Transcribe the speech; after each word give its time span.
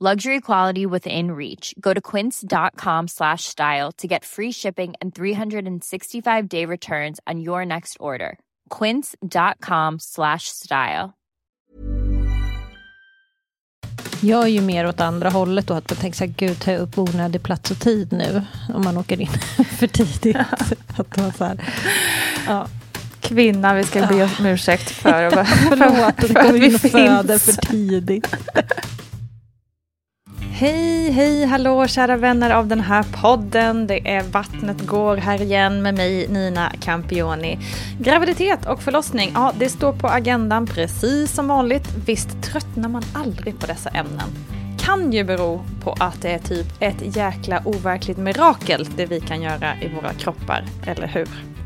Luxury 0.00 0.40
quality 0.40 0.86
within 0.86 1.32
reach. 1.32 1.74
Go 1.80 1.92
to 1.92 2.00
quince.com 2.00 3.08
slash 3.08 3.44
style 3.44 3.90
to 3.98 4.06
get 4.06 4.24
free 4.24 4.52
shipping 4.52 4.94
and 5.00 5.12
365 5.12 6.48
day 6.48 6.64
returns 6.64 7.18
on 7.26 7.40
your 7.40 7.64
next 7.66 7.96
order. 7.98 8.38
Quince.com 8.78 9.98
slash 10.00 10.42
style. 10.46 11.12
Jag 14.20 14.42
är 14.42 14.46
ju 14.48 14.60
mer 14.60 14.86
åt 14.88 15.00
andra 15.00 15.30
hållet 15.30 15.70
och 15.70 15.76
att 15.76 15.90
man 15.90 15.96
tänker 15.98 16.18
så 16.18 16.24
här, 16.24 16.32
gud 16.36 16.60
tar 16.60 16.72
jag 16.72 16.80
upp 16.80 16.98
onödig 16.98 17.42
plats 17.42 17.70
och 17.70 17.78
tid 17.78 18.12
nu 18.12 18.42
om 18.74 18.84
man 18.84 18.96
åker 18.96 19.20
in 19.20 19.26
för 19.78 19.86
tidigt. 19.86 20.36
att 20.98 21.16
man 21.16 21.32
så 21.32 21.44
här, 21.44 21.64
ja. 22.46 22.66
Kvinna, 23.20 23.74
vi 23.74 23.84
ska 23.84 24.06
be 24.06 24.22
om 24.38 24.46
ursäkt 24.46 24.90
för, 24.90 25.22
att- 25.38 25.48
Förlåt, 25.48 25.96
för, 25.96 26.04
att 26.04 26.26
för 26.32 26.40
att 26.48 26.54
vi 26.54 26.66
in 26.66 26.74
och 26.74 26.80
föder 26.80 27.38
finns. 27.38 27.44
för 27.44 27.52
tidigt. 27.66 28.26
Hej, 30.60 31.10
hej, 31.10 31.44
hallå 31.44 31.86
kära 31.86 32.16
vänner 32.16 32.50
av 32.50 32.66
den 32.66 32.80
här 32.80 33.04
podden. 33.22 33.86
Det 33.86 34.08
är 34.08 34.22
Vattnet 34.22 34.86
går 34.86 35.16
här 35.16 35.42
igen 35.42 35.82
med 35.82 35.94
mig 35.94 36.28
Nina 36.28 36.72
Campioni. 36.80 37.58
Graviditet 38.00 38.66
och 38.66 38.82
förlossning, 38.82 39.30
ja 39.34 39.52
det 39.58 39.68
står 39.68 39.92
på 39.92 40.08
agendan 40.08 40.66
precis 40.66 41.32
som 41.32 41.48
vanligt. 41.48 41.88
Visst 42.06 42.42
tröttnar 42.42 42.88
man 42.88 43.02
aldrig 43.14 43.58
på 43.58 43.66
dessa 43.66 43.90
ämnen. 43.90 44.28
Kan 44.78 45.12
ju 45.12 45.24
bero 45.24 45.64
på 45.84 45.96
att 46.00 46.22
det 46.22 46.30
är 46.30 46.38
typ 46.38 46.66
ett 46.80 47.16
jäkla 47.16 47.62
overkligt 47.64 48.18
mirakel 48.18 48.86
det 48.96 49.06
vi 49.06 49.20
kan 49.20 49.42
göra 49.42 49.80
i 49.80 49.88
våra 49.88 50.12
kroppar, 50.12 50.64
eller 50.86 51.06
hur? 51.06 51.57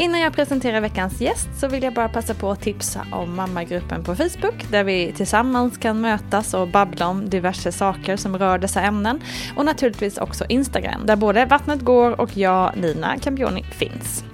Innan 0.00 0.20
jag 0.20 0.32
presenterar 0.32 0.80
veckans 0.80 1.20
gäst 1.20 1.48
så 1.60 1.68
vill 1.68 1.82
jag 1.82 1.94
bara 1.94 2.08
passa 2.08 2.34
på 2.34 2.50
att 2.50 2.60
tipsa 2.60 3.06
om 3.12 3.36
mammagruppen 3.36 4.04
på 4.04 4.14
Facebook 4.14 4.70
där 4.70 4.84
vi 4.84 5.12
tillsammans 5.16 5.78
kan 5.78 6.00
mötas 6.00 6.54
och 6.54 6.68
babbla 6.68 7.08
om 7.08 7.30
diverse 7.30 7.72
saker 7.72 8.16
som 8.16 8.38
rör 8.38 8.58
dessa 8.58 8.80
ämnen. 8.80 9.20
Och 9.56 9.64
naturligtvis 9.64 10.18
också 10.18 10.44
Instagram 10.48 11.06
där 11.06 11.16
både 11.16 11.44
Vattnet 11.44 11.80
går 11.80 12.20
och 12.20 12.36
jag, 12.36 12.76
Nina 12.76 13.18
Campioni, 13.18 13.62
finns. 13.62 14.24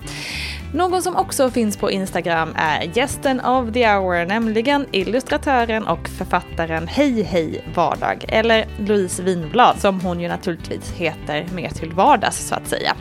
Någon 0.75 1.03
som 1.03 1.17
också 1.17 1.51
finns 1.51 1.77
på 1.77 1.91
Instagram 1.91 2.55
är 2.57 2.91
gästen 2.95 3.41
of 3.41 3.73
the 3.73 3.87
hour, 3.87 4.27
nämligen 4.27 4.87
illustratören 4.93 5.87
och 5.87 6.09
författaren 6.09 6.89
Hej 6.89 7.23
Hej 7.23 7.65
Vardag, 7.75 8.25
eller 8.29 8.67
Louise 8.79 9.23
Winblad 9.23 9.81
som 9.81 10.01
hon 10.01 10.21
ju 10.21 10.29
naturligtvis 10.29 10.93
heter 10.93 11.47
mer 11.55 11.69
till 11.69 11.93
vardags 11.93 12.49
så 12.49 12.55
att 12.55 12.69
säga. 12.69 12.97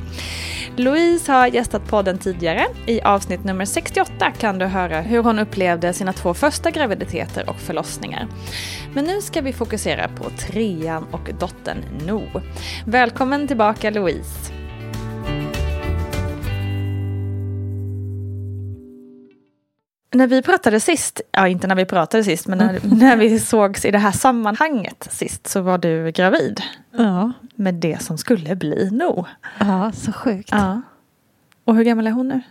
Louise 0.76 1.32
har 1.32 1.48
gästat 1.48 1.88
podden 1.88 2.18
tidigare. 2.18 2.66
I 2.86 3.02
avsnitt 3.02 3.44
nummer 3.44 3.66
68 3.66 4.32
kan 4.32 4.58
du 4.58 4.66
höra 4.66 5.02
hur 5.02 5.24
hon 5.24 5.40
upplevde 5.40 5.94
sina 5.94 6.14
två 6.14 6.34
första 6.34 6.72
graviditeter 6.72 7.50
och 7.50 7.60
förlossningar. 7.60 8.28
Men 8.94 9.06
nu 9.06 9.22
ska 9.22 9.42
vi 9.42 9.54
fokusera 9.54 10.08
på 10.08 10.30
trean 10.30 11.08
och 11.12 11.30
dottern 11.40 11.78
No. 12.08 12.42
Välkommen 12.86 13.48
tillbaka 13.48 13.90
Louise! 13.90 14.63
När 20.14 20.28
vi 20.28 20.42
pratade 20.42 20.80
sist, 20.80 21.22
ja 21.32 21.48
inte 21.48 21.68
när 21.68 21.76
vi 21.76 21.86
pratade 21.86 22.24
sist, 22.24 22.48
men 22.48 22.58
när, 22.58 22.80
när 22.96 23.18
vi 23.18 23.40
sågs 23.40 23.86
i 23.86 23.92
det 23.92 24.00
här 24.00 24.12
sammanhanget 24.12 25.08
sist 25.12 25.48
så 25.48 25.62
var 25.62 25.78
du 25.78 26.12
gravid 26.12 26.62
Ja, 26.98 27.32
med 27.56 27.74
det 27.76 28.02
som 28.02 28.18
skulle 28.18 28.56
bli 28.56 28.90
No. 28.92 29.26
ja 29.60 29.92
så 29.92 30.12
sjukt. 30.12 30.50
Ja. 30.52 30.82
Och 31.66 31.76
hur 31.76 31.84
gammal 31.84 32.08
är 32.08 32.12
hon 32.12 32.28
nu? 32.28 32.42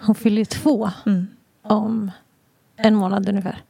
Hon 0.00 0.14
fyller 0.14 0.38
ju 0.38 0.44
två 0.44 0.90
Mm. 1.06 1.26
om 1.62 2.10
en 2.76 2.94
månad 2.94 3.28
ungefär. 3.28 3.62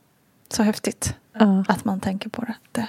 Så 0.49 0.63
häftigt 0.63 1.15
Ja. 1.39 1.65
att 1.69 1.85
man 1.85 2.01
tänker 2.01 2.29
på 2.31 2.43
det. 2.45 2.55
det. 2.73 2.89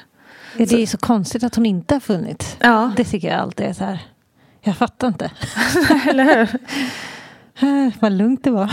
Det 0.66 0.82
är 0.82 0.88
så 0.88 0.98
konstigt 0.98 1.44
att 1.44 1.56
hon 1.56 1.66
inte 1.66 1.96
har 1.96 2.00
funnits. 2.00 2.58
Ja, 2.60 2.92
Det 2.98 3.04
tycker 3.04 3.28
jag 3.28 3.40
alltid 3.40 3.66
är 3.66 3.74
så 3.74 3.84
här. 3.84 4.00
Jag 4.62 4.78
fattar 4.78 5.08
inte. 5.08 5.32
eller 6.10 6.24
hur? 6.36 7.92
Vad 8.00 8.12
lugnt 8.12 8.44
det 8.44 8.52
var. 8.52 8.72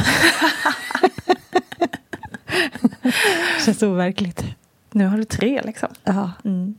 Känns 3.70 3.82
overkligt. 3.82 4.44
Nu 4.92 5.06
har 5.06 5.16
du 5.16 5.24
tre 5.24 5.60
liksom. 5.64 5.88
Ja. 6.04 6.30
Mm. 6.44 6.74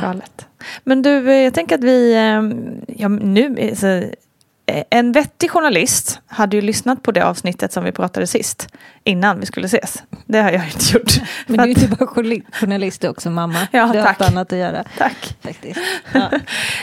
Galet. 0.00 0.46
Men 0.84 1.02
du, 1.02 1.30
eh, 1.30 1.36
jag 1.36 1.54
tänker 1.54 1.74
att 1.74 1.84
vi, 1.84 2.12
eh, 2.14 2.96
ja, 3.00 3.08
nu, 3.08 3.56
eh, 3.58 3.74
så, 3.74 3.86
eh, 3.86 4.84
en 4.90 5.12
vettig 5.12 5.50
journalist 5.50 6.20
hade 6.26 6.56
ju 6.56 6.62
lyssnat 6.62 7.02
på 7.02 7.12
det 7.12 7.24
avsnittet 7.24 7.72
som 7.72 7.84
vi 7.84 7.92
pratade 7.92 8.26
sist. 8.26 8.68
Innan 9.04 9.40
vi 9.40 9.46
skulle 9.46 9.66
ses. 9.66 10.02
Det 10.26 10.38
har 10.40 10.50
jag 10.50 10.64
inte 10.66 10.92
gjort. 10.98 11.12
Men 11.46 11.56
du 11.56 11.62
är 11.62 11.66
ju 11.66 11.72
inte 11.72 11.88
bara 11.88 12.06
jourli- 12.10 12.44
journalist, 12.52 13.00
du 13.00 13.06
är 13.06 13.10
också 13.10 13.30
mamma. 13.30 13.58
Ja, 13.72 13.82
du 13.92 13.98
har 13.98 14.04
tack. 14.06 14.18
haft 14.20 14.32
annat 14.32 14.52
att 14.52 14.58
göra. 14.58 14.84
Tack. 14.98 15.36
Faktiskt. 15.40 15.80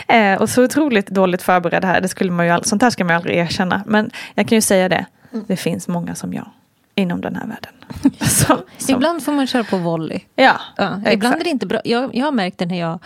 Ja. 0.08 0.38
Och 0.38 0.50
så 0.50 0.64
otroligt 0.64 1.06
dåligt 1.06 1.42
förberedd 1.42 1.84
här. 1.84 2.00
Det 2.00 2.08
skulle 2.08 2.30
man 2.30 2.46
ju, 2.46 2.52
all- 2.52 2.64
sånt 2.64 2.82
här 2.82 2.90
ska 2.90 3.04
man 3.04 3.10
ju 3.12 3.16
aldrig 3.16 3.36
erkänna. 3.36 3.82
Men 3.86 4.10
jag 4.34 4.48
kan 4.48 4.56
ju 4.56 4.62
säga 4.62 4.88
det. 4.88 5.06
Det 5.46 5.56
finns 5.56 5.88
många 5.88 6.14
som 6.14 6.34
jag 6.34 6.50
inom 6.98 7.20
den 7.20 7.36
här 7.36 7.46
världen. 7.46 7.72
Som, 8.28 8.58
som, 8.78 8.94
Ibland 8.94 9.22
får 9.24 9.32
man 9.32 9.46
köra 9.46 9.64
på 9.64 9.76
volley. 9.78 10.20
ja, 10.36 10.60
Ja, 10.76 11.10
ibland 11.12 11.40
är 11.40 11.44
det 11.44 11.50
inte 11.50 11.66
bra. 11.66 11.80
Jag, 11.84 12.14
jag 12.14 12.24
har 12.24 12.32
märkt 12.32 12.58
det 12.58 12.66
när 12.66 12.80
jag... 12.80 12.98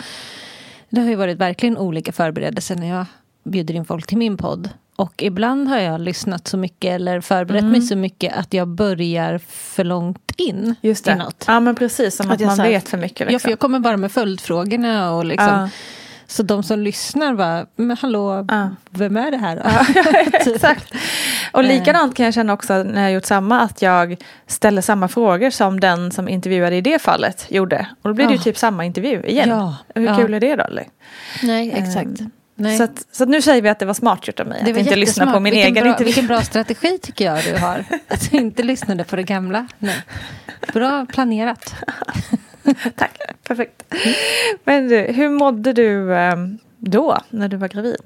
Det 0.91 1.00
har 1.00 1.09
ju 1.09 1.15
varit 1.15 1.39
verkligen 1.39 1.79
olika 1.79 2.12
förberedelser 2.12 2.77
när 2.77 2.89
jag 2.89 3.06
bjuder 3.44 3.75
in 3.75 3.85
folk 3.85 4.06
till 4.06 4.19
min 4.19 4.37
podd. 4.37 4.69
Och 4.97 5.23
ibland 5.23 5.69
har 5.69 5.79
jag 5.79 6.00
lyssnat 6.00 6.49
så 6.49 6.56
mycket 6.56 6.91
eller 6.94 7.21
förberett 7.21 7.65
mig 7.65 7.83
så 7.83 7.97
mycket 7.97 8.37
att 8.37 8.55
jag 8.55 8.69
börjar 8.69 9.39
för 9.49 9.85
långt 9.85 10.33
in 10.37 10.75
Just 10.81 11.06
i 11.06 11.11
det. 11.11 11.17
något. 11.17 11.44
Ja 11.49 11.61
men 11.61 11.75
precis, 11.75 12.17
som 12.17 12.31
Att 12.31 12.35
att, 12.41 12.47
man 12.47 12.59
här- 12.61 12.69
vet 12.69 12.89
för 12.89 12.99
mycket. 12.99 13.21
Ja, 13.21 13.27
för 13.27 13.33
Liksom. 13.33 13.50
jag 13.50 13.59
kommer 13.59 13.79
bara 13.79 13.97
med 13.97 14.12
följdfrågorna 14.12 15.12
och 15.12 15.25
liksom... 15.25 15.49
Ja. 15.49 15.69
Så 16.32 16.43
de 16.43 16.62
som 16.62 16.79
lyssnar 16.79 17.34
bara, 17.34 17.67
men 17.76 17.96
hallå, 17.96 18.46
Ja. 18.49 18.70
vem 18.90 19.17
är 19.17 19.31
det 19.31 19.37
här 19.37 19.56
då? 19.56 19.62
Typ. 20.44 20.55
Exakt. 20.55 20.94
Och 21.52 21.64
likadant 21.64 22.17
kan 22.17 22.25
jag 22.25 22.34
känna 22.34 22.52
också 22.52 22.73
när 22.82 22.94
jag 22.94 23.02
har 23.02 23.08
gjort 23.11 23.25
samma, 23.25 23.61
att 23.61 23.82
jag 23.82 24.17
ställer 24.46 24.82
samma 24.82 25.08
frågor 25.08 25.50
som 25.50 25.81
den 25.81 26.11
som 26.11 26.29
intervjuade 26.29 26.76
i 26.76 26.81
det 26.81 26.99
fallet 27.02 27.46
gjorde. 27.49 27.87
Och 28.02 28.08
då 28.11 28.14
blir 28.14 28.26
det 28.26 28.32
ju 28.32 28.38
Ja. 28.38 28.43
typ 28.43 28.58
samma 28.58 28.84
intervju 28.84 29.23
igen. 29.23 29.49
Ja, 29.49 29.76
Hur 29.94 30.06
ja. 30.06 30.17
kul 30.17 30.34
är 30.34 30.40
det 30.40 30.56
då? 30.56 30.64
Eller? 30.64 30.84
Nej, 31.43 31.73
exakt. 31.76 32.20
Ehm, 32.20 32.31
Nej. 32.55 32.76
Så, 32.79 32.84
att, 32.84 33.05
så 33.12 33.23
att 33.23 33.29
nu 33.29 33.43
säger 33.43 33.62
vi 33.62 33.69
att 33.69 33.79
det 33.79 33.87
var 33.87 33.94
smart 33.94 34.26
gjort 34.29 34.40
av 34.40 34.46
mig. 34.46 34.62
Det 34.64 34.70
att 34.70 34.76
var 34.76 34.81
inte 34.81 34.96
lyssna 34.96 35.32
på 35.32 35.40
min 35.40 35.52
vilken 35.55 35.73
egen 35.73 35.82
bra, 35.84 35.90
intervju. 35.90 36.05
Vilken 36.05 36.26
bra 36.26 36.43
strategi 36.43 36.99
tycker 37.02 37.25
jag 37.25 37.44
du 37.44 37.56
har. 37.58 37.84
Att 38.08 38.31
du 38.31 38.37
inte 38.37 38.62
lyssnade 38.62 39.05
på 39.05 39.17
det 39.17 39.23
gamla. 39.23 39.67
Nej. 39.79 39.96
Bra 40.73 41.06
planerat. 41.06 41.75
Tack, 42.97 43.19
perfekt. 43.43 43.94
Men 44.64 44.88
du, 44.88 44.99
hur 44.99 45.29
mådde 45.29 45.73
du 45.73 46.14
ehm, 46.14 46.59
då, 46.79 47.19
när 47.31 47.49
du 47.49 47.56
var 47.56 47.69
gravid? 47.69 47.97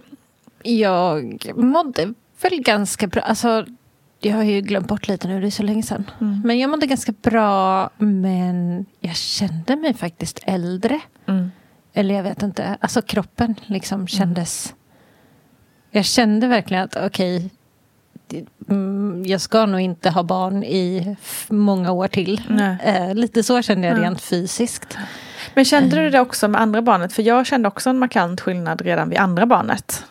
Jag 0.63 1.53
mådde 1.57 2.15
väl 2.41 2.63
ganska 2.63 3.07
bra. 3.07 3.23
Alltså, 3.23 3.67
jag 4.21 4.37
har 4.37 4.43
ju 4.43 4.61
glömt 4.61 4.89
bort 4.89 5.09
lite 5.09 5.29
nu, 5.29 5.41
det 5.41 5.47
är 5.47 5.51
så 5.51 5.63
länge 5.63 5.83
sedan. 5.83 6.11
Mm. 6.21 6.43
Men 6.45 6.59
jag 6.59 6.71
mådde 6.71 6.87
ganska 6.87 7.13
bra, 7.23 7.91
men 7.99 8.87
jag 9.01 9.17
kände 9.17 9.77
mig 9.77 9.95
faktiskt 9.95 10.41
äldre. 10.43 11.01
Mm. 11.27 11.51
Eller 11.93 12.15
jag 12.15 12.23
vet 12.23 12.43
inte, 12.43 12.77
alltså 12.81 13.03
kroppen 13.03 13.55
liksom 13.67 14.09
kändes... 14.09 14.75
Jag 15.91 16.05
kände 16.05 16.47
verkligen 16.47 16.85
att 16.85 16.97
okej, 16.97 17.37
mm, 17.37 17.51
jag 19.25 19.41
ska 19.41 19.67
nog 19.67 19.81
inte 19.81 20.11
ha 20.11 20.23
barn 20.23 20.63
i 20.65 21.17
många 21.49 21.93
år 21.93 22.09
till. 22.09 22.41
Eh, 22.83 23.15
lite 23.15 23.43
så 23.43 23.63
kände 23.63 23.87
jag 23.89 23.99
Ja. 23.99 24.03
rent 24.03 24.21
fysiskt. 24.21 24.97
Men 25.55 25.65
kände 25.65 25.97
du 25.97 26.11
det 26.11 26.21
också 26.21 26.49
med 26.49 26.61
andra 26.61 26.83
barnet? 26.83 27.13
För 27.13 27.23
jag 27.23 27.47
kände 27.47 27.69
också 27.69 27.91
en 27.91 27.99
markant 27.99 28.41
skillnad 28.41 28.83
redan 28.83 29.09
vid 29.09 29.19
andra 29.19 29.47
barnet. 29.47 30.05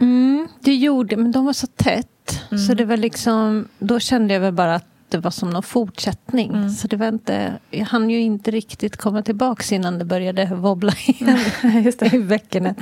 Mm, 0.00 0.48
det 0.60 0.74
gjorde, 0.74 1.16
men 1.16 1.32
de 1.32 1.44
var 1.46 1.52
så 1.52 1.66
tätt. 1.66 2.06
Mm. 2.50 2.64
Så 2.64 2.74
det 2.74 2.84
var 2.84 2.96
liksom, 2.96 3.68
då 3.78 4.00
kände 4.00 4.34
jag 4.34 4.40
väl 4.40 4.52
bara 4.52 4.74
att 4.74 4.86
det 5.08 5.18
var 5.18 5.30
som 5.30 5.50
någon 5.50 5.62
fortsättning. 5.62 6.50
Mm. 6.54 6.70
Så 6.70 6.88
det 6.88 6.96
var 6.96 7.08
inte, 7.08 7.52
jag 7.70 7.84
hann 7.86 8.10
ju 8.10 8.20
inte 8.20 8.50
riktigt 8.50 8.96
komma 8.96 9.22
tillbaka 9.22 9.74
innan 9.74 9.98
det 9.98 10.04
började 10.04 10.46
wobbla 10.46 10.92
igen 11.06 11.38
Just 11.84 11.98
det. 12.00 12.14
i 12.14 12.18
bäckenet. 12.18 12.76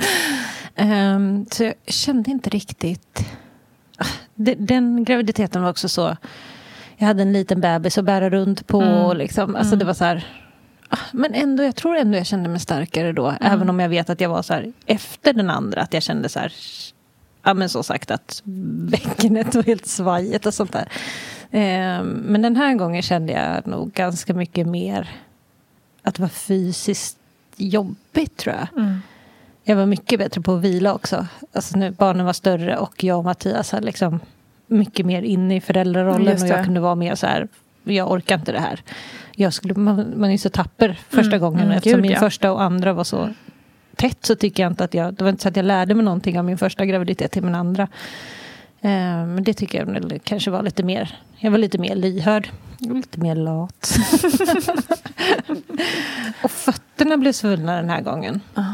Ehm, 0.75 1.45
så 1.51 1.63
jag 1.63 1.73
kände 1.87 2.31
inte 2.31 2.49
riktigt... 2.49 3.25
De- 4.39 4.55
Den 4.55 5.03
graviditeten 5.03 5.61
var 5.63 5.69
också 5.69 5.89
så... 5.89 6.17
Jag 6.97 7.07
hade 7.07 7.21
en 7.21 7.33
liten 7.33 7.61
bebis 7.61 7.97
att 7.97 8.05
bära 8.05 8.29
runt 8.29 8.67
på. 8.67 8.81
Mm. 8.81 9.17
Liksom, 9.17 9.55
alltså 9.55 9.75
det 9.75 9.85
var 9.85 9.93
så 9.93 10.03
här... 10.05 10.27
ah, 10.89 10.97
Men 11.11 11.33
ändå, 11.33 11.63
jag 11.63 11.75
tror 11.75 11.95
ändå 11.97 12.17
jag 12.17 12.25
kände 12.25 12.49
mig 12.49 12.59
starkare 12.59 13.11
då. 13.13 13.33
Även 13.41 13.69
om 13.69 13.79
jag 13.79 13.89
vet 13.89 14.09
att 14.09 14.21
jag 14.21 14.29
var 14.29 14.41
så 14.41 14.53
här 14.53 14.73
efter 14.85 15.33
den 15.33 15.49
andra. 15.49 15.81
Att 15.81 15.93
jag 15.93 16.03
kände 16.03 16.29
så 16.29 16.39
här... 16.39 16.53
Ja 17.43 17.53
men 17.53 17.69
så 17.69 17.83
sagt 17.83 18.11
att 18.11 18.41
bäckenet 18.91 19.55
var 19.55 19.63
helt 19.63 19.87
svajigt 19.87 20.45
och 20.45 20.53
sånt 20.53 20.71
där. 20.73 20.87
Ehm, 21.51 22.07
men 22.07 22.41
den 22.41 22.55
här 22.55 22.75
gången 22.75 23.01
kände 23.01 23.33
jag 23.33 23.67
nog 23.67 23.91
ganska 23.93 24.33
mycket 24.33 24.67
mer 24.67 25.09
att 26.03 26.15
det 26.15 26.21
var 26.21 26.29
fysiskt 26.29 27.17
jobbigt 27.55 28.37
tror 28.37 28.55
jag. 28.55 28.67
Mm. 28.83 29.01
Jag 29.69 29.75
var 29.75 29.85
mycket 29.85 30.19
bättre 30.19 30.41
på 30.41 30.53
att 30.53 30.61
vila 30.61 30.93
också. 30.93 31.27
Alltså 31.53 31.77
nu, 31.77 31.91
barnen 31.91 32.25
var 32.25 32.33
större 32.33 32.77
och 32.77 33.03
jag 33.03 33.17
och 33.17 33.23
Mattias 33.23 33.73
var 33.73 33.81
liksom 33.81 34.19
mycket 34.67 35.05
mer 35.05 35.21
inne 35.21 35.55
i 35.55 35.61
föräldrarollen. 35.61 36.41
Och 36.41 36.47
jag 36.47 36.65
kunde 36.65 36.79
vara 36.79 36.95
mer 36.95 37.15
så 37.15 37.27
här, 37.27 37.47
jag 37.83 38.11
orkar 38.11 38.35
inte 38.35 38.51
det 38.51 38.59
här. 38.59 38.81
Jag 39.35 39.53
skulle, 39.53 39.73
man, 39.73 40.13
man 40.19 40.29
är 40.31 40.37
så 40.37 40.49
tapper 40.49 40.99
första 41.09 41.35
Mm, 41.35 41.39
gången. 41.39 41.61
mm, 41.61 41.71
Eftersom 41.77 41.97
gud, 41.97 42.01
min 42.01 42.11
ja. 42.11 42.19
första 42.19 42.51
och 42.51 42.61
andra 42.61 42.93
var 42.93 43.03
så 43.03 43.29
tätt 43.95 44.17
så 44.25 44.35
tycker 44.35 44.63
jag 44.63 44.71
inte 44.71 44.83
att 44.83 44.93
jag... 44.93 45.13
Det 45.13 45.23
var 45.23 45.29
inte 45.31 45.43
så 45.43 45.49
att 45.49 45.55
jag 45.55 45.65
lärde 45.65 45.95
mig 45.95 46.05
någonting 46.05 46.39
av 46.39 46.45
min 46.45 46.57
första 46.57 46.85
graviditet 46.85 47.31
till 47.31 47.43
min 47.43 47.55
andra. 47.55 47.83
Eh, 48.81 48.89
men 49.25 49.43
det 49.43 49.53
tycker 49.53 49.85
jag 49.85 50.19
kanske 50.23 50.51
var 50.51 50.63
lite 50.63 50.83
mer... 50.83 51.19
Jag 51.37 51.51
var 51.51 51.57
lite 51.57 51.77
mer 51.77 51.95
lyhörd. 51.95 52.49
Lite 52.79 53.19
mer 53.19 53.35
lat. 53.35 53.97
och 56.43 56.51
fötterna 56.51 57.17
blev 57.17 57.31
svullna 57.31 57.75
den 57.75 57.89
här 57.89 58.01
gången. 58.01 58.41
Aha. 58.55 58.68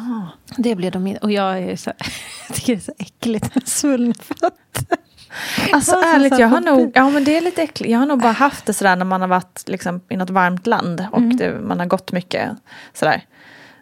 Det 0.57 0.75
blev 0.75 0.91
de. 0.91 1.17
Och 1.21 1.31
jag, 1.31 1.59
är 1.59 1.75
så, 1.75 1.91
jag 2.47 2.55
tycker 2.55 2.73
det 2.75 2.79
är 2.79 2.83
så 2.83 2.93
äckligt 2.99 3.55
med 3.55 3.67
svullna 3.67 4.13
fötter. 4.13 4.97
Alltså 5.71 5.95
ärligt, 5.95 6.39
jag 6.39 6.47
har 6.47 6.61
nog, 6.61 6.91
ja 6.95 7.09
men 7.09 7.23
det 7.23 7.37
är 7.37 7.41
lite 7.41 7.61
äckligt. 7.61 7.91
Jag 7.91 7.99
har 7.99 8.05
nog 8.05 8.21
bara 8.21 8.31
haft 8.31 8.65
det 8.65 8.73
sådär 8.73 8.95
när 8.95 9.05
man 9.05 9.21
har 9.21 9.27
varit 9.27 9.63
liksom, 9.67 10.01
i 10.09 10.17
något 10.17 10.29
varmt 10.29 10.67
land 10.67 11.07
och 11.11 11.17
Mm. 11.17 11.37
det, 11.37 11.59
man 11.61 11.79
har 11.79 11.85
gått 11.85 12.11
mycket 12.11 12.49
sådär. 12.93 13.21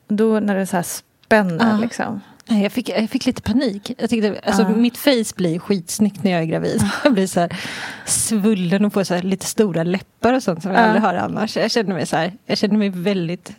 Då 0.08 0.40
när 0.40 0.56
det 0.56 0.66
så 0.66 0.76
här 0.76 0.84
spänner 0.84 1.70
Ja. 1.72 1.78
liksom. 1.78 2.22
Jag, 2.46 2.72
fick, 2.72 2.90
jag 2.90 3.10
fick 3.10 3.26
lite 3.26 3.42
panik. 3.42 3.92
Jag 3.98 4.10
tyckte, 4.10 4.42
alltså, 4.46 4.62
Ja. 4.62 4.70
Mitt 4.70 4.98
face 4.98 5.36
blir 5.36 5.60
skitsnyggt 5.60 6.24
när 6.24 6.32
jag 6.32 6.42
är 6.42 6.46
gravid. 6.46 6.82
Jag 7.04 7.14
blir 7.14 7.28
så 7.28 7.40
här 7.40 7.58
svullen 8.06 8.86
och 8.86 8.94
får 8.94 9.04
så 9.04 9.14
här 9.14 9.22
lite 9.22 9.46
stora 9.46 9.84
läppar 9.84 10.34
och 10.34 10.44
sånt 10.44 10.62
som 10.64 10.72
jag 10.72 10.80
Ja. 10.82 10.84
aldrig 10.86 11.02
har 11.04 11.14
annars. 11.14 11.58
Jag 11.58 11.72
känner 11.72 11.94
mig, 11.94 12.06
så 12.06 12.16
här, 12.16 12.34
jag 12.46 12.58
känner 12.58 12.78
mig 12.78 12.90
väldigt 12.90 13.52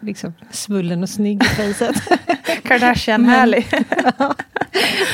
liksom, 0.00 0.34
svullen 0.50 1.02
och 1.02 1.08
snygg 1.08 1.42
i 1.42 1.46
facet. 1.46 1.96
Kardashian-härlig. 2.64 3.66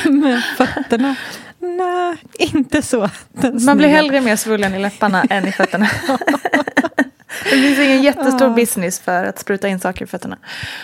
Men 0.03 0.41
fötterna, 0.57 1.15
nej, 1.59 2.17
inte 2.33 2.81
så. 2.81 3.09
Den 3.33 3.65
Man 3.65 3.77
blir 3.77 3.87
hellre 3.87 4.21
mer 4.21 4.35
svullen 4.35 4.75
i 4.75 4.79
läpparna 4.79 5.23
än 5.29 5.47
i 5.47 5.51
fötterna. 5.51 5.89
det 7.43 7.49
finns 7.49 7.79
ingen 7.79 8.03
jättestor 8.03 8.47
Ja. 8.47 8.53
business 8.53 8.99
för 8.99 9.23
att 9.23 9.39
spruta 9.39 9.67
in 9.67 9.79
saker 9.79 10.05
i 10.05 10.07
fötterna. 10.07 10.37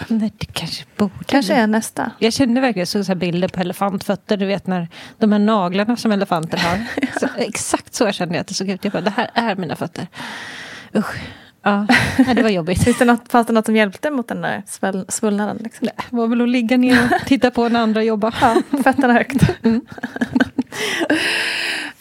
Nej, 0.07 0.33
det 0.37 0.45
kanske 0.45 0.83
borde. 0.97 1.11
Kanske 1.25 1.53
är 1.53 1.67
nästa. 1.67 2.11
Jag 2.19 2.33
kände 2.33 2.61
verkligen, 2.61 2.87
så 2.87 3.03
här 3.03 3.15
bilder 3.15 3.47
på 3.47 3.59
elefantfötter, 3.61 4.37
du 4.37 4.45
vet 4.45 4.67
när 4.67 4.87
de 5.17 5.31
här 5.31 5.39
naglarna 5.39 5.97
som 5.97 6.11
elefanter 6.11 6.57
har. 6.57 6.85
Så, 7.19 7.27
exakt 7.37 7.93
så 7.95 8.11
kände 8.11 8.35
jag 8.35 8.41
att 8.41 8.47
det 8.47 8.53
såg 8.53 8.69
ut. 8.69 8.83
Jag 8.83 8.93
bara, 8.93 9.01
det 9.01 9.09
här 9.17 9.29
är 9.33 9.55
mina 9.55 9.75
fötter. 9.75 10.07
Usch. 10.95 11.15
Ja, 11.63 11.87
nej, 12.17 12.35
det 12.35 12.41
var 12.43 12.49
jobbigt. 12.49 12.83
Finns 12.83 12.99
det 12.99 13.05
något, 13.05 13.31
fanns 13.31 13.47
det 13.47 13.53
något 13.53 13.65
som 13.65 13.75
hjälpte 13.75 14.11
mot 14.11 14.27
den 14.27 14.41
där 14.41 14.63
sväll, 14.67 15.05
svullnaden? 15.09 15.57
Liksom? 15.63 15.87
Det 16.09 16.15
var 16.15 16.27
väl 16.27 16.41
att 16.41 16.49
ligga 16.49 16.77
ner 16.77 17.03
och 17.03 17.27
titta 17.27 17.51
på 17.51 17.69
när 17.69 17.79
andra 17.79 18.03
jobbar. 18.03 18.35
Ja, 18.41 18.61
fötterna 18.83 19.13
högt. 19.13 19.43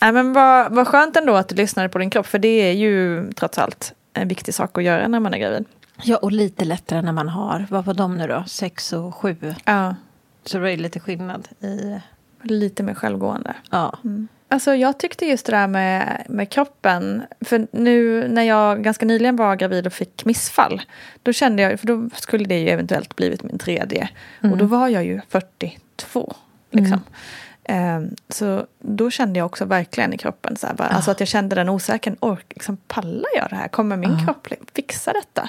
Nej, 0.00 0.12
men 0.12 0.33
vad, 0.33 0.73
vad 0.73 0.88
skönt 0.88 1.16
ändå 1.16 1.35
att 1.37 1.49
du 1.49 1.54
lyssnade 1.54 1.88
på 1.88 1.99
din 1.99 2.11
kropp, 2.11 2.26
för 2.26 2.38
det 2.38 2.49
är 2.49 2.73
ju 2.73 3.31
trots 3.33 3.59
allt 3.59 3.92
en 4.14 4.28
viktig 4.28 4.54
sak 4.54 4.78
att 4.78 4.85
göra 4.85 5.09
när 5.09 5.21
man 5.21 5.35
är 5.35 5.38
gravid. 5.38 5.64
Ja, 6.02 6.16
och 6.16 6.33
lite 6.33 6.64
lättare 6.64 7.02
när 7.02 7.12
man 7.12 7.28
har, 7.28 7.66
vad 7.71 7.85
var 7.85 7.95
de 7.95 8.19
nu 8.19 8.26
då? 8.26 8.45
Sex 8.47 8.92
och 8.92 9.14
sju. 9.14 9.37
Ja, 9.64 9.95
Så 10.45 10.59
det 10.59 10.71
ju 10.71 10.76
lite 10.76 11.00
skillnad 11.00 11.49
i... 11.61 12.00
lite 12.42 12.83
mer 12.83 12.95
självgående. 12.95 13.54
Ja. 13.71 13.99
Alltså 14.53 14.75
jag 14.75 14.99
tyckte 14.99 15.27
just 15.27 15.47
det 15.47 15.53
där 15.53 15.67
med, 15.67 16.23
med 16.29 16.51
kroppen, 16.51 17.23
för 17.41 17.67
nu 17.73 18.29
när 18.29 18.43
jag 18.43 18.83
ganska 18.85 19.07
nyligen 19.07 19.37
var 19.37 19.57
gravid 19.57 19.87
och 19.87 19.93
fick 19.93 20.25
missfall, 20.25 20.83
då 21.23 21.33
kände 21.33 21.63
jag, 21.63 21.81
för 21.81 21.87
då 21.87 22.11
skulle 22.15 22.45
det 22.45 22.59
ju 22.59 22.69
eventuellt 22.69 23.17
blivit 23.17 23.43
min 23.43 23.59
tredje, 23.59 24.09
och 24.41 24.57
då 24.59 24.65
var 24.65 24.89
jag 24.89 25.05
ju 25.05 25.21
42. 25.29 26.35
Liksom. 26.71 27.01
Ehm, 27.65 28.11
så 28.29 28.67
då 28.79 29.11
kände 29.11 29.39
jag 29.39 29.47
också 29.47 29.65
verkligen 29.65 30.13
i 30.13 30.19
kroppen, 30.19 30.57
så 30.57 30.67
här, 30.67 30.75
bara, 30.75 30.89
alltså 30.89 31.11
att 31.11 31.21
jag 31.21 31.29
kände 31.29 31.55
den 31.57 31.69
osäkerheten, 31.69 32.29
ork, 32.29 32.47
liksom, 32.49 32.77
pallar 32.77 33.31
jag 33.37 33.51
det 33.51 33.57
här? 33.57 33.69
Kommer 33.69 33.97
min 33.97 34.25
kropp 34.25 34.51
li- 34.51 34.57
fixa 34.75 35.13
detta? 35.13 35.49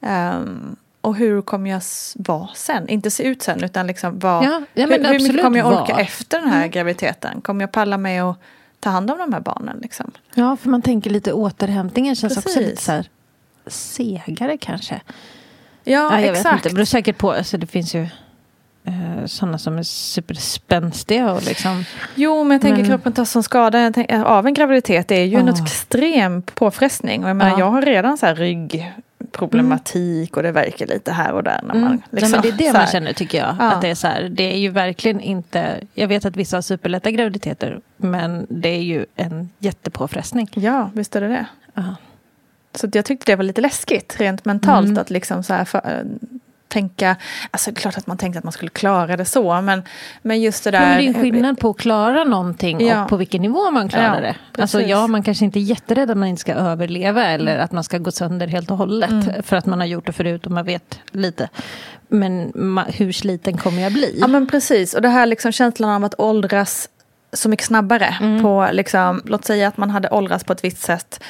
Ehm, 0.00 0.76
och 1.04 1.16
hur 1.16 1.42
kommer 1.42 1.70
jag 1.70 1.82
vara 2.14 2.48
sen? 2.54 2.88
Inte 2.88 3.10
se 3.10 3.22
ut 3.22 3.42
sen, 3.42 3.64
utan 3.64 3.86
liksom 3.86 4.18
vara... 4.18 4.44
Ja, 4.44 4.62
ja, 4.74 4.86
men 4.86 5.04
hur, 5.06 5.12
hur 5.12 5.20
mycket 5.20 5.42
kommer 5.42 5.58
jag 5.58 5.66
orka 5.72 5.92
vara. 5.92 6.02
efter 6.02 6.40
den 6.40 6.48
här 6.50 6.66
graviditeten? 6.68 7.40
Kommer 7.40 7.62
jag 7.62 7.72
palla 7.72 7.98
med 7.98 8.22
att 8.22 8.38
ta 8.80 8.90
hand 8.90 9.10
om 9.10 9.18
de 9.18 9.32
här 9.32 9.40
barnen? 9.40 9.78
Liksom? 9.82 10.10
ja, 10.34 10.56
för 10.56 10.68
man 10.68 10.82
tänker 10.82 11.10
lite 11.10 11.32
återhämtningen 11.32 12.16
känns 12.16 12.36
också 12.36 12.48
Precis. 12.48 12.66
lite 12.70 12.82
så 12.82 12.92
här 12.92 13.08
segare 13.66 14.56
kanske. 14.58 15.00
Ja, 15.84 15.92
Ja, 16.12 16.20
jag 16.20 16.24
exakt. 16.30 16.46
vet 16.46 16.52
inte. 16.54 16.68
Det 16.68 16.74
beror 16.74 16.84
säkert 16.84 17.18
på. 17.18 17.32
Alltså, 17.32 17.58
det 17.58 17.66
finns 17.66 17.94
ju 17.94 18.02
eh, 18.84 19.26
sådana 19.26 19.58
som 19.58 19.78
är 19.78 19.82
superspänstiga 19.82 21.32
och 21.32 21.42
liksom... 21.44 21.84
Jo, 22.14 22.44
men 22.44 22.50
jag 22.54 22.60
tänker 22.62 22.76
Men- 22.78 22.86
kroppen 22.90 23.12
tar 23.12 23.24
som 23.24 23.42
skada 23.42 23.92
tänker, 23.92 24.22
av 24.24 24.46
en 24.46 24.54
graviditet. 24.54 25.08
Det 25.08 25.14
är 25.16 25.24
ju 25.24 25.36
en 25.38 25.46
Ja. 25.46 25.62
extrem 25.62 26.42
påfrestning. 26.42 27.24
Och 27.24 27.30
jag 27.30 27.36
menar, 27.36 27.50
Ja. 27.50 27.58
jag 27.58 27.70
har 27.70 27.82
redan 27.82 28.18
så 28.18 28.26
här 28.26 28.34
ryggproblematik 29.34 30.36
och 30.36 30.42
det 30.42 30.52
verkar 30.52 30.86
lite 30.86 31.12
här 31.12 31.32
och 31.32 31.42
där. 31.42 31.60
När 31.62 31.74
man, 31.74 31.84
Mm. 31.86 32.02
liksom, 32.10 32.30
ja, 32.30 32.36
men 32.36 32.56
det 32.56 32.64
är 32.64 32.72
det 32.72 32.78
man 32.78 32.86
känner 32.86 33.12
tycker 33.12 33.38
jag. 33.38 33.56
Ja. 33.58 33.72
Att 33.72 33.80
det, 33.80 33.88
är 33.88 33.94
så 33.94 34.06
här, 34.06 34.22
det 34.28 34.52
är 34.54 34.58
ju 34.58 34.68
verkligen 34.70 35.20
inte... 35.20 35.80
Jag 35.94 36.08
vet 36.08 36.24
att 36.24 36.36
vissa 36.36 36.56
har 36.56 36.62
superlätta 36.62 37.10
graviditeter. 37.10 37.80
Men 37.96 38.46
det 38.50 38.68
är 38.68 38.82
ju 38.82 39.06
en 39.16 39.50
jättepåfrestning. 39.58 40.48
Ja, 40.54 40.90
visst 40.94 41.16
är 41.16 41.20
det 41.20 41.28
det. 41.28 41.46
Ja. 41.74 41.94
Så 42.74 42.88
jag 42.92 43.04
tyckte 43.04 43.32
det 43.32 43.36
var 43.36 43.44
lite 43.44 43.60
läskigt 43.60 44.20
rent 44.20 44.44
mentalt 44.44 44.86
Mm. 44.86 44.98
att 44.98 45.10
liksom 45.10 45.42
så 45.42 45.54
här 45.54 45.64
för, 45.64 46.04
tänka, 46.74 47.16
alltså 47.50 47.70
det 47.70 47.78
är 47.78 47.80
klart 47.80 47.98
att 47.98 48.06
man 48.06 48.16
tänkte 48.16 48.38
att 48.38 48.44
man 48.44 48.52
skulle 48.52 48.70
klara 48.70 49.16
det 49.16 49.24
så, 49.24 49.60
men, 49.60 49.82
men 50.22 50.40
just 50.42 50.64
det 50.64 50.70
där. 50.70 50.80
Ja, 50.80 50.86
men 50.88 50.98
det 50.98 51.04
är 51.04 51.08
en 51.08 51.20
skillnad 51.22 51.58
på 51.58 51.70
att 51.70 51.76
klara 51.78 52.24
någonting 52.24 52.86
Ja. 52.86 53.02
och 53.02 53.08
på 53.08 53.16
vilken 53.16 53.42
nivå 53.42 53.70
man 53.70 53.88
klarar 53.88 54.22
Ja, 54.22 54.34
det. 54.52 54.62
Alltså, 54.62 54.80
ja, 54.80 55.06
man 55.06 55.22
kanske 55.22 55.44
inte 55.44 55.58
är 55.58 55.60
jätterädd 55.60 56.10
att 56.10 56.16
man 56.18 56.28
inte 56.28 56.40
ska 56.40 56.54
överleva 56.54 57.24
eller 57.24 57.58
att 57.58 57.72
man 57.72 57.84
ska 57.84 57.98
gå 57.98 58.10
sönder 58.10 58.46
helt 58.46 58.70
och 58.70 58.76
hållet. 58.76 59.10
Mm. 59.10 59.42
För 59.42 59.56
att 59.56 59.66
man 59.66 59.78
har 59.78 59.86
gjort 59.86 60.06
det 60.06 60.12
förut 60.12 60.46
och 60.46 60.52
man 60.52 60.64
vet 60.64 60.98
lite. 61.12 61.48
Men 62.08 62.52
ma- 62.52 62.90
hur 62.92 63.12
sliten 63.12 63.58
kommer 63.58 63.82
jag 63.82 63.92
bli? 63.92 64.16
Ja 64.20 64.26
men 64.26 64.46
precis, 64.46 64.94
och 64.94 65.02
det 65.02 65.08
här 65.08 65.26
liksom 65.26 65.52
känslan 65.52 65.90
av 65.90 66.04
att 66.04 66.14
åldras 66.18 66.88
så 67.32 67.48
mycket 67.48 67.66
snabbare. 67.66 68.14
Mm. 68.20 68.42
På 68.42 68.68
liksom, 68.72 69.22
låt 69.24 69.44
säga 69.44 69.68
att 69.68 69.76
man 69.76 69.90
hade 69.90 70.08
åldrats 70.10 70.44
på 70.44 70.52
ett 70.52 70.64
visst 70.64 70.82
sätt 70.82 71.20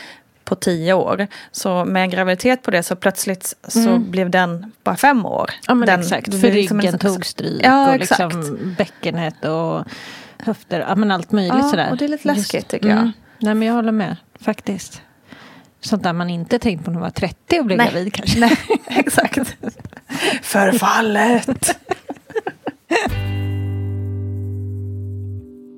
på 0.44 0.54
tio 0.54 0.92
år. 0.92 1.26
Så 1.52 1.84
med 1.84 2.02
en 2.02 2.10
graviditet 2.10 2.62
på 2.62 2.70
det 2.70 2.82
så 2.82 2.96
plötsligt 2.96 3.54
så 3.68 3.98
blev 3.98 4.30
den 4.30 4.72
bara 4.84 4.96
fem 4.96 5.26
år. 5.26 5.50
Mm. 5.50 5.60
Ja 5.68 5.74
men 5.74 5.86
den, 5.86 6.00
exakt, 6.00 6.40
för 6.40 6.52
liksom 6.52 6.76
en 6.78 6.82
ryggen 6.82 6.98
slags- 6.98 7.14
tog 7.14 7.26
stryk 7.26 7.60
Ja, 7.64 7.88
och 7.88 7.94
exakt. 7.94 8.34
liksom 8.34 8.74
bäckenet 8.78 9.44
och 9.44 9.84
höfter, 10.38 10.80
ja 10.88 10.94
men 10.94 11.10
allt 11.10 11.32
möjligt 11.32 11.54
Ja, 11.62 11.68
sådär. 11.70 11.90
och 11.90 11.96
det 11.96 12.04
är 12.04 12.08
lite 12.08 12.28
läskigt, 12.28 12.68
tycker 12.68 12.88
jag. 12.88 13.10
Nej 13.38 13.54
men 13.54 13.62
jag 13.68 13.74
håller 13.74 13.92
med, 13.92 14.16
faktiskt. 14.40 15.02
Sånt 15.80 16.02
där 16.02 16.12
man 16.12 16.30
inte 16.30 16.58
tänkt 16.58 16.84
på 16.84 16.90
när 16.90 16.94
man 16.98 17.02
var 17.02 17.10
30 17.10 17.58
och 17.60 17.66
blev 17.66 17.78
Nej. 17.78 17.86
gravid 17.90 18.12
kanske. 18.14 18.40
Nej, 18.40 18.56
exakt. 18.86 19.38
Förfallet. 20.42 21.78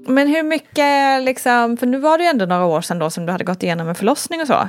Men 0.09 0.29
hur 0.29 0.43
mycket, 0.43 1.23
liksom, 1.23 1.77
för 1.77 1.87
nu 1.87 1.99
var 1.99 2.19
det 2.19 2.25
ju 2.25 2.31
ändå 2.31 2.47
några 2.47 2.65
år 2.65 2.81
sedan 2.81 2.99
då 2.99 3.11
som 3.11 3.27
du 3.27 3.33
hade 3.33 3.45
gått 3.45 3.63
igenom 3.63 3.89
en 3.89 3.95
förlossning 3.95 4.41
och 4.41 4.47
så. 4.47 4.69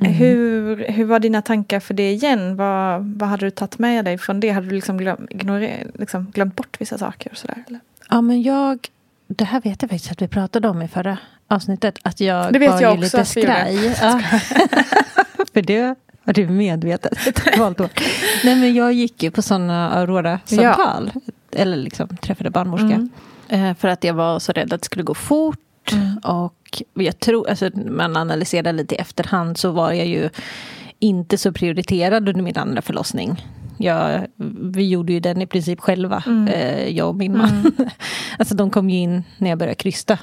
Mm. 0.00 0.12
Hur, 0.12 0.86
hur 0.88 1.04
var 1.04 1.18
dina 1.20 1.42
tankar 1.42 1.80
för 1.80 1.94
det 1.94 2.10
igen? 2.12 2.56
Vad, 2.56 3.04
vad 3.04 3.28
hade 3.28 3.46
du 3.46 3.50
tagit 3.50 3.78
med 3.78 4.04
dig 4.04 4.18
från 4.18 4.40
det? 4.40 4.50
Hade 4.50 4.66
du 4.66 4.74
liksom, 4.74 4.98
glöm, 4.98 5.26
ignorer, 5.30 5.90
liksom 5.94 6.30
glömt 6.34 6.56
bort 6.56 6.76
vissa 6.80 6.98
saker? 6.98 7.30
Och 7.30 7.36
sådär, 7.36 7.64
eller? 7.66 7.80
Ja 8.10 8.20
men 8.20 8.42
jag, 8.42 8.88
det 9.26 9.44
här 9.44 9.60
vet 9.60 9.82
jag 9.82 9.90
faktiskt 9.90 10.12
att 10.12 10.22
vi 10.22 10.28
pratade 10.28 10.68
om 10.68 10.82
i 10.82 10.88
förra 10.88 11.18
avsnittet. 11.48 11.98
Att 12.02 12.20
jag 12.20 12.52
Det 12.52 12.58
vet 12.58 12.70
var 12.70 12.80
jag 12.80 12.96
ju 12.96 13.04
också 13.04 13.16
lite 13.16 13.30
skraj. 13.30 13.96
Ja. 14.00 14.20
För 15.54 15.62
det 15.62 15.94
var 16.24 16.34
du 16.34 16.48
medvetet 16.48 17.18
valt 17.58 17.78
då. 17.78 17.88
Nej 18.44 18.56
men 18.56 18.74
jag 18.74 18.92
gick 18.92 19.22
ju 19.22 19.30
på 19.30 19.42
sådana 19.42 19.90
Aurora-samtal. 19.90 21.12
Eller 21.52 21.76
liksom 21.76 22.08
träffade 22.16 22.50
barnmorska. 22.50 22.86
Mm. 22.86 23.10
Eh, 23.48 23.74
För 23.74 23.88
att 23.88 24.04
jag 24.04 24.14
var 24.14 24.38
så 24.38 24.52
rädd 24.52 24.72
att 24.72 24.80
det 24.80 24.84
skulle 24.86 25.02
gå 25.04 25.14
fort. 25.14 25.58
Mm. 25.92 26.18
Och 26.18 26.82
jag 26.94 27.18
tror, 27.20 27.48
alltså 27.48 27.70
man 27.90 28.16
analyserar 28.16 28.72
lite 28.72 28.94
i 28.94 28.98
efterhand 28.98 29.58
så 29.58 29.70
var 29.70 29.92
jag 29.92 30.06
ju 30.06 30.28
inte 30.98 31.38
så 31.38 31.52
prioriterad 31.52 32.28
under 32.28 32.42
min 32.42 32.56
andra 32.58 32.82
förlossning. 32.82 33.44
Jag, 33.78 34.26
vi 34.74 34.88
gjorde 34.88 35.12
ju 35.12 35.20
den 35.20 35.42
i 35.42 35.46
princip 35.46 35.80
själva, 35.80 36.22
Mm. 36.26 36.48
eh, 36.48 36.88
jag 36.88 37.08
och 37.08 37.14
min 37.14 37.38
man. 37.38 37.72
alltså 38.38 38.54
de 38.54 38.70
kom 38.70 38.90
ju 38.90 38.98
in 38.98 39.24
när 39.38 39.48
jag 39.50 39.58
började 39.58 39.74
krysta. 39.74 40.18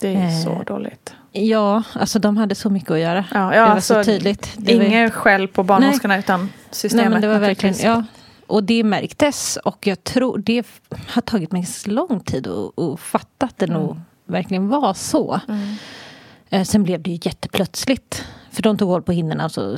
Det 0.00 0.14
är 0.14 0.24
Eh, 0.24 0.42
så 0.44 0.62
dåligt. 0.66 1.14
Ja, 1.32 1.82
alltså 1.92 2.18
de 2.18 2.36
hade 2.36 2.54
så 2.54 2.70
mycket 2.70 2.90
att 2.90 2.98
göra. 2.98 3.24
Ja, 3.34 3.40
ja, 3.40 3.50
det 3.50 3.60
var 3.60 3.66
alltså, 3.74 3.94
så 3.94 4.04
tydligt. 4.04 4.52
Var- 4.56 4.70
Ingen 4.72 5.10
skäll 5.10 5.48
på 5.48 5.62
barnmorskorna 5.62 6.18
utan 6.18 6.48
systemet. 6.70 7.04
Nej, 7.04 7.12
men 7.12 7.20
det 7.22 7.28
var 7.28 7.38
verkligen, 7.38 7.74
ja. 7.82 8.04
Och 8.50 8.64
det 8.64 8.84
märktes 8.84 9.58
och 9.64 9.86
jag 9.86 10.04
tror 10.04 10.38
det 10.38 10.66
har 11.08 11.22
tagit 11.22 11.52
mig 11.52 11.64
så 11.64 11.90
lång 11.90 12.20
tid 12.20 12.46
att, 12.46 12.78
att 12.78 13.00
fatta 13.00 13.46
att 13.46 13.58
det 13.58 13.66
nog 13.66 14.00
verkligen 14.26 14.68
var 14.68 14.94
så. 14.94 15.40
Eh, 16.50 16.62
sen 16.64 16.82
blev 16.82 17.02
det 17.02 17.10
ju 17.10 17.18
jätteplötsligt. 17.22 18.24
För 18.50 18.62
de 18.62 18.78
tog 18.78 18.88
håll 18.88 19.02
på 19.02 19.12
hinnorna 19.12 19.44
och 19.44 19.52
så 19.52 19.76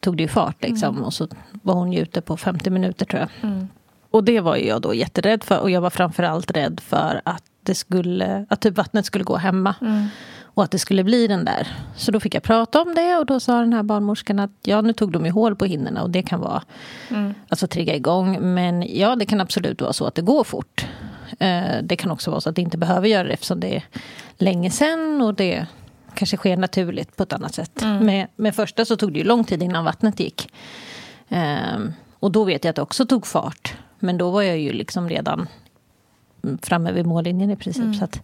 tog 0.00 0.16
det 0.16 0.22
ju 0.22 0.28
fart 0.28 0.62
liksom. 0.62 1.02
Och 1.02 1.14
så 1.14 1.28
var 1.62 1.74
hon 1.74 1.92
ju 1.92 2.00
ute 2.00 2.20
på 2.20 2.36
50 2.36 2.70
minuter 2.70 3.06
tror 3.06 3.20
jag. 3.20 3.28
Och 4.10 4.24
det 4.24 4.40
var 4.40 4.56
jag 4.56 4.82
då 4.82 4.94
jätterädd 4.94 5.44
för. 5.44 5.58
Och 5.58 5.70
jag 5.70 5.80
var 5.80 5.90
framförallt 5.90 6.50
rädd 6.50 6.80
för 6.80 7.20
att 7.24 7.42
det 7.62 7.74
skulle, 7.74 8.46
att 8.48 8.60
typ 8.60 8.76
vattnet 8.76 9.06
skulle 9.06 9.24
gå 9.24 9.36
hemma. 9.36 9.74
Och 10.54 10.64
att 10.64 10.70
det 10.70 10.78
skulle 10.78 11.04
bli 11.04 11.26
den 11.26 11.44
där. 11.44 11.68
Så 11.96 12.10
då 12.10 12.20
fick 12.20 12.34
jag 12.34 12.42
prata 12.42 12.82
om 12.82 12.94
det 12.94 13.16
och 13.16 13.26
då 13.26 13.40
sa 13.40 13.60
den 13.60 13.72
här 13.72 13.82
barnmorskan 13.82 14.38
att 14.38 14.50
ja, 14.62 14.80
nu 14.80 14.92
tog 14.92 15.12
de 15.12 15.26
ju 15.26 15.30
hål 15.30 15.56
på 15.56 15.64
hinnorna 15.64 16.02
och 16.02 16.10
det 16.10 16.22
kan 16.22 16.40
vara, 16.40 16.62
alltså 17.48 17.66
trigga 17.66 17.94
igång. 17.96 18.54
Men 18.54 18.98
ja, 18.98 19.16
det 19.16 19.26
kan 19.26 19.40
absolut 19.40 19.80
vara 19.80 19.92
så 19.92 20.04
att 20.06 20.14
det 20.14 20.22
går 20.22 20.44
fort. 20.44 20.86
Eh, 21.38 21.82
det 21.82 21.96
kan 21.96 22.10
också 22.10 22.30
vara 22.30 22.40
så 22.40 22.48
att 22.48 22.56
det 22.56 22.62
inte 22.62 22.78
behöver 22.78 23.08
göra 23.08 23.24
det 23.24 23.32
eftersom 23.32 23.60
det 23.60 23.76
är 23.76 23.84
länge 24.38 24.70
sedan 24.70 25.22
och 25.22 25.34
det 25.34 25.66
kanske 26.14 26.36
sker 26.36 26.56
naturligt 26.56 27.16
på 27.16 27.22
ett 27.22 27.32
annat 27.32 27.54
sätt. 27.54 27.82
Med, 28.00 28.26
med 28.36 28.54
första 28.54 28.84
så 28.84 28.96
tog 28.96 29.12
det 29.12 29.18
ju 29.18 29.24
lång 29.24 29.44
tid 29.44 29.62
innan 29.62 29.84
vattnet 29.84 30.20
gick. 30.20 30.52
Ehm, 31.28 31.92
och 32.18 32.32
då 32.32 32.44
vet 32.44 32.64
jag 32.64 32.70
att 32.70 32.76
det 32.76 32.82
också 32.82 33.06
tog 33.06 33.26
fart. 33.26 33.74
Men 33.98 34.18
då 34.18 34.30
var 34.30 34.42
jag 34.42 34.58
ju 34.58 34.72
liksom 34.72 35.08
redan 35.08 35.48
mm, 36.44 36.58
framme 36.62 36.92
vid 36.92 37.06
mållinjen 37.06 37.50
i 37.50 37.56
princip. 37.56 37.96
Så, 37.98 38.04
att, 38.04 38.16
eh, 38.16 38.22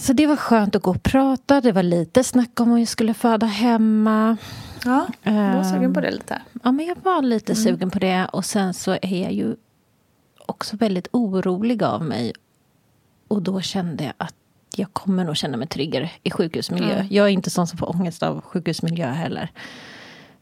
så 0.00 0.12
det 0.12 0.26
var 0.26 0.36
skönt 0.36 0.76
att 0.76 0.82
gå 0.82 0.90
och 0.90 1.02
prata. 1.02 1.60
Det 1.60 1.72
var 1.72 1.82
lite 1.82 2.24
snack 2.24 2.60
om 2.60 2.72
om 2.72 2.78
jag 2.78 2.88
skulle 2.88 3.14
föda 3.14 3.46
hemma. 3.46 4.36
Ja, 4.84 5.06
jag 5.22 5.32
var 5.32 5.40
Ehm, 5.40 5.64
sugen 5.64 5.94
på 5.94 6.00
det 6.00 6.10
lite. 6.10 6.42
Ja, 6.62 6.72
men 6.72 6.86
jag 6.86 6.96
var 7.02 7.22
lite 7.22 7.54
sugen 7.54 7.90
på 7.90 7.98
det. 7.98 8.26
Och 8.32 8.44
sen 8.44 8.74
så 8.74 8.90
är 9.02 9.22
jag 9.22 9.32
ju 9.32 9.56
också 10.46 10.76
väldigt 10.76 11.08
orolig 11.12 11.82
av 11.82 12.02
mig. 12.04 12.32
Och 13.28 13.42
då 13.42 13.60
kände 13.60 14.04
jag 14.04 14.12
att 14.16 14.34
jag 14.76 14.92
kommer 14.92 15.24
nog 15.24 15.36
känna 15.36 15.56
mig 15.56 15.68
tryggare 15.68 16.10
i 16.22 16.30
sjukhusmiljö. 16.30 17.06
Jag 17.10 17.26
är 17.26 17.30
inte 17.30 17.50
sån 17.50 17.66
som 17.66 17.78
får 17.78 17.96
ångest 17.96 18.22
av 18.22 18.40
sjukhusmiljö 18.40 19.06
heller. 19.06 19.50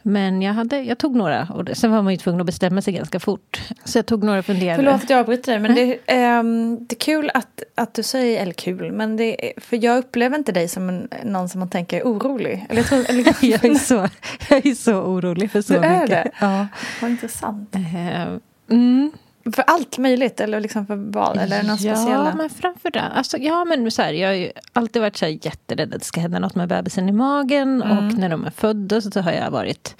Men 0.02 0.42
jag, 0.42 0.52
hade, 0.54 0.80
jag 0.82 0.98
tog 0.98 1.16
några. 1.16 1.42
Och 1.54 1.68
sen 1.76 1.90
var 1.90 2.02
man 2.02 2.12
ju 2.12 2.16
tvungen 2.16 2.40
att 2.40 2.46
bestämma 2.46 2.82
sig 2.82 2.94
ganska 2.94 3.20
fort. 3.20 3.62
Så 3.84 3.98
jag 3.98 4.06
tog 4.06 4.24
några 4.24 4.42
funderare. 4.42 4.76
Förlåt 4.76 4.94
att 4.94 5.10
jag 5.10 5.18
avbryter 5.20 5.52
dig, 5.52 5.60
men 5.60 5.74
det, 5.74 5.98
ehm, 6.06 6.86
det 6.86 6.94
är 6.94 6.98
kul 7.00 7.30
att, 7.34 7.62
att 7.74 7.94
du 7.94 8.02
säger, 8.02 8.42
eller 8.42 8.52
kul, 8.52 8.92
men 8.92 9.16
det, 9.16 9.46
är- 9.48 9.60
för 9.60 9.84
jag 9.84 9.98
upplever 9.98 10.38
inte 10.38 10.52
dig 10.52 10.68
som 10.68 10.88
en, 10.88 11.08
någon 11.24 11.48
som 11.48 11.58
man 11.58 11.70
tänker 11.70 11.96
är 12.00 12.02
orolig. 12.04 12.66
Eller 12.68 12.80
jag 12.80 12.86
tror, 12.88 12.98
eller, 13.10 13.24
jag, 13.40 13.64
är 13.64 13.74
så, 13.74 14.08
jag 14.50 14.66
är 14.66 14.74
så 14.74 14.94
orolig 14.94 15.50
för 15.50 15.62
så 15.62 15.72
Du 15.72 15.78
är 15.78 16.00
mycket. 16.00 16.08
det? 16.10 16.30
Ja. 16.40 16.66
Vad 17.00 17.10
intressant. 17.10 17.74
Eh, 17.74 18.34
Mm. 18.70 19.10
För 19.52 19.64
allt 19.66 19.98
möjligt, 19.98 20.40
eller 20.40 20.60
liksom 20.60 20.86
för 20.86 20.96
vad? 20.96 21.36
Eller 21.36 21.62
någon 21.62 21.76
ja, 21.80 21.94
speciella? 21.94 22.34
men 22.36 22.50
framförallt. 22.50 23.16
Alltså, 23.16 23.38
ja, 23.38 23.64
men 23.64 23.90
så 23.90 24.02
här, 24.02 24.12
jag 24.12 24.28
har 24.28 24.34
ju 24.34 24.52
alltid 24.72 25.02
varit 25.02 25.16
så 25.16 25.24
här 25.24 25.38
jätterädd 25.42 25.94
att 25.94 26.00
det 26.00 26.06
ska 26.06 26.20
hända 26.20 26.38
något 26.38 26.54
med 26.54 26.68
bebisen 26.68 27.08
i 27.08 27.12
magen. 27.12 27.82
Mm. 27.82 27.98
Och 27.98 28.18
när 28.18 28.28
de 28.28 28.44
är 28.44 28.50
födda 28.50 29.00
så 29.00 29.20
har 29.20 29.32
jag 29.32 29.50
varit... 29.50 29.96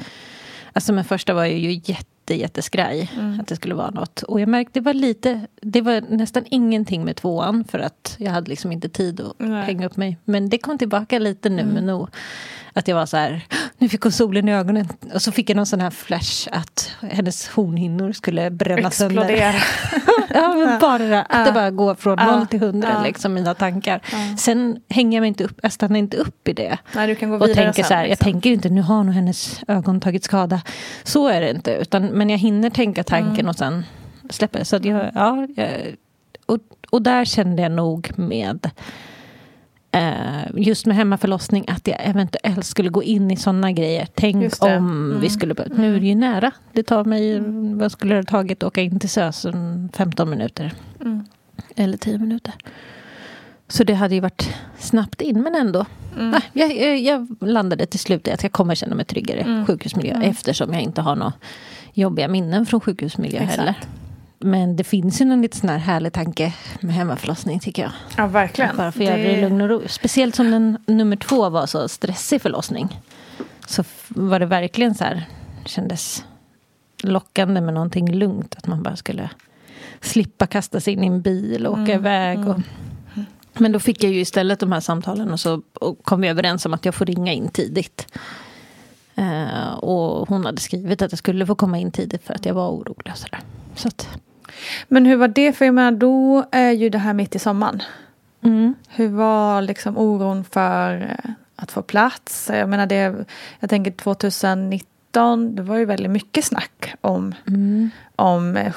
Alltså 0.73 0.93
med 0.93 1.07
första 1.07 1.35
var 1.35 1.45
ju 1.45 1.81
jätte, 1.85 2.35
jätteskraj 2.35 3.11
Mm. 3.19 3.41
att 3.41 3.47
det 3.47 3.57
skulle 3.57 3.75
vara 3.75 3.91
något. 3.91 4.23
Och 4.23 4.41
jag 4.41 4.49
märkte 4.49 4.81
det 4.81 4.85
var 4.85 4.95
lite, 4.95 5.41
det 5.63 5.81
var 5.81 6.01
nästan 6.09 6.45
ingenting 6.51 7.05
med 7.05 7.17
tvåan 7.17 7.65
för 7.65 7.79
att 7.79 8.17
jag 8.19 8.31
hade 8.31 8.51
liksom 8.51 8.73
inte 8.73 8.89
tid 8.89 9.21
att 9.21 9.35
Nej. 9.39 9.49
Mm. 9.49 9.63
hänga 9.63 9.87
upp 9.87 9.97
mig. 9.97 10.19
Men 10.25 10.49
det 10.49 10.59
kom 10.59 10.79
tillbaka 10.79 11.19
lite 11.19 11.49
nu 11.49 11.65
med 11.65 11.85
nog. 11.85 12.09
Att 12.73 12.89
jag 12.89 12.97
var 12.97 13.07
så 13.07 13.17
här, 13.17 13.41
nu 13.83 13.89
fick 13.89 14.01
hon 14.03 14.13
solen 14.13 14.49
i 14.49 14.53
ögonen. 14.55 14.89
Och 15.15 15.23
så 15.23 15.33
fick 15.33 15.51
jag 15.51 15.57
någon 15.57 15.67
sån 15.67 15.81
här 15.81 15.91
flash 15.91 16.49
att 16.53 16.91
hennes 17.11 17.49
hornhinnor 17.49 18.13
skulle 18.13 18.51
bränna 18.51 18.91
sönder. 18.91 19.23
Explodera. 19.23 19.55
Ja, 20.35 20.55
men 20.55 20.79
bara 20.81 20.99
det 20.99 21.09
där, 21.09 21.27
att 21.29 21.47
det 21.47 21.53
bara 21.53 21.71
går 21.71 21.95
från 21.95 22.19
Ja. 22.19 22.37
noll 22.37 22.47
till 22.47 22.61
hundra, 22.61 23.03
liksom, 23.03 23.35
mina 23.35 23.55
tankar. 23.55 24.01
Sen 24.39 24.81
hänger 24.89 25.17
jag 25.19 25.23
mig 25.23 25.29
inte 25.29 25.45
upp, 25.45 25.59
jag 25.63 25.73
stannar 25.73 25.97
inte 25.99 26.17
upp 26.17 26.49
i 26.49 26.53
det. 26.53 26.79
Nej, 26.95 27.07
du 27.07 27.15
kan 27.15 27.31
gå 27.31 27.37
Och 27.37 27.53
tänker 27.53 27.73
sen, 27.73 27.85
så 27.85 27.95
här, 27.95 28.03
jag 28.03 28.11
liksom. 28.11 28.33
tänker 28.33 28.51
inte, 28.51 28.69
nu 28.69 28.81
har 28.83 29.05
nog 29.05 29.15
hennes 29.15 29.61
ögon 29.69 30.01
tagit 30.01 30.25
skada. 30.25 30.63
Så 31.05 31.29
är 31.29 31.41
det 31.41 31.51
inte, 31.51 31.71
utan, 31.73 32.07
men 32.07 32.31
jag 32.31 32.39
hinner 32.39 32.71
tänka 32.71 33.05
tanken 33.05 33.35
Mm. 33.35 33.49
och 33.49 33.57
sen 33.57 33.85
släpper 34.31 34.59
det. 34.59 34.65
Så 34.65 34.79
jag, 34.83 35.11
ja, 35.15 35.47
jag, 35.57 35.71
och, 36.47 36.59
och 36.91 37.03
där 37.03 37.25
kände 37.25 37.63
jag 37.63 37.73
nog 37.73 38.11
med 38.17 38.71
just 40.57 40.87
med 40.87 40.97
hemmaförlossning 40.97 41.65
att 41.69 41.87
jag 41.89 41.97
eventuellt 42.01 42.65
skulle 42.65 42.89
gå 42.89 43.03
in 43.03 43.31
i 43.31 43.37
sådana 43.37 43.73
grejer. 43.73 44.09
Tänk 44.15 44.53
om 44.63 44.69
Mm. 44.69 45.21
vi 45.21 45.31
skulle... 45.31 45.55
börja- 45.55 45.71
Nu 45.77 45.97
är 45.97 46.01
det 46.01 46.07
ju 46.07 46.15
nära. 46.15 46.51
Det 46.73 46.83
tar 46.83 47.05
mig... 47.05 47.41
Vad 47.79 47.93
skulle 47.93 48.15
det 48.15 48.19
ha 48.21 48.25
tagit 48.25 48.63
att 48.63 48.67
åka 48.67 48.81
in 48.83 49.01
till 49.01 49.11
SÖS? 49.11 49.45
En 49.45 49.89
15 49.95 50.31
minuter. 50.31 50.73
Mm. 51.01 51.25
Eller 51.77 51.97
10 51.97 52.19
minuter. 52.19 52.53
Så 53.69 53.85
det 53.85 53.95
hade 53.95 54.15
ju 54.15 54.21
varit 54.21 54.55
snabbt 54.79 55.21
in, 55.21 55.43
men 55.43 55.55
ändå. 55.55 55.87
Mm. 56.19 56.31
Nej, 56.31 56.43
jag, 56.53 56.77
jag, 56.77 56.99
jag 56.99 57.49
landade 57.49 57.87
till 57.87 58.01
slut 58.01 58.29
i 58.29 58.31
att 58.33 58.43
jag 58.43 58.53
kommer 58.53 58.75
känna 58.75 58.95
mig 58.95 59.05
tryggare 59.05 59.39
i 59.39 59.43
Mm. 59.43 59.67
sjukhusmiljö. 59.67 60.21
Eftersom 60.23 60.73
jag 60.73 60.83
inte 60.83 61.01
har 61.03 61.17
några 61.17 61.33
jobbiga 61.95 62.29
minnen 62.29 62.67
från 62.67 62.81
sjukhusmiljö 62.81 63.39
Exakt. 63.41 63.59
heller. 63.59 63.75
Men 64.43 64.77
det 64.77 64.85
finns 64.85 65.21
ju 65.21 65.25
någon 65.25 65.43
lite 65.43 65.57
sån 65.57 65.69
här 65.69 65.79
härlig 65.79 66.13
tanke 66.13 66.55
med 66.81 66.95
hemmaförlossning 66.95 67.61
tycker 67.61 67.83
jag. 67.83 67.93
Ja, 68.17 68.27
verkligen. 68.27 68.77
Bara 68.77 68.93
för 68.93 69.01
att 69.01 69.07
göra 69.07 69.17
det 69.17 69.39
i 69.39 69.41
lugn 69.41 69.61
och 69.61 69.69
ro. 69.69 69.83
Speciellt 69.87 70.35
som 70.35 70.51
den 70.51 70.79
nummer 70.87 71.17
två 71.17 71.51
var 71.51 71.67
så 71.67 71.89
stressig 71.89 72.43
förlossning. 72.43 73.01
Så 73.67 73.85
var 74.09 74.39
det 74.41 74.47
verkligen 74.47 74.95
så 74.95 75.05
här, 75.05 75.25
kändes 75.65 76.25
lockande 77.03 77.61
med 77.61 77.75
någonting 77.75 78.13
lugnt. 78.13 78.55
Att 78.59 78.67
man 78.67 78.83
bara 78.83 78.97
skulle 78.97 79.31
slippa 80.01 80.47
kasta 80.47 80.81
sig 80.81 80.93
in 80.93 81.05
i 81.05 81.07
en 81.07 81.23
bil 81.23 81.67
och 81.67 81.73
åka 81.73 81.95
iväg. 81.95 82.49
Och, 82.49 82.57
men 83.53 83.73
då 83.73 83.79
fick 83.79 84.05
jag 84.05 84.13
ju 84.13 84.21
istället 84.21 84.61
de 84.61 84.73
här 84.73 84.81
samtalen 84.81 85.33
och 85.33 85.41
så 85.41 85.63
och 85.75 86.05
kom 86.05 86.21
vi 86.21 86.29
överens 86.29 86.67
om 86.67 86.75
att 86.75 86.85
jag 86.85 86.95
får 86.95 87.07
ringa 87.07 87.33
in 87.33 87.49
tidigt. 87.49 88.07
Eh, 89.15 89.75
och 89.75 90.29
hon 90.29 90.45
hade 90.45 90.61
skrivit 90.61 91.03
att 91.03 91.13
jag 91.13 91.19
skulle 91.19 91.47
få 91.47 91.55
komma 91.55 91.79
in 91.79 91.93
tidigt 91.93 92.25
för 92.25 92.35
att 92.35 92.47
jag 92.47 92.55
var 92.55 92.71
orolig. 92.71 93.13
Och 93.13 93.19
så 93.19 93.27
där. 93.31 93.41
Så 93.75 93.89
att, 93.89 94.09
Men 94.89 95.07
hur 95.07 95.17
var 95.17 95.29
det? 95.29 95.53
För 95.53 95.65
jag 95.65 95.75
menar, 95.75 95.93
då 95.93 96.45
är 96.51 96.71
ju 96.71 96.89
det 96.89 96.99
här 96.99 97.13
mitt 97.15 97.35
i 97.35 97.39
sommaren. 97.39 97.83
mm. 98.45 98.75
Hur 98.89 99.09
var 99.09 99.63
liksom 99.63 99.99
oron 99.99 100.45
för 100.45 101.17
eh, 101.25 101.31
att 101.57 101.73
få 101.73 101.83
plats? 101.83 102.51
Jag 102.53 102.69
menar, 102.69 102.87
det, 102.87 103.15
jag 103.61 103.71
tänker 103.71 103.91
2019, 103.91 105.57
det 105.57 105.63
var 105.63 105.77
ju 105.77 105.85
väldigt 105.85 106.11
mycket 106.11 106.45
snack 106.45 106.95
om, 107.01 107.35
om 108.17 108.57
eh, 108.57 108.73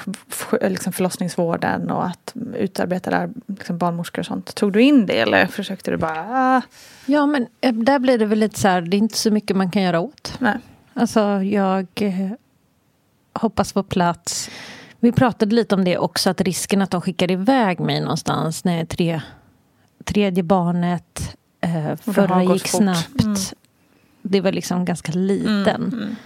liksom 0.70 0.92
förlossningsvården 0.92 1.90
och 1.90 2.06
att 2.06 2.32
utarbeta 2.54 3.10
där, 3.10 3.30
liksom 3.46 3.78
barnmorskor 3.78 4.20
och 4.20 4.26
sånt. 4.26 4.54
Tog 4.54 4.72
du 4.72 4.82
in 4.82 5.06
det 5.06 5.18
eller 5.20 5.46
försökte 5.46 5.90
du 5.90 5.96
bara... 5.96 6.24
Ah, 6.28 6.62
Ja, 7.06 7.26
men 7.26 7.46
eh, 7.60 7.72
där 7.74 7.98
blir 7.98 8.18
det 8.18 8.26
väl 8.26 8.38
lite 8.38 8.60
så 8.60 8.68
här, 8.68 8.80
det 8.80 8.96
är 8.96 8.98
inte 8.98 9.18
så 9.18 9.30
mycket 9.30 9.56
man 9.56 9.70
kan 9.70 9.82
göra 9.82 10.00
åt. 10.00 10.34
nej. 10.38 10.56
Alltså, 10.94 11.20
jag 11.42 11.86
hoppas 13.32 13.72
få 13.72 13.82
plats. 13.82 14.50
Vi 15.00 15.12
pratade 15.12 15.54
lite 15.54 15.74
om 15.74 15.84
det 15.84 15.98
också, 15.98 16.30
att 16.30 16.40
risken 16.40 16.82
att 16.82 16.90
de 16.90 17.00
skickar 17.00 17.30
iväg 17.30 17.80
mig 17.80 18.00
någonstans 18.00 18.64
när 18.64 18.72
jag 18.72 18.80
är 18.80 18.86
tre, 18.86 19.20
tredje 20.04 20.42
barnet, 20.42 21.36
eh, 21.60 21.96
förra 21.96 22.42
gick 22.42 22.68
snabbt. 22.68 23.22
Mm. 23.22 23.36
Det 24.22 24.40
var 24.40 24.52
liksom 24.52 24.84
ganska 24.84 25.12
liten. 25.12 26.16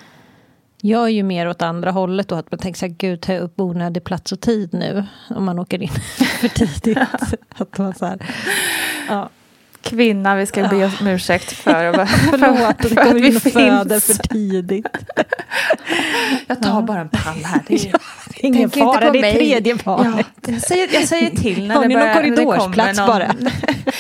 Jag 0.83 1.05
är 1.05 1.09
ju 1.09 1.23
mer 1.23 1.49
åt 1.49 1.63
andra 1.63 1.91
hållet 1.91 2.29
då, 2.29 2.35
att 2.35 2.51
man 2.51 2.59
tänker 2.59 2.79
så 2.79 2.87
här, 2.87 2.95
gud, 2.99 3.21
tar 3.21 3.35
jag 3.35 3.43
upp 3.43 3.61
onödig 3.61 4.05
plats 4.05 4.33
och 4.33 4.41
tid 4.41 4.75
nu? 4.75 5.05
Om 5.31 5.45
man 5.45 5.59
åker 5.59 5.83
in 5.83 5.89
för 6.41 6.49
tidigt. 6.49 6.99
att 7.57 7.79
man 7.79 7.95
så 7.95 8.07
här, 8.07 8.27
ja. 9.09 9.31
Kvinna, 9.83 10.37
vi 10.37 10.47
ska 10.47 10.69
be 10.69 10.85
om 11.01 11.07
ursäkt 11.07 11.53
för, 11.53 11.93
för, 11.93 12.07
Förlåt, 12.39 12.77
för, 12.83 12.89
du 12.89 12.95
för 12.95 13.01
att 13.01 13.15
vi 13.15 13.27
in 13.27 13.41
föder 13.41 14.01
för 14.01 14.15
tidigt. 14.15 14.87
Jag 16.47 16.63
tar 16.63 16.83
bara 16.83 17.01
en 17.01 17.09
pall 17.09 17.45
här. 17.45 17.61
Det 17.67 17.75
är, 17.75 17.93
Ingen 18.43 18.71
Tänk 18.71 18.77
inte 18.77 18.79
fara, 18.79 19.07
på 19.07 19.13
det 19.13 19.19
är 19.19 19.21
mig. 19.21 19.35
tredje 19.35 19.75
barnet. 19.75 20.27
Ja, 20.47 20.53
jag, 20.53 20.61
säger, 20.63 20.89
jag 20.93 21.05
säger 21.09 21.31
till 21.31 21.67
när 21.69 21.75
Har 21.75 21.83
det 21.83 21.89
ni 21.89 21.95
någon 21.95 22.03
börjar, 22.03 22.15
när 22.15 22.23
det 22.23 22.37
korridorsplats 22.37 22.99
kommer 22.99 23.19
bara? 23.19 23.35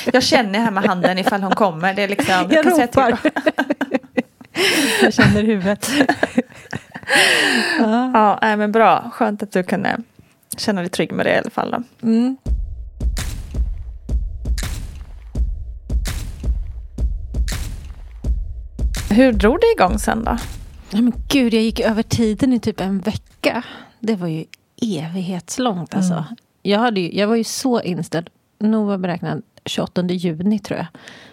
Jag 0.13 0.23
känner 0.23 0.59
här 0.59 0.71
med 0.71 0.85
handen 0.85 1.19
ifall 1.19 1.43
hon 1.43 1.53
kommer. 1.55 1.95
Det 1.95 2.03
är 2.03 2.09
liksom, 2.09 2.35
Jag 2.51 2.63
till. 2.63 2.73
ropar. 2.73 3.19
Jag 5.03 5.15
känner 5.15 5.43
huvudet. 5.43 5.91
Ja, 7.79 8.39
nej, 8.43 8.57
men 8.57 8.73
bra. 8.73 9.11
Skönt 9.13 9.43
att 9.43 9.53
du 9.53 9.63
kunde 9.63 9.97
känna 10.57 10.81
dig 10.81 10.91
trygg 10.91 11.13
med 11.13 11.27
det 11.27 11.35
i 11.35 11.39
alla 11.39 11.51
fall. 11.51 11.71
Då. 11.71 12.07
Mm. 12.09 12.37
Hur 19.11 19.33
drog 19.33 19.59
det 19.61 19.83
igång 19.83 19.99
sen 19.99 20.25
då? 20.25 20.39
Nej, 20.91 21.03
men 21.03 21.13
gud, 21.29 21.55
jag 21.55 21.63
gick 21.63 21.81
över 21.81 22.03
tiden 22.03 22.53
i 22.53 22.61
typ 22.61 22.81
en 22.81 22.99
vecka. 22.99 23.63
Det 24.01 24.17
var 24.17 24.29
ju 24.29 24.45
evighetslångt 24.83 25.95
alltså. 25.95 26.25
Jag, 26.63 26.79
hade 26.79 27.01
ju, 27.01 27.19
jag 27.19 27.27
var 27.29 27.37
ju 27.37 27.45
så 27.45 27.81
inställd. 27.81 28.31
Nog 28.59 28.87
var 28.87 28.99
beräknad 28.99 29.43
28 29.65 30.03
juni 30.03 30.59
tror 30.59 30.79
jag. 30.79 30.87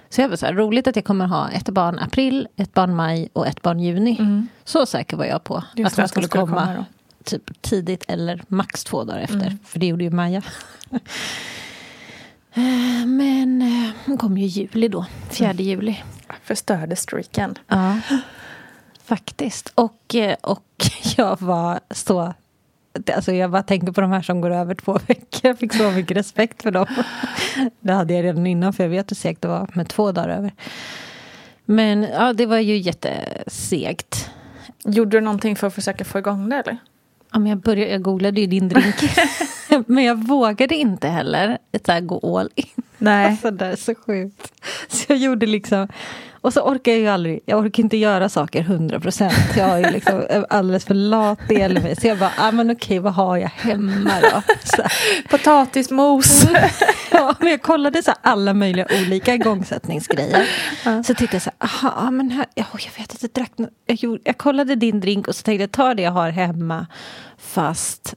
Så 0.10 0.22
jag 0.22 0.30
var 0.30 0.36
så 0.36 0.46
här, 0.46 0.54
roligt 0.54 0.88
att 0.88 0.96
jag 0.96 1.06
kommer 1.06 1.26
ha 1.26 1.50
ett 1.50 1.70
barn 1.70 2.00
april, 2.00 2.48
ett 2.56 2.74
barn 2.74 2.96
maj 2.96 3.30
och 3.34 3.48
ett 3.48 3.62
barn 3.62 3.80
juni. 3.80 4.46
Så 4.64 4.86
säker 4.86 5.18
var 5.18 5.26
jag 5.26 5.44
på 5.44 5.64
Just 5.76 5.92
att 5.94 5.98
hon 6.00 6.08
skulle, 6.08 6.28
skulle 6.28 6.46
komma, 6.46 6.66
komma 6.66 6.86
typ 7.24 7.62
tidigt 7.62 8.04
eller 8.08 8.44
max 8.48 8.84
två 8.84 9.04
dagar 9.04 9.20
efter. 9.20 9.58
För 9.66 9.80
det 9.80 9.86
gjorde 9.86 10.04
ju 10.04 10.10
Maja. 10.10 10.42
Eh, 12.54 13.06
Men 13.06 13.62
eh, 13.62 13.90
hon 14.06 14.18
kom 14.18 14.38
ju 14.38 14.46
i 14.46 14.48
juli 14.48 14.88
då, 14.88 15.06
4 15.30 15.54
juli. 15.54 15.96
Förstörde 16.44 16.96
streaken. 16.96 17.56
Ja, 17.68 18.00
faktiskt. 19.04 19.72
Och, 19.76 20.16
eh, 20.16 20.36
och 20.42 20.66
jag 21.18 21.42
var 21.42 21.80
så... 21.92 22.34
Alltså 23.16 23.32
jag 23.32 23.52
bara 23.52 23.64
tänker 23.64 23.92
på 23.92 24.02
de 24.02 24.12
här 24.12 24.22
som 24.22 24.42
går 24.42 24.52
över 24.52 24.76
två 24.76 24.94
veckor. 25.08 25.40
Jag 25.42 25.60
fick 25.60 25.74
så 25.74 25.92
mycket 25.92 26.18
respekt 26.18 26.64
för 26.64 26.72
dem. 26.72 26.86
Det 27.80 27.94
hade 27.94 28.14
jag 28.14 28.24
redan 28.24 28.48
innan, 28.48 28.74
för 28.74 28.84
jag 28.84 28.90
vet 28.90 29.12
hur 29.12 29.16
segt 29.16 29.42
det 29.42 29.48
var 29.48 29.70
med 29.74 29.88
två 29.88 30.12
dagar 30.12 30.30
över. 30.30 30.52
Men 31.66 32.04
ja, 32.04 32.34
det 32.34 32.46
var 32.46 32.58
ju 32.58 32.78
jättesegt. 32.78 34.30
Gjorde 34.86 35.18
du 35.18 35.22
någonting 35.22 35.56
för 35.56 35.68
att 35.68 35.74
försöka 35.74 36.06
få 36.06 36.20
igång 36.20 36.50
det 36.50 36.56
eller? 36.56 36.78
Ja, 37.32 37.40
men 37.40 37.50
jag, 37.50 37.58
började, 37.58 37.92
jag 37.92 38.02
googlade 38.02 38.42
ju 38.42 38.48
din 38.48 38.70
drink. 38.70 38.96
men 39.88 40.04
jag 40.04 40.28
vågade 40.28 40.76
inte 40.76 41.08
heller 41.08 41.58
så 41.86 41.92
här, 41.92 42.02
gå 42.02 42.38
all 42.38 42.50
in. 42.56 42.84
Nej. 42.98 43.26
Alltså 43.26 43.52
det 43.52 43.66
är 43.66 43.76
så 43.76 43.96
sjukt. 43.96 44.54
Så 44.88 45.06
jag 45.08 45.18
gjorde 45.18 45.46
liksom... 45.46 45.88
Och 46.48 46.54
så 46.54 46.62
orkar 46.62 46.92
jag 46.92 47.02
ju 47.02 47.08
aldrig, 47.08 47.40
jag 47.46 47.60
orkar 47.60 47.84
inte 47.84 47.98
göra 47.98 48.30
saker 48.30 48.60
100 48.60 49.00
procent. 49.00 49.58
Jag 49.58 49.70
är 49.70 49.78
ju 49.78 49.92
liksom 49.92 50.46
alldeles 50.50 50.86
för 50.86 50.94
lat 50.94 51.52
i 51.52 51.68
mig. 51.68 51.96
Så 51.96 52.08
jag 52.08 52.18
bara, 52.18 52.32
ah, 52.38 52.52
men 52.52 52.72
okej, 52.72 53.00
vad 53.00 53.14
har 53.14 53.38
jag 53.38 53.50
hemma 53.50 54.12
då? 54.22 54.42
Potatismos. 55.30 56.46
ja, 57.12 57.36
men 57.40 57.50
jag 57.50 57.62
kollade 57.62 58.04
så 58.04 58.14
alla 58.22 58.54
möjliga 58.54 58.88
olika 59.02 59.34
igångsättningsgrejer. 59.34 60.48
Så 60.84 61.14
tittade 61.14 61.36
jag 61.36 61.42
så 61.42 61.52
här, 61.60 61.90
aha, 61.90 62.12
men 62.12 62.32
här, 62.32 62.46
ja, 62.56 62.66
jag 62.72 63.02
vet 63.02 63.14
att 63.14 63.22
jag 63.22 63.32
drack 63.32 63.52
jag, 63.86 63.98
gjorde, 63.98 64.22
jag 64.24 64.38
kollade 64.38 64.76
din 64.76 65.00
drink 65.00 65.28
och 65.28 65.36
så 65.36 65.44
tänkte 65.44 65.64
jag, 65.64 65.72
ta 65.72 65.94
det 65.94 66.02
jag 66.02 66.12
har 66.12 66.30
hemma 66.30 66.88
fast 67.38 68.14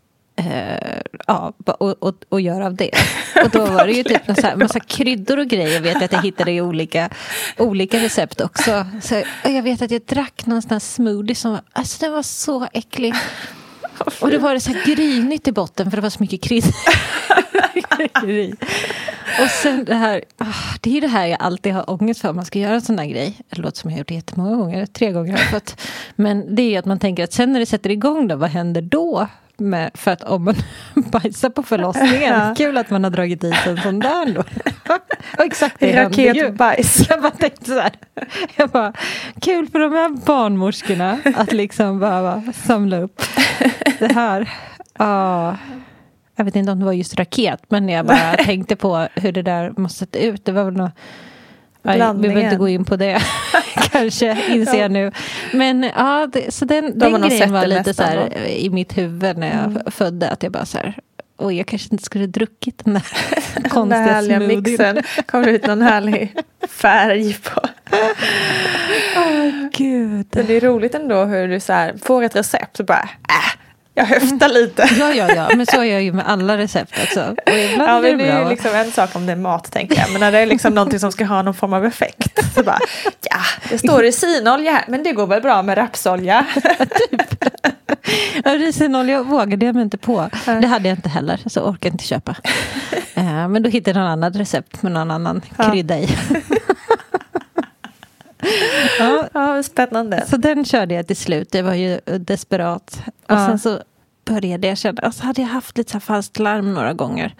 eh, 0.46 1.00
ja, 1.26 1.53
och, 1.66 2.03
och, 2.03 2.14
och 2.29 2.40
gör 2.40 2.61
av 2.61 2.74
det. 2.74 2.90
Och 3.44 3.50
då 3.50 3.66
var 3.66 3.87
det 3.87 3.92
ju 3.92 4.03
typ 4.03 4.29
en 4.29 4.59
massa 4.59 4.81
kryddor 4.81 5.38
och 5.38 5.46
grejer 5.46 5.81
vet 5.81 5.94
jag 5.94 6.05
att 6.05 6.12
jag 6.12 6.22
hittade 6.22 6.53
i 6.53 6.61
olika, 6.61 7.11
olika 7.59 7.98
recept 7.98 8.40
också. 8.40 8.87
Så, 9.03 9.18
och 9.44 9.50
jag 9.50 9.62
vet 9.62 9.83
att 9.83 9.90
jag 9.90 10.03
drack 10.03 10.46
någon 10.46 10.62
sån 10.62 10.81
smoothie 10.81 11.35
som 11.35 11.50
var, 11.50 11.61
alltså 11.72 12.05
den 12.05 12.12
var 12.12 12.22
så 12.22 12.66
äcklig. 12.72 13.14
Och 14.20 14.31
det 14.31 14.38
var 14.38 14.55
det 14.55 14.61
så 14.61 14.72
här 14.72 14.94
grynigt 14.94 15.48
i 15.48 15.53
botten 15.53 15.90
för 15.90 15.96
det 15.96 16.03
var 16.03 16.11
så 16.11 16.22
mycket 16.22 16.42
kryddor. 16.42 16.72
Och 19.42 19.50
sen 19.50 19.85
det 19.85 19.94
här, 19.94 20.24
ah, 20.38 20.76
det 20.81 20.90
är 20.90 20.94
ju 20.94 21.00
det 21.00 21.09
här 21.09 21.26
jag 21.26 21.42
alltid 21.42 21.72
har 21.72 21.90
ångest 21.90 22.20
för 22.20 22.29
om 22.29 22.37
man 22.37 22.44
ska 22.44 22.59
göra 22.59 22.74
en 22.74 22.81
sån 22.81 22.96
där 22.96 23.05
grej. 23.05 23.37
Det 23.50 23.62
låter 23.62 23.79
som 23.79 23.90
jag 23.90 23.94
har 23.94 23.98
gjort 23.98 24.09
det 24.09 24.14
jättemånga 24.14 24.57
gånger, 24.57 24.87
tre 24.87 25.12
gånger 25.12 25.33
har 25.33 25.38
jag 25.38 25.50
fått. 25.50 25.81
Men 26.16 26.55
det 26.55 26.62
är 26.62 26.70
ju 26.70 26.76
att 26.76 26.85
man 26.85 26.98
tänker 26.98 27.24
att 27.24 27.33
sen 27.33 27.53
när 27.53 27.61
det 27.61 27.66
sätter 27.66 27.90
igång 27.90 28.29
då, 28.29 28.37
vad 28.37 28.50
händer 28.50 28.83
då? 28.83 29.29
Med, 29.60 29.90
för 29.94 30.10
att 30.10 30.22
om 30.22 30.44
man 30.44 30.54
bajsar 30.94 31.50
på 31.50 31.62
förlossningen, 31.62 32.34
Ja. 32.38 32.54
kul 32.56 32.76
att 32.78 32.90
man 32.90 33.04
har 33.04 33.10
dragit 33.10 33.44
i 33.44 33.52
sig 33.52 33.72
en 33.72 33.76
sån 33.82 33.98
där 33.98 34.34
då. 34.34 34.40
Och 35.38 35.44
exakt 35.44 35.76
det. 35.80 36.04
Raketbajs. 36.04 37.06
Jag 37.08 37.22
bara 37.22 37.30
tänkte 37.30 37.64
så 37.64 37.80
här. 37.80 37.92
Jag 38.56 38.68
bara, 38.68 38.92
kul 39.40 39.68
för 39.68 39.78
de 39.78 39.92
här 39.92 40.08
barnmorskorna 40.26 41.18
att 41.36 41.52
liksom 41.52 41.98
behöva 41.98 42.42
samla 42.54 42.96
upp 43.00 43.22
det 43.98 44.12
här. 44.12 44.50
Ja. 44.98 45.56
Jag 46.36 46.44
vet 46.44 46.56
inte 46.56 46.72
om 46.72 46.78
det 46.78 46.84
var 46.84 46.92
just 46.92 47.18
raket, 47.18 47.62
men 47.68 47.88
jag 47.88 48.06
bara 48.06 48.32
tänkte 48.36 48.76
på 48.76 49.08
hur 49.14 49.32
det 49.32 49.42
där 49.42 49.72
måste 49.76 49.98
sett 49.98 50.16
ut. 50.16 50.44
Det 50.44 50.52
var 50.52 50.64
väl 50.64 50.74
något... 50.76 50.92
Nej, 51.82 51.94
vi 51.94 51.98
Blandningen. 51.98 52.34
behöver 52.34 52.44
inte 52.44 52.56
gå 52.56 52.68
in 52.68 52.84
på 52.84 52.96
det, 52.96 53.22
kanske, 53.92 54.38
inser 54.54 54.78
jag 54.80 54.90
nu. 54.90 55.12
Men 55.52 55.82
ja, 55.96 56.28
det, 56.32 56.54
så 56.54 56.64
den, 56.64 56.98
De 56.98 57.12
har 57.12 57.18
den 57.18 57.28
grejen 57.28 57.52
var 57.52 57.66
lite 57.66 57.94
så 57.94 58.02
här 58.02 58.46
i 58.48 58.70
mitt 58.70 58.98
huvud 58.98 59.36
när 59.38 59.46
jag 59.62 59.76
f- 59.86 59.94
födde. 59.94 60.30
Att 60.30 60.42
jag 60.42 60.52
bara 60.52 60.64
så 60.66 60.78
här, 60.78 60.94
oj, 61.38 61.56
jag 61.56 61.66
kanske 61.66 61.88
inte 61.92 62.04
skulle 62.04 62.26
druckit 62.26 62.84
den 62.84 62.94
där 62.94 63.02
Den 63.54 63.70
konstiga 63.70 64.00
härliga 64.02 64.38
smoothien. 64.38 64.62
mixen. 64.94 65.02
Kommer 65.26 65.48
ut 65.48 65.66
någon 65.66 65.82
härlig 65.82 66.34
färg 66.68 67.34
på. 67.34 67.60
Gud. 69.76 70.26
Men 70.32 70.46
det 70.46 70.54
är 70.56 70.60
roligt 70.60 70.94
ändå 70.94 71.24
hur 71.24 71.48
du 71.48 71.60
så 71.60 71.72
här, 71.72 71.94
får 72.02 72.22
ett 72.22 72.36
recept 72.36 72.80
och 72.80 72.86
bara 72.86 73.08
äh, 73.28 73.60
jag 73.94 74.05
höftar 74.05 74.48
lite. 74.48 74.88
Ja, 74.98 75.12
ja, 75.14 75.35
ja, 75.35 75.48
men 75.57 75.66
så 75.66 75.81
är 75.81 75.85
jag 75.85 76.03
ju 76.03 76.12
med 76.12 76.29
alla 76.29 76.57
recept 76.57 76.92
också. 77.03 77.20
Och 77.46 77.53
ibland 77.72 77.90
Ja, 77.90 78.00
men 78.00 78.18
det 78.18 78.24
är 78.24 78.33
bra. 78.33 78.42
ju 78.42 78.48
liksom 78.48 78.74
en 78.74 78.92
sak 78.92 79.11
om 79.16 79.26
det 79.26 79.33
är 79.33 79.37
mat 79.37 79.72
tänker 79.72 79.96
jag. 79.98 80.11
Men 80.12 80.20
när 80.20 80.33
det 80.33 80.38
är 80.38 80.46
liksom 80.46 80.74
någonting 80.74 81.00
som 81.00 81.12
ska 81.12 81.24
ha 81.24 81.42
någon 81.42 81.55
form 81.55 81.72
av 81.72 81.85
effekt. 81.87 82.55
Så 82.55 82.62
bara, 82.62 82.79
ja, 83.31 83.40
det 83.70 83.79
står 83.79 84.03
resinolja 84.03 84.72
här, 84.72 84.85
men 84.88 85.03
det 85.03 85.12
går 85.12 85.26
väl 85.26 85.42
bra 85.42 85.62
med 85.62 85.79
rapsolja. 85.79 86.46
Ja, 88.44 88.50
Risenolja 88.55 89.22
vågade 89.22 89.66
jag 89.66 89.74
mig 89.74 89.85
inte 89.85 89.98
på. 89.98 90.31
Det 90.61 90.66
hade 90.66 90.88
jag 90.88 90.98
inte 90.98 91.09
heller, 91.09 91.40
så 91.46 91.61
orkade 91.61 91.92
inte 91.92 92.05
köpa. 92.05 92.37
Eh, 93.14 93.48
Men 93.48 93.62
då 93.62 93.68
hittade 93.70 93.98
jag 93.98 94.05
någon 94.05 94.12
annat 94.12 94.37
recept 94.37 94.83
med 94.83 94.92
någon 94.92 95.11
annan 95.11 95.40
krydda 95.57 95.98
i. 95.98 96.09
ja, 96.48 96.57
Ja, 99.33 99.62
spännande. 99.62 100.26
så 100.26 100.37
den 100.37 100.64
körde 100.64 100.94
jag 100.94 101.07
till 101.07 101.16
slut. 101.16 101.48
Det 101.53 101.62
var 101.62 101.74
ju 101.74 102.00
desperat. 102.18 103.03
Och 103.07 103.12
Ja. 103.26 103.46
sen 103.46 103.59
så 103.59 103.81
började 104.24 104.66
jag 104.68 104.79
känna, 104.79 105.03
alltså 105.03 105.22
hade 105.24 105.40
jag 105.42 105.48
haft 105.48 105.79
lite 105.79 105.92
så 105.92 106.00
falskt 106.00 106.38
larm 106.38 106.74
några 106.74 106.92
gånger. 106.92 107.35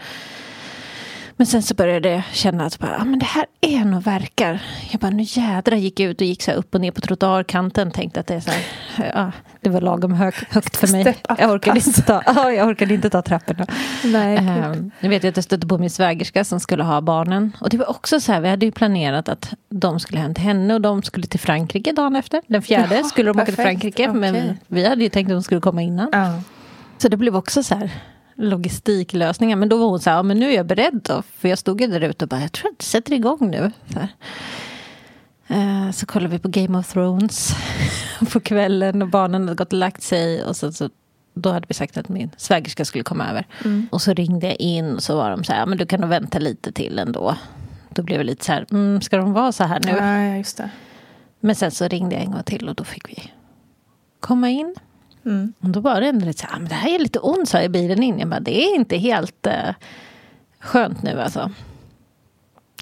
Men 1.41 1.47
sen 1.47 1.63
så 1.63 1.75
började 1.75 2.11
jag 2.11 2.23
känna 2.33 2.65
att 2.65 2.79
bara, 2.79 2.97
ah, 3.01 3.05
men 3.05 3.19
det 3.19 3.27
här 3.27 3.47
är 3.61 3.85
nog 3.85 4.03
verkar. 4.03 4.63
Jag 4.91 5.01
bara, 5.01 5.11
nu 5.11 5.23
jädra 5.27 5.77
gick 5.77 6.01
jag 6.01 6.11
ut 6.11 6.21
och 6.21 6.27
gick 6.27 6.43
så 6.43 6.53
upp 6.53 6.75
och 6.75 6.81
ner 6.81 6.91
på 6.91 7.01
trottoarkanten. 7.01 7.91
Tänkte 7.91 8.21
att 8.21 8.27
det 8.27 8.35
är 8.35 8.41
så 8.41 8.51
här, 8.51 9.13
ja, 9.15 9.33
det 9.61 9.71
var 9.71 9.81
lagom 9.81 10.13
hög, 10.13 10.35
högt 10.51 10.77
för 10.77 10.89
mig. 10.89 11.17
Jag 11.39 11.51
orkade, 11.51 11.79
inte 11.79 12.03
ta, 12.03 12.23
ja, 12.27 12.53
jag 12.53 12.69
orkade 12.69 12.95
inte 12.95 13.11
ta 13.11 13.23
trapporna. 13.23 13.67
Nej, 14.05 14.39
um, 14.39 14.91
jag 15.01 15.09
vet 15.09 15.25
att 15.25 15.37
jag 15.37 15.45
stötte 15.45 15.67
på 15.67 15.79
min 15.79 15.91
svägerska 15.91 16.45
som 16.45 16.61
skulle 16.61 16.83
ha 16.83 17.01
barnen. 17.01 17.57
Och 17.61 17.71
det 17.71 17.77
var 17.77 17.91
också 17.91 18.21
så 18.21 18.33
här, 18.33 18.41
vi 18.41 18.49
hade 18.49 18.67
ju 18.67 18.73
planerat 18.73 19.29
att 19.29 19.55
de 19.69 20.01
skulle 20.01 20.21
hem 20.21 20.35
till 20.35 20.45
henne 20.45 20.75
och 20.75 20.81
de 20.81 21.03
skulle 21.03 21.27
till 21.27 21.41
Frankrike 21.41 21.93
dagen 21.93 22.17
efter. 22.17 22.43
Den 22.47 22.63
fjärde 22.63 22.95
Jaha, 22.95 23.05
skulle 23.05 23.31
de 23.31 23.35
perfekt. 23.35 23.49
åka 23.49 23.57
till 23.57 23.65
Frankrike. 23.65 24.09
Okej. 24.09 24.21
Men 24.21 24.59
vi 24.67 24.89
hade 24.89 25.03
ju 25.03 25.09
tänkt 25.09 25.29
att 25.29 25.37
de 25.37 25.43
skulle 25.43 25.61
komma 25.61 25.83
innan. 25.83 26.09
Ja. 26.13 26.43
Så 26.99 27.09
det 27.09 27.17
blev 27.17 27.37
också 27.37 27.63
så 27.63 27.75
här 27.75 27.91
logistiklösningar. 28.41 29.57
Men 29.57 29.69
då 29.69 29.77
var 29.77 29.87
hon 29.87 30.01
så 30.01 30.11
här, 30.11 30.17
ja, 30.17 30.23
men 30.23 30.39
nu 30.39 30.51
är 30.51 30.57
jag 30.57 30.67
beredd 30.67 31.01
då. 31.05 31.23
För 31.39 31.49
jag 31.49 31.59
stod 31.59 31.81
ju 31.81 31.87
där 31.87 32.01
ute 32.01 32.25
och 32.25 32.29
bara, 32.29 32.41
jag 32.41 32.53
tror 32.53 32.71
att 32.71 32.79
det 32.79 32.85
sätter 32.85 33.13
igång 33.13 33.51
nu. 33.51 33.73
Så. 33.93 34.01
Eh, 35.55 35.91
så 35.91 36.07
kollade 36.07 36.33
vi 36.33 36.39
på 36.39 36.49
Game 36.49 36.79
of 36.79 36.93
Thrones 36.93 37.53
på 38.33 38.41
kvällen 38.41 39.03
och 39.03 39.09
barnen 39.09 39.43
hade 39.43 39.55
gått 39.55 39.73
och 39.73 39.79
lagt 39.79 40.03
sig. 40.03 40.45
Och 40.45 40.57
så, 40.57 40.73
så, 40.73 40.91
då 41.35 41.53
hade 41.53 41.67
vi 41.69 41.75
sagt 41.75 41.97
att 41.97 42.09
min 42.09 42.31
svägerska 42.37 42.85
skulle 42.85 43.05
komma 43.05 43.31
över. 43.31 43.47
Och 43.91 44.03
så 44.03 44.13
ringde 44.13 44.47
jag 44.47 44.57
in 44.61 44.95
och 44.95 45.03
så 45.03 45.17
var 45.17 45.31
de 45.31 45.45
så 45.45 45.53
här, 45.53 45.67
men 45.67 45.79
du 45.79 45.87
kan 45.87 46.01
nog 46.01 46.11
vänta 46.11 46.39
lite 46.39 46.73
till 46.73 46.99
ändå. 46.99 47.37
Då 47.95 48.03
blev 48.03 48.19
det 48.19 48.25
lite 48.25 48.45
så 48.45 48.53
här, 48.53 48.67
mm, 48.71 49.01
ska 49.01 49.17
de 49.17 49.33
vara 49.33 49.53
så 49.53 49.65
här 49.65 49.81
nu? 49.81 49.91
ja, 49.91 50.37
just 50.37 50.57
det. 50.57 50.71
Men 51.41 51.55
sen 51.55 51.71
så 51.71 51.89
ringde 51.89 52.15
jag 52.15 52.25
en 52.25 52.31
gång 52.31 52.43
till 52.43 52.69
och 52.69 52.75
då 52.75 52.85
fick 52.85 53.09
vi 53.09 53.33
komma 54.21 54.49
in. 54.49 54.75
Mm. 55.31 55.53
Och 55.61 55.69
då 55.69 55.81
var 55.81 56.01
det 56.01 56.09
ändå 56.09 56.27
lite 56.27 56.41
så 56.41 56.47
här, 56.47 56.57
"Ah, 56.57 56.59
men 56.59 56.69
det 56.69 56.75
här 56.75 56.95
är 56.95 56.99
lite 56.99 57.19
ont 57.19 57.49
sa 57.49 57.59
jag 57.59 57.65
i 57.65 57.69
bilen 57.69 58.03
in. 58.03 58.19
Jag 58.19 58.29
bara, 58.29 58.41
det 58.41 58.65
är 58.65 58.75
inte 58.75 58.97
helt 58.97 59.47
eh, 59.47 59.75
skönt 60.61 61.03
nu 61.03 61.21
alltså. 61.21 61.51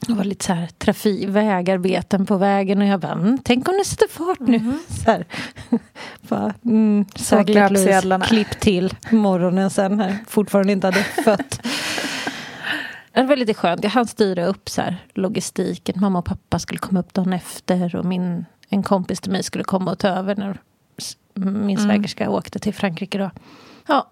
Det 0.06 0.12
var 0.12 0.24
lite 0.24 0.44
så 0.44 0.52
här 0.52 0.66
trafik, 0.78 1.28
vägarbeten 1.28 2.26
på 2.26 2.36
vägen 2.36 2.82
och 2.82 2.86
jag 2.86 3.00
bara, 3.00 3.12
mm, 3.12 3.38
tänk 3.44 3.68
om 3.68 3.74
det 3.78 3.84
sätter 3.84 4.08
fart 4.08 4.40
nu. 4.40 4.58
Så 5.04 5.10
här. 5.10 5.26
bara, 6.28 6.54
mm, 6.64 7.04
löpsedlarna. 7.46 8.24
Klipp 8.24 8.60
till 8.60 8.94
morgonen 9.10 9.70
sen 9.70 10.00
här, 10.00 10.18
fortfarande 10.28 10.72
inte 10.72 10.86
hade 10.86 11.02
fött. 11.02 11.60
Det 13.12 13.24
var 13.24 13.36
lite 13.36 13.54
skönt. 13.54 13.84
Jag 13.84 13.90
hann 13.90 14.06
styra 14.06 14.46
upp 14.46 14.68
så 14.68 14.82
här, 14.82 14.96
logistiken. 15.14 16.00
Mamma 16.00 16.18
och 16.18 16.24
pappa 16.24 16.58
skulle 16.58 16.78
komma 16.78 17.00
upp 17.00 17.14
dagen 17.14 17.32
efter 17.32 17.96
och 17.96 18.04
min, 18.04 18.44
en 18.68 18.82
kompis 18.82 19.20
till 19.20 19.32
mig 19.32 19.42
skulle 19.42 19.64
komma 19.64 19.90
och 19.90 19.98
ta 19.98 20.08
över 20.08 20.36
när 20.36 20.60
min 21.38 21.78
svägerska 21.78 22.30
åkte 22.30 22.58
till 22.58 22.74
Frankrike 22.74 23.18
då. 23.18 23.30
Ja, 23.88 24.08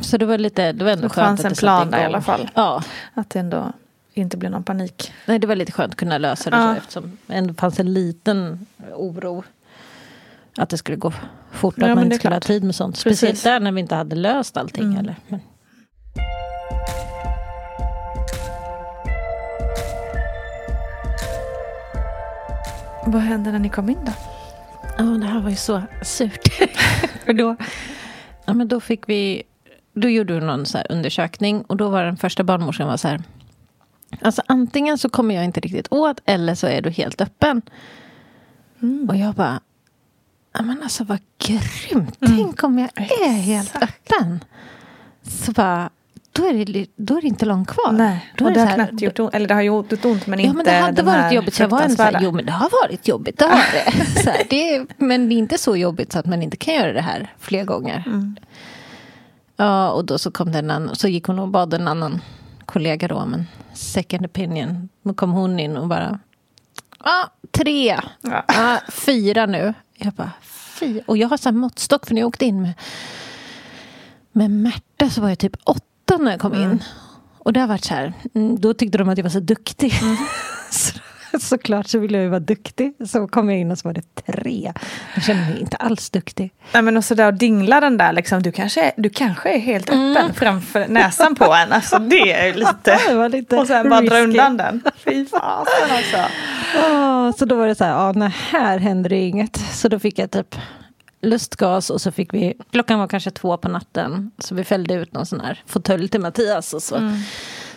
så 0.00 0.16
det 0.16 0.26
var 0.26 0.38
lite, 0.38 0.72
det 0.72 0.84
var 0.84 0.92
ändå 0.92 1.02
Det 1.08 1.14
skönt 1.14 1.26
fanns 1.26 1.40
att 1.40 1.44
en 1.44 1.50
det 1.50 1.54
satte 1.56 1.62
plan 1.66 1.90
där 1.90 2.00
i 2.02 2.04
alla 2.04 2.20
fall. 2.20 2.50
Ja, 2.54 2.82
Att 3.14 3.30
det 3.30 3.38
ändå 3.40 3.72
inte 4.14 4.36
blir 4.36 4.50
någon 4.50 4.64
panik. 4.64 5.12
nej, 5.26 5.38
det 5.38 5.46
var 5.46 5.56
lite 5.56 5.72
skönt 5.72 5.92
att 5.92 5.98
kunna 5.98 6.18
lösa 6.18 6.50
det 6.50 6.56
Ja. 6.56 6.72
så 6.74 6.78
eftersom 6.78 7.18
det 7.26 7.34
ändå 7.34 7.54
fanns 7.54 7.80
en 7.80 7.92
liten 7.92 8.66
oro. 8.94 9.44
Att 10.56 10.68
det 10.70 10.78
skulle 10.78 10.96
gå 10.96 11.12
fort, 11.52 11.74
Ja, 11.78 11.88
att 11.88 11.94
man 11.94 12.04
inte 12.04 12.16
skulle 12.18 12.34
ha 12.34 12.40
klart. 12.40 12.46
tid 12.46 12.64
med 12.64 12.74
sånt. 12.74 12.94
Precis. 13.04 13.18
Speciellt 13.18 13.44
där 13.44 13.60
när 13.60 13.72
vi 13.72 13.80
inte 13.80 13.94
hade 13.94 14.16
löst 14.16 14.56
allting. 14.56 14.84
Mm. 14.84 14.96
Eller, 14.98 15.14
men. 15.28 15.40
Vad 23.06 23.22
hände 23.22 23.52
när 23.52 23.58
ni 23.58 23.68
kom 23.68 23.90
in 23.90 23.98
då? 24.06 24.12
Ja, 25.00 25.06
det 25.06 25.26
här 25.26 25.40
var 25.40 25.50
ju 25.50 25.56
så 25.56 25.82
surt. 26.02 26.48
För 27.24 27.32
då, 27.32 27.56
ja, 28.44 28.54
men 28.54 28.68
då 28.68 28.80
fick 28.80 29.08
vi... 29.08 29.42
Då 29.94 30.08
gjorde 30.08 30.34
vi 30.34 30.40
någon 30.40 30.66
så 30.66 30.78
här 30.78 30.86
undersökning 30.90 31.62
och 31.62 31.76
då 31.76 31.88
var 31.88 32.04
den 32.04 32.16
första 32.16 32.44
barnmorskan 32.44 32.88
var 32.88 32.96
så 32.96 33.08
här. 33.08 33.22
Alltså 34.22 34.42
antingen 34.46 34.98
så 34.98 35.08
kommer 35.08 35.34
jag 35.34 35.44
inte 35.44 35.60
riktigt 35.60 35.92
åt 35.92 36.20
eller 36.24 36.54
så 36.54 36.66
är 36.66 36.82
du 36.82 36.90
helt 36.90 37.20
öppen. 37.20 37.62
Och 39.08 39.16
jag 39.16 39.34
bara, 39.34 39.60
ja 40.52 40.62
men 40.62 40.82
alltså 40.82 41.04
vad 41.04 41.18
grymt. 41.38 42.18
Tänk 42.20 42.62
om 42.64 42.78
jag 42.78 42.90
är 42.96 43.32
helt 43.32 43.76
öppen. 43.76 44.44
Så 45.22 45.52
bara, 45.52 45.90
då 46.32 46.46
är 46.46 46.64
det, 46.64 46.86
då 46.96 47.16
är 47.16 47.20
det 47.20 47.26
inte 47.26 47.46
långt 47.46 47.68
kvar. 47.68 47.92
Nej, 47.92 48.32
då 48.38 48.44
och 48.44 48.50
är 48.50 48.54
det 48.54 48.60
har 48.60 48.66
här- 48.66 48.74
knappt 48.74 49.00
gjort 49.02 49.18
ont. 49.18 49.34
Eller 49.34 49.48
det 49.48 49.54
har 49.54 49.62
gjort 49.62 50.04
ont 50.04 50.26
men 50.26 50.38
Ja, 50.38 50.44
inte 50.44 50.56
men 50.56 50.64
det 50.64 50.70
hade 50.72 50.92
den 50.96 51.06
varit 51.06 51.32
jobbigt. 51.32 51.54
Så 51.54 51.62
jag 51.62 51.68
var 51.68 51.88
så 51.88 52.02
här, 52.02 52.18
jo 52.22 52.32
men 52.32 52.46
det 52.46 52.52
har 52.52 52.70
varit 52.82 53.08
jobbigt, 53.08 53.38
det 53.38 53.44
har 53.44 53.64
det. 53.72 54.06
Så 54.22 54.30
här, 54.30 54.42
det 54.50 54.74
är, 54.74 54.86
men 54.96 55.28
det 55.28 55.34
är 55.34 55.36
inte 55.36 55.58
så 55.58 55.76
jobbigt 55.76 56.12
så 56.12 56.18
att 56.18 56.26
man 56.26 56.42
inte 56.42 56.56
kan 56.56 56.74
göra 56.74 56.92
det 56.92 57.00
här 57.00 57.34
fler 57.38 57.64
gånger. 57.64 58.02
Mm. 58.06 58.36
Ja, 59.56 59.90
och 59.90 60.04
då 60.04 60.18
så 60.18 60.30
kom 60.30 60.52
det 60.52 60.58
en 60.58 60.70
annan, 60.70 60.96
så 60.96 61.08
gick 61.08 61.24
hon 61.26 61.38
och 61.38 61.48
bad 61.48 61.74
en 61.74 61.88
annan 61.88 62.20
kollega 62.64 63.08
då 63.08 63.14
om 63.16 63.34
en 63.34 63.46
second 63.74 64.26
opinion. 64.26 64.88
Då 65.02 65.14
kom 65.14 65.30
hon 65.32 65.60
in 65.60 65.76
och 65.76 65.88
bara, 65.88 66.18
ja, 67.04 67.30
tre, 67.50 68.00
Ja. 68.20 68.44
ja, 68.48 68.80
fyra 68.92 69.46
nu. 69.46 69.74
Jag 69.96 70.12
bara, 70.12 70.30
fyra. 70.42 71.02
Och 71.06 71.16
jag 71.16 71.28
har 71.28 71.36
så 71.36 71.48
här 71.48 71.56
måttstock, 71.56 72.06
för 72.06 72.14
när 72.14 72.20
jag 72.20 72.28
åkte 72.28 72.44
in 72.46 72.62
med, 72.62 72.72
med 74.32 74.50
Märta 74.50 75.10
så 75.10 75.20
var 75.20 75.28
jag 75.28 75.38
typ 75.38 75.56
åtta 75.64 75.84
när 76.18 76.30
jag 76.30 76.40
kom 76.40 76.52
Mm. 76.52 76.70
in. 76.72 76.84
Och 77.38 77.52
det 77.52 77.60
har 77.60 77.66
varit 77.68 77.84
så 77.84 77.94
här, 77.94 78.12
mm, 78.34 78.60
då 78.60 78.74
tyckte 78.74 78.98
de 78.98 79.08
att 79.08 79.18
jag 79.18 79.22
var 79.22 79.30
så 79.30 79.40
duktig. 79.40 79.94
Mm. 80.02 80.16
så, 80.70 80.98
såklart 81.40 81.86
så 81.86 81.98
ville 81.98 82.16
jag 82.18 82.22
ju 82.24 82.28
vara 82.30 82.40
duktig. 82.40 82.92
Så 83.08 83.28
kom 83.28 83.50
jag 83.50 83.58
in 83.58 83.70
och 83.70 83.78
så 83.78 83.88
var 83.88 83.94
det 83.94 84.14
tre. 84.26 84.72
Jag 85.14 85.24
kände 85.24 85.42
mig 85.50 85.60
inte 85.60 85.76
alls 85.76 86.10
duktig. 86.10 86.50
Nej 86.72 86.82
men 86.82 86.96
och 86.96 87.04
så 87.04 87.14
där 87.14 87.26
och 87.26 87.34
dingla 87.34 87.80
den 87.80 87.96
där 87.96 88.12
liksom. 88.12 88.42
Du 88.42 88.52
kanske 88.52 88.82
är, 88.82 88.92
du 88.96 89.08
kanske 89.10 89.54
är 89.54 89.58
helt 89.58 89.88
öppen 89.88 90.16
Mm. 90.16 90.34
framför 90.34 90.88
näsan 90.88 91.34
på 91.34 91.54
en. 91.54 91.72
Alltså 91.72 91.98
det 91.98 92.32
är 92.32 92.46
ju 92.46 92.52
lite... 92.52 92.98
Det 93.08 93.28
lite 93.28 93.56
och 93.56 93.66
sen 93.66 93.88
bara 93.90 94.00
dra 94.00 94.18
undan 94.18 94.56
den. 94.56 94.82
Fy 95.04 95.26
fasen 95.26 95.90
alltså. 95.90 96.32
Åh, 96.90 97.32
så 97.38 97.44
då 97.44 97.54
var 97.56 97.66
det 97.66 97.74
så 97.74 97.84
här, 97.84 97.92
ja, 97.92 98.12
nej, 98.16 98.34
här 98.50 98.78
händer 98.78 99.10
det 99.10 99.16
inget. 99.16 99.56
Så 99.56 99.88
då 99.88 99.98
fick 99.98 100.18
jag 100.18 100.30
typ 100.30 100.56
lustgas 101.22 101.90
och 101.90 102.00
så 102.00 102.12
fick 102.12 102.34
vi, 102.34 102.54
klockan 102.70 102.98
var 102.98 103.08
kanske 103.08 103.30
två 103.30 103.56
på 103.56 103.68
natten. 103.68 104.30
Så 104.38 104.54
vi 104.54 104.64
fällde 104.64 104.94
ut 104.94 105.12
någon 105.12 105.26
sån 105.26 105.40
här 105.40 105.62
fåtölj 105.66 106.08
till 106.08 106.20
Mattias. 106.20 106.74
Och 106.74 106.82
så, 106.82 107.12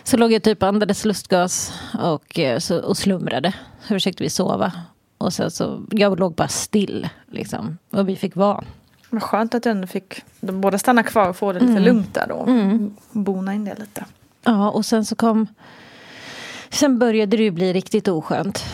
så 0.04 0.16
låg 0.16 0.32
jag 0.32 0.42
typ 0.42 0.62
andades 0.62 1.04
lustgas 1.04 1.72
och, 2.02 2.38
eh, 2.38 2.58
så, 2.58 2.78
och 2.80 2.96
slumrade. 2.96 3.52
Så 3.82 3.88
försökte 3.88 4.22
vi 4.22 4.30
sova. 4.30 4.72
Och 5.18 5.32
sen 5.32 5.50
så, 5.50 5.82
jag 5.90 6.20
låg 6.20 6.34
bara 6.34 6.48
still 6.48 7.08
liksom. 7.30 7.78
Och 7.90 8.08
vi 8.08 8.16
fick 8.16 8.36
vara. 8.36 8.64
Men 9.10 9.20
skönt 9.20 9.54
att 9.54 9.62
du 9.62 9.70
ändå 9.70 9.86
fick 9.86 10.22
de 10.40 10.60
båda 10.60 10.78
stanna 10.78 11.02
kvar 11.02 11.28
och 11.28 11.36
få 11.36 11.52
det 11.52 11.60
lite 11.60 11.72
Mm. 11.72 11.84
lugnt 11.84 12.14
där 12.14 12.26
då. 12.28 12.46
Bona 13.20 13.54
in 13.54 13.64
det 13.64 13.74
lite. 13.78 14.04
Ja, 14.44 14.70
och 14.70 14.84
sen 14.86 15.04
så 15.04 15.16
kom... 15.16 15.46
Sen 16.70 16.98
började 16.98 17.36
det 17.36 17.42
ju 17.42 17.50
bli 17.50 17.72
riktigt 17.72 18.08
oskönt 18.08 18.64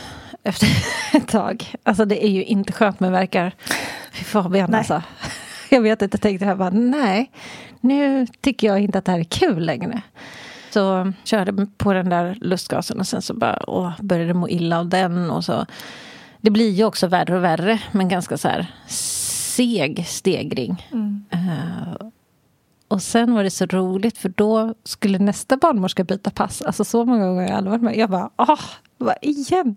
efter 0.43 0.69
ett 1.13 1.29
tag. 1.29 1.75
Alltså 1.83 2.05
det 2.05 2.25
är 2.25 2.29
ju 2.31 2.45
inte 2.45 2.73
skönt 2.73 3.01
med 3.01 3.11
verkar. 3.13 3.53
Fy 4.13 4.25
Fabian 4.25 4.71
Nej. 4.71 4.79
alltså. 4.79 5.03
Jag 5.73 5.81
vet 5.81 6.03
inte, 6.03 6.15
jag 6.15 6.23
tänkte 6.23 6.47
jag 6.47 6.59
bara 6.59 6.71
nej. 6.71 7.31
Nu 7.81 8.27
tycker 8.41 8.67
jag 8.67 8.81
inte 8.81 8.99
att 8.99 9.05
det 9.05 9.13
här 9.13 9.19
är 9.19 9.25
kul 9.25 9.67
längre. 9.67 10.03
Så 10.71 11.13
körde 11.25 11.67
på 11.77 11.93
den 11.93 12.09
där 12.09 12.39
lustgasen 12.41 13.01
och 13.01 13.07
sen 13.07 13.23
så 13.23 13.35
bara 13.35 13.63
åh, 13.67 13.93
började 14.01 14.35
må 14.35 14.49
illa 14.49 14.79
av 14.79 14.89
den. 14.89 15.31
Och 15.31 15.45
så. 15.45 15.67
Det 16.41 16.51
blir 16.51 16.71
ju 16.71 16.85
också 16.85 17.07
värre 17.07 17.37
och 17.37 17.45
värre, 17.45 17.83
men 17.93 18.09
ganska 18.09 18.39
så 18.39 18.49
här 18.49 18.67
seg 18.87 20.07
stegring. 20.07 20.87
Eh, 21.31 22.07
och 22.89 23.03
sen 23.03 23.35
var 23.35 23.45
det 23.45 23.51
så 23.51 23.67
roligt 23.67 24.19
för 24.19 24.29
då 24.29 24.75
skulle 24.85 25.19
nästa 25.19 25.57
barnmorska 25.57 26.05
byta 26.05 26.31
pass. 26.31 26.63
Alltså 26.63 26.85
så 26.85 27.05
många 27.05 27.27
gånger 27.27 27.43
har 27.43 27.49
jag 27.49 27.57
aldrig 27.57 27.71
varit 27.71 27.83
med. 27.83 27.97
Jag 27.97 28.11
bara, 28.11 28.31
åh, 28.37 28.61
vad 28.99 29.17
igen? 29.23 29.77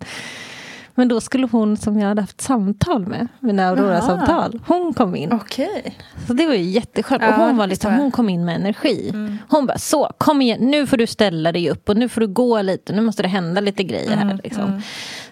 Men 0.94 1.08
då 1.08 1.20
skulle 1.20 1.48
hon 1.52 1.76
som 1.76 2.00
jag 2.00 2.08
hade 2.08 2.20
haft 2.20 2.40
samtal 2.40 3.06
med, 3.06 3.28
mina 3.40 3.68
Aurora-samtal, 3.68 4.60
hon 4.66 4.94
kom 4.94 5.16
in. 5.16 5.32
Okej. 5.32 5.98
Så 6.26 6.32
det 6.32 6.46
var 6.46 6.54
ju 6.54 6.62
jätteskönt. 6.62 7.22
Ja, 7.22 7.28
och 7.28 7.34
hon 7.34 7.56
var 7.56 7.66
liksom. 7.66 7.88
Mm. 7.90 8.00
hon 8.02 8.10
kom 8.10 8.28
in 8.28 8.44
med 8.44 8.56
energi. 8.56 9.12
Hon 9.48 9.66
bara, 9.66 9.78
så 9.78 10.10
kom 10.18 10.42
igen, 10.42 10.60
nu 10.60 10.86
får 10.86 10.96
du 10.96 11.06
ställa 11.06 11.52
dig 11.52 11.70
upp 11.70 11.88
och 11.88 11.96
nu 11.96 12.08
får 12.08 12.20
du 12.20 12.26
gå 12.26 12.62
lite, 12.62 12.92
nu 12.92 13.02
måste 13.02 13.22
det 13.22 13.28
hända 13.28 13.60
lite 13.60 13.82
grejer 13.84 14.12
Mm, 14.12 14.28
här. 14.28 14.40
Liksom. 14.44 14.82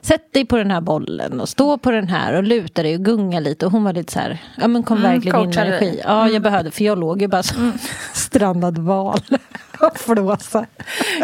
Sätt 0.01 0.33
dig 0.33 0.45
på 0.45 0.57
den 0.57 0.71
här 0.71 0.81
bollen 0.81 1.41
och 1.41 1.49
stå 1.49 1.79
på 1.79 1.91
den 1.91 2.09
här 2.09 2.33
och 2.37 2.43
luta 2.43 2.83
dig 2.83 2.95
och 2.95 3.05
gunga 3.05 3.41
lite. 3.41 3.67
Och 3.67 3.73
hon 3.73 3.85
var 3.85 3.93
lite 3.93 4.13
så 4.13 4.19
här, 4.19 4.39
ja 4.61 4.69
men 4.69 4.83
kom 4.83 4.99
Mm, 4.99 5.13
verkligen 5.13 5.41
in 5.41 5.59
energi. 5.59 6.01
Ja, 6.05 6.29
jag 6.29 6.43
behövde, 6.43 6.71
för 6.71 6.85
jag 6.85 6.99
låg 6.99 7.23
ju 7.23 7.29
bara 7.29 7.43
som 7.43 7.73
strandad 8.15 8.79
val 8.79 9.21
flåsa. 9.95 10.67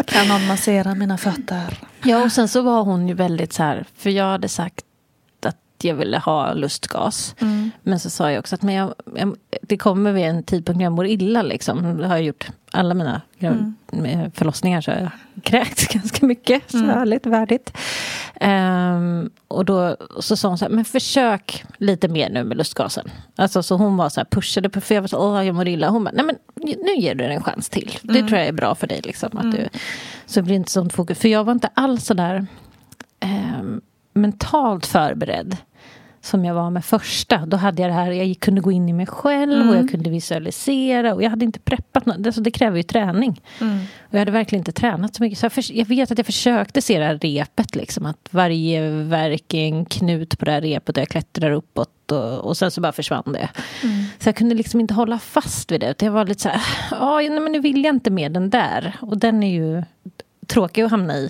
Kan 0.05 0.27
någon 0.27 0.47
massera 0.47 0.95
mina 0.95 1.17
fötter? 1.17 1.79
Ja, 2.03 2.23
och 2.23 2.31
sen 2.31 2.47
så 2.47 2.61
var 2.61 2.83
hon 2.83 3.07
ju 3.07 3.13
väldigt 3.13 3.53
så 3.53 3.63
här, 3.63 3.85
för 3.97 4.09
jag 4.09 4.25
hade 4.25 4.49
sagt 4.49 4.85
jag 5.83 5.95
ville 5.95 6.17
ha 6.17 6.53
lustgas. 6.53 7.35
Men 7.83 7.99
så 7.99 8.09
sa 8.09 8.31
jag 8.31 8.39
också 8.39 8.55
att 8.55 8.61
men 8.61 8.75
jag, 8.75 8.93
jag, 9.15 9.35
det 9.61 9.77
kommer 9.77 10.11
vid 10.11 10.25
en 10.25 10.43
tidpunkt 10.43 10.77
när 10.77 10.85
jag 10.85 10.93
mår 10.93 11.07
illa. 11.07 11.41
Liksom. 11.41 11.97
Det 11.97 12.07
har 12.07 12.15
jag 12.15 12.25
gjort 12.25 12.49
alla 12.71 12.93
mina 12.93 13.21
med 13.91 14.31
förlossningar. 14.35 14.81
Så 14.81 14.91
har 14.91 14.97
jag 14.99 15.11
kräkts 15.43 15.87
ganska 15.93 16.25
mycket. 16.25 16.71
Så 16.71 16.77
härligt, 16.77 17.25
värdigt. 17.25 17.73
Ehm, 18.35 19.29
och 19.47 19.65
då 19.65 19.97
så 20.19 20.35
sa 20.35 20.47
hon 20.47 20.57
så 20.57 20.65
här, 20.65 20.71
men 20.71 20.85
försök 20.85 21.65
lite 21.77 22.07
mer 22.07 22.29
nu 22.29 22.43
med 22.43 22.57
lustgasen. 22.57 23.11
Alltså 23.35 23.63
så 23.63 23.75
hon 23.75 23.97
var 23.97 24.09
så 24.09 24.19
här, 24.19 24.25
pushade 24.25 24.69
på, 24.69 24.81
för 24.81 24.95
jag 24.95 25.01
var 25.01 25.07
så 25.07 25.17
åh 25.17 25.45
jag 25.45 25.55
mår 25.55 25.67
illa. 25.67 25.89
Hon 25.89 26.03
bara, 26.03 26.11
nej 26.13 26.25
men 26.25 26.35
nu 26.55 26.95
ger 26.95 27.15
du 27.15 27.23
den 27.23 27.31
en 27.31 27.43
chans 27.43 27.69
till. 27.69 27.97
Det 28.01 28.19
tror 28.19 28.37
jag 28.37 28.47
är 28.47 28.53
bra 28.53 28.75
för 28.75 28.87
dig 28.87 29.01
liksom. 29.03 29.37
Att 29.37 29.51
du, 29.51 29.69
så 30.25 30.39
det 30.39 30.43
blir 30.43 30.55
inte 30.55 30.71
sånt 30.71 30.93
fokus. 30.93 31.19
För 31.19 31.29
jag 31.29 31.43
var 31.43 31.53
inte 31.53 31.69
alls 31.73 32.05
så 32.05 32.13
där 32.13 32.47
eh, 33.19 33.63
mentalt 34.13 34.85
förberedd 34.85 35.57
som 36.21 36.45
jag 36.45 36.53
var 36.53 36.69
med 36.69 36.85
första. 36.85 37.45
Då 37.45 37.57
hade 37.57 37.81
jag 37.81 37.91
det 37.91 37.95
här, 37.95 38.11
jag 38.11 38.39
kunde 38.39 38.61
gå 38.61 38.71
in 38.71 38.89
i 38.89 38.93
mig 38.93 39.05
själv 39.05 39.69
och 39.69 39.75
jag 39.75 39.89
kunde 39.89 40.09
visualisera. 40.09 41.13
Och 41.13 41.23
jag 41.23 41.29
hade 41.29 41.45
inte 41.45 41.59
preppat 41.59 42.05
något. 42.05 42.25
Alltså 42.25 42.41
det 42.41 42.51
kräver 42.51 42.77
ju 42.77 42.83
träning. 42.83 43.41
Och 43.99 44.13
jag 44.13 44.19
hade 44.19 44.31
verkligen 44.31 44.59
inte 44.59 44.71
tränat 44.71 45.15
så 45.15 45.23
mycket. 45.23 45.39
Så 45.39 45.45
jag, 45.45 45.51
för, 45.51 45.77
jag 45.77 45.85
vet 45.85 46.11
att 46.11 46.17
jag 46.17 46.25
försökte 46.25 46.81
se 46.81 46.99
det 46.99 47.05
här 47.05 47.17
repet. 47.17 47.75
Liksom, 47.75 48.05
att 48.05 48.29
varje 48.31 48.89
verk 48.89 49.53
är 49.53 49.67
en 49.67 49.85
knut 49.85 50.39
på 50.39 50.45
det 50.45 50.51
här 50.51 50.61
repet 50.61 50.97
och 50.97 51.01
jag 51.01 51.09
klättrar 51.09 51.51
uppåt. 51.51 52.11
Och, 52.11 52.33
och 52.39 52.57
sen 52.57 52.71
så 52.71 52.81
bara 52.81 52.91
försvann 52.91 53.33
det. 53.33 53.49
Så 54.19 54.29
jag 54.29 54.35
kunde 54.35 54.55
liksom 54.55 54.79
inte 54.79 54.93
hålla 54.93 55.19
fast 55.19 55.71
vid 55.71 55.81
det. 55.81 55.89
Utan 55.89 56.05
jag 56.05 56.13
var 56.13 56.25
lite 56.25 56.41
så 56.41 56.49
här, 56.49 56.61
ja 56.91 57.15
nej, 57.15 57.39
men 57.39 57.51
nu 57.51 57.59
vill 57.59 57.83
jag 57.83 57.95
inte 57.95 58.11
med 58.11 58.31
den 58.31 58.49
där. 58.49 58.95
Och 59.01 59.17
den 59.17 59.43
är 59.43 59.53
ju 59.53 59.83
tråkig 60.47 60.81
att 60.81 60.91
hamna 60.91 61.17
i. 61.17 61.29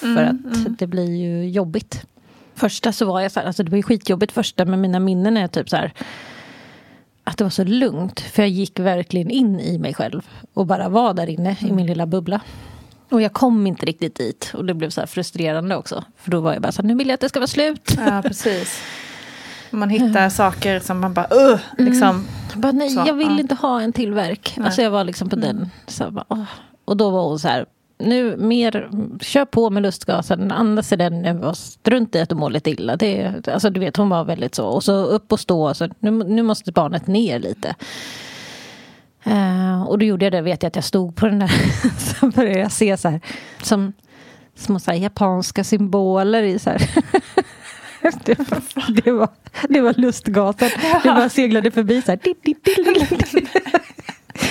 För 0.00 0.22
att 0.22 0.78
det 0.78 0.86
blir 0.86 1.16
ju 1.16 1.50
jobbigt. 1.50 2.04
Första 2.60 2.92
så 2.92 3.06
var 3.06 3.20
jag 3.20 3.32
så 3.32 3.40
här, 3.40 3.46
alltså 3.46 3.62
det 3.62 3.70
var 3.70 3.76
ju 3.76 3.82
skitjobbigt 3.82 4.32
första, 4.32 4.64
men 4.64 4.80
mina 4.80 5.00
minnen 5.00 5.36
är 5.36 5.48
typ 5.48 5.68
så 5.68 5.76
här 5.76 5.92
att 7.24 7.38
det 7.38 7.44
var 7.44 7.50
så 7.50 7.64
lugnt, 7.64 8.20
för 8.20 8.42
jag 8.42 8.48
gick 8.48 8.78
verkligen 8.78 9.30
in 9.30 9.60
i 9.60 9.78
mig 9.78 9.94
själv 9.94 10.26
och 10.54 10.66
bara 10.66 10.88
var 10.88 11.14
där 11.14 11.30
inne 11.30 11.56
i 11.60 11.72
min 11.72 11.86
lilla 11.86 12.06
bubbla. 12.06 12.40
Och 13.10 13.22
jag 13.22 13.32
kom 13.32 13.66
inte 13.66 13.86
riktigt 13.86 14.14
dit 14.14 14.52
och 14.54 14.64
det 14.64 14.74
blev 14.74 14.90
så 14.90 15.00
här 15.00 15.06
frustrerande 15.06 15.76
också. 15.76 16.04
För 16.16 16.30
då 16.30 16.40
var 16.40 16.52
jag 16.52 16.62
bara 16.62 16.72
så 16.72 16.82
här, 16.82 16.88
nu 16.88 16.94
vill 16.94 17.08
jag 17.08 17.14
att 17.14 17.20
det 17.20 17.28
ska 17.28 17.38
vara 17.38 17.46
slut. 17.46 17.96
Ja, 18.06 18.22
precis. 18.22 18.82
Man 19.70 19.90
hittar 19.90 20.28
saker 20.28 20.80
som 20.80 21.00
man 21.00 21.14
bara, 21.14 21.52
uh, 21.52 21.60
liksom. 21.78 22.26
Jag 22.50 22.58
bara, 22.60 22.72
nej, 22.72 22.90
Så, 22.90 23.04
jag 23.06 23.14
vill 23.14 23.30
ja. 23.30 23.40
inte 23.40 23.54
ha 23.54 23.80
en 23.80 23.92
till 23.92 24.12
verk. 24.12 24.58
Alltså 24.60 24.82
jag 24.82 24.90
var 24.90 25.04
liksom 25.04 25.28
på 25.28 25.36
den. 25.36 25.70
Så 25.86 26.02
jag 26.02 26.12
bara. 26.12 26.46
Och 26.84 26.96
då 26.96 27.10
var 27.10 27.28
hon 27.28 27.38
så 27.38 27.48
här, 27.48 27.66
nu 28.00 28.36
mer, 28.36 28.90
kör 29.20 29.44
på 29.44 29.70
med 29.70 29.82
lustgasen, 29.82 30.52
andas 30.52 30.92
i 30.92 30.96
den, 30.96 31.44
och 31.44 31.56
strunt 31.56 32.14
i 32.14 32.20
att 32.20 32.28
du 32.28 32.34
mår 32.34 32.50
lite 32.50 32.70
illa. 32.70 32.96
Det, 32.96 33.48
alltså 33.48 33.70
du 33.70 33.80
vet, 33.80 33.96
hon 33.96 34.08
var 34.08 34.24
väldigt 34.24 34.54
så. 34.54 34.66
Och 34.66 34.84
så 34.84 35.04
upp 35.04 35.32
och 35.32 35.40
stå, 35.40 35.74
så 35.74 35.88
nu, 35.98 36.10
nu 36.10 36.42
måste 36.42 36.72
barnet 36.72 37.06
ner 37.06 37.38
lite. 37.38 37.74
Eh, 39.24 39.82
och 39.82 39.98
då 39.98 40.04
gjorde 40.04 40.24
jag 40.24 40.32
det, 40.32 40.40
vet 40.40 40.62
jag 40.62 40.68
att 40.68 40.76
jag 40.76 40.84
stod 40.84 41.16
på 41.16 41.26
den 41.26 41.38
där, 41.38 41.50
så 42.20 42.26
började 42.26 42.60
jag 42.60 42.72
se 42.72 42.96
så 42.96 43.08
här, 43.08 43.20
som 43.62 43.92
små 44.54 44.78
så 44.78 44.90
här, 44.90 44.98
japanska 44.98 45.64
symboler 45.64 46.42
i 46.42 46.58
så 46.58 46.70
här. 46.70 46.90
Det 48.24 48.38
var, 48.38 49.02
det 49.02 49.12
var, 49.12 49.28
det 49.68 49.80
var 49.80 49.94
lustgasen. 49.94 50.70
Det 51.02 51.08
bara 51.08 51.28
seglade 51.28 51.70
förbi 51.70 52.02
så 52.02 52.10
här. 52.10 52.20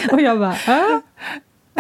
Och 0.11 0.21
jag 0.21 0.39
bara, 0.39 0.55
ah. 0.67 1.01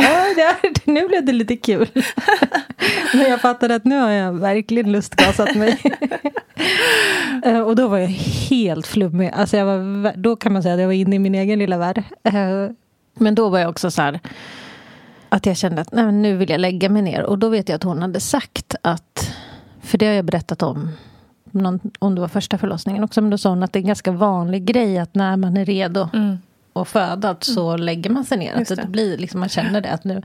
Ja, 0.01 0.25
det, 0.35 0.85
nu 0.91 1.07
blev 1.07 1.25
det 1.25 1.31
lite 1.31 1.55
kul. 1.55 1.87
Men 3.13 3.29
jag 3.29 3.41
fattade 3.41 3.75
att 3.75 3.85
nu 3.85 3.99
har 3.99 4.09
jag 4.09 4.33
verkligen 4.33 4.91
lustgasat 4.91 5.55
mig. 5.55 5.81
Eh, 7.45 7.59
Och 7.59 7.75
då 7.75 7.87
var 7.87 7.97
jag 7.97 8.07
helt 8.49 8.87
flummig. 8.87 9.31
Alltså 9.33 9.57
jag 9.57 9.65
var, 9.65 10.13
då 10.17 10.35
kan 10.35 10.53
man 10.53 10.63
säga 10.63 10.73
att 10.73 10.79
jag 10.79 10.87
var 10.87 10.93
inne 10.93 11.15
i 11.15 11.19
min 11.19 11.35
egen 11.35 11.59
lilla 11.59 11.77
värld. 11.77 12.03
Eh, 12.23 12.33
Men 13.13 13.35
då 13.35 13.49
var 13.49 13.59
jag 13.59 13.69
också 13.69 13.91
så 13.91 14.01
här 14.01 14.19
att 15.29 15.45
jag 15.45 15.57
kände 15.57 15.81
att 15.81 15.91
nej, 15.91 16.11
nu 16.11 16.37
vill 16.37 16.49
jag 16.49 16.59
lägga 16.61 16.89
mig 16.89 17.01
ner. 17.01 17.23
Och 17.23 17.39
då 17.39 17.49
vet 17.49 17.69
jag 17.69 17.75
att 17.75 17.83
hon 17.83 18.01
hade 18.01 18.19
sagt 18.19 18.75
att, 18.81 19.33
för 19.81 19.97
det 19.97 20.05
har 20.05 20.13
jag 20.13 20.25
berättat 20.25 20.63
om 20.63 20.89
någon, 21.51 21.79
om 21.99 22.15
det 22.15 22.21
var 22.21 22.27
första 22.27 22.57
förlossningen 22.57 23.03
också, 23.03 23.21
men 23.21 23.29
då 23.29 23.37
sa 23.37 23.49
hon 23.49 23.63
att 23.63 23.73
det 23.73 23.79
är 23.79 23.81
en 23.81 23.87
ganska 23.87 24.11
vanlig 24.11 24.65
grej 24.65 24.97
att 24.97 25.15
när 25.15 25.37
man 25.37 25.57
är 25.57 25.65
redo 25.65 26.09
att 26.81 26.87
föda 26.87 27.35
så 27.39 27.77
lägger 27.77 28.09
man 28.09 28.25
sig 28.25 28.37
ner. 28.37 28.49
Att 28.53 28.55
Mm. 28.55 28.65
Det. 28.69 28.75
det. 28.75 28.87
blir 28.87 29.17
liksom, 29.17 29.39
man 29.39 29.49
känner 29.49 29.81
det 29.81 29.89
att 29.91 30.03
nu... 30.03 30.21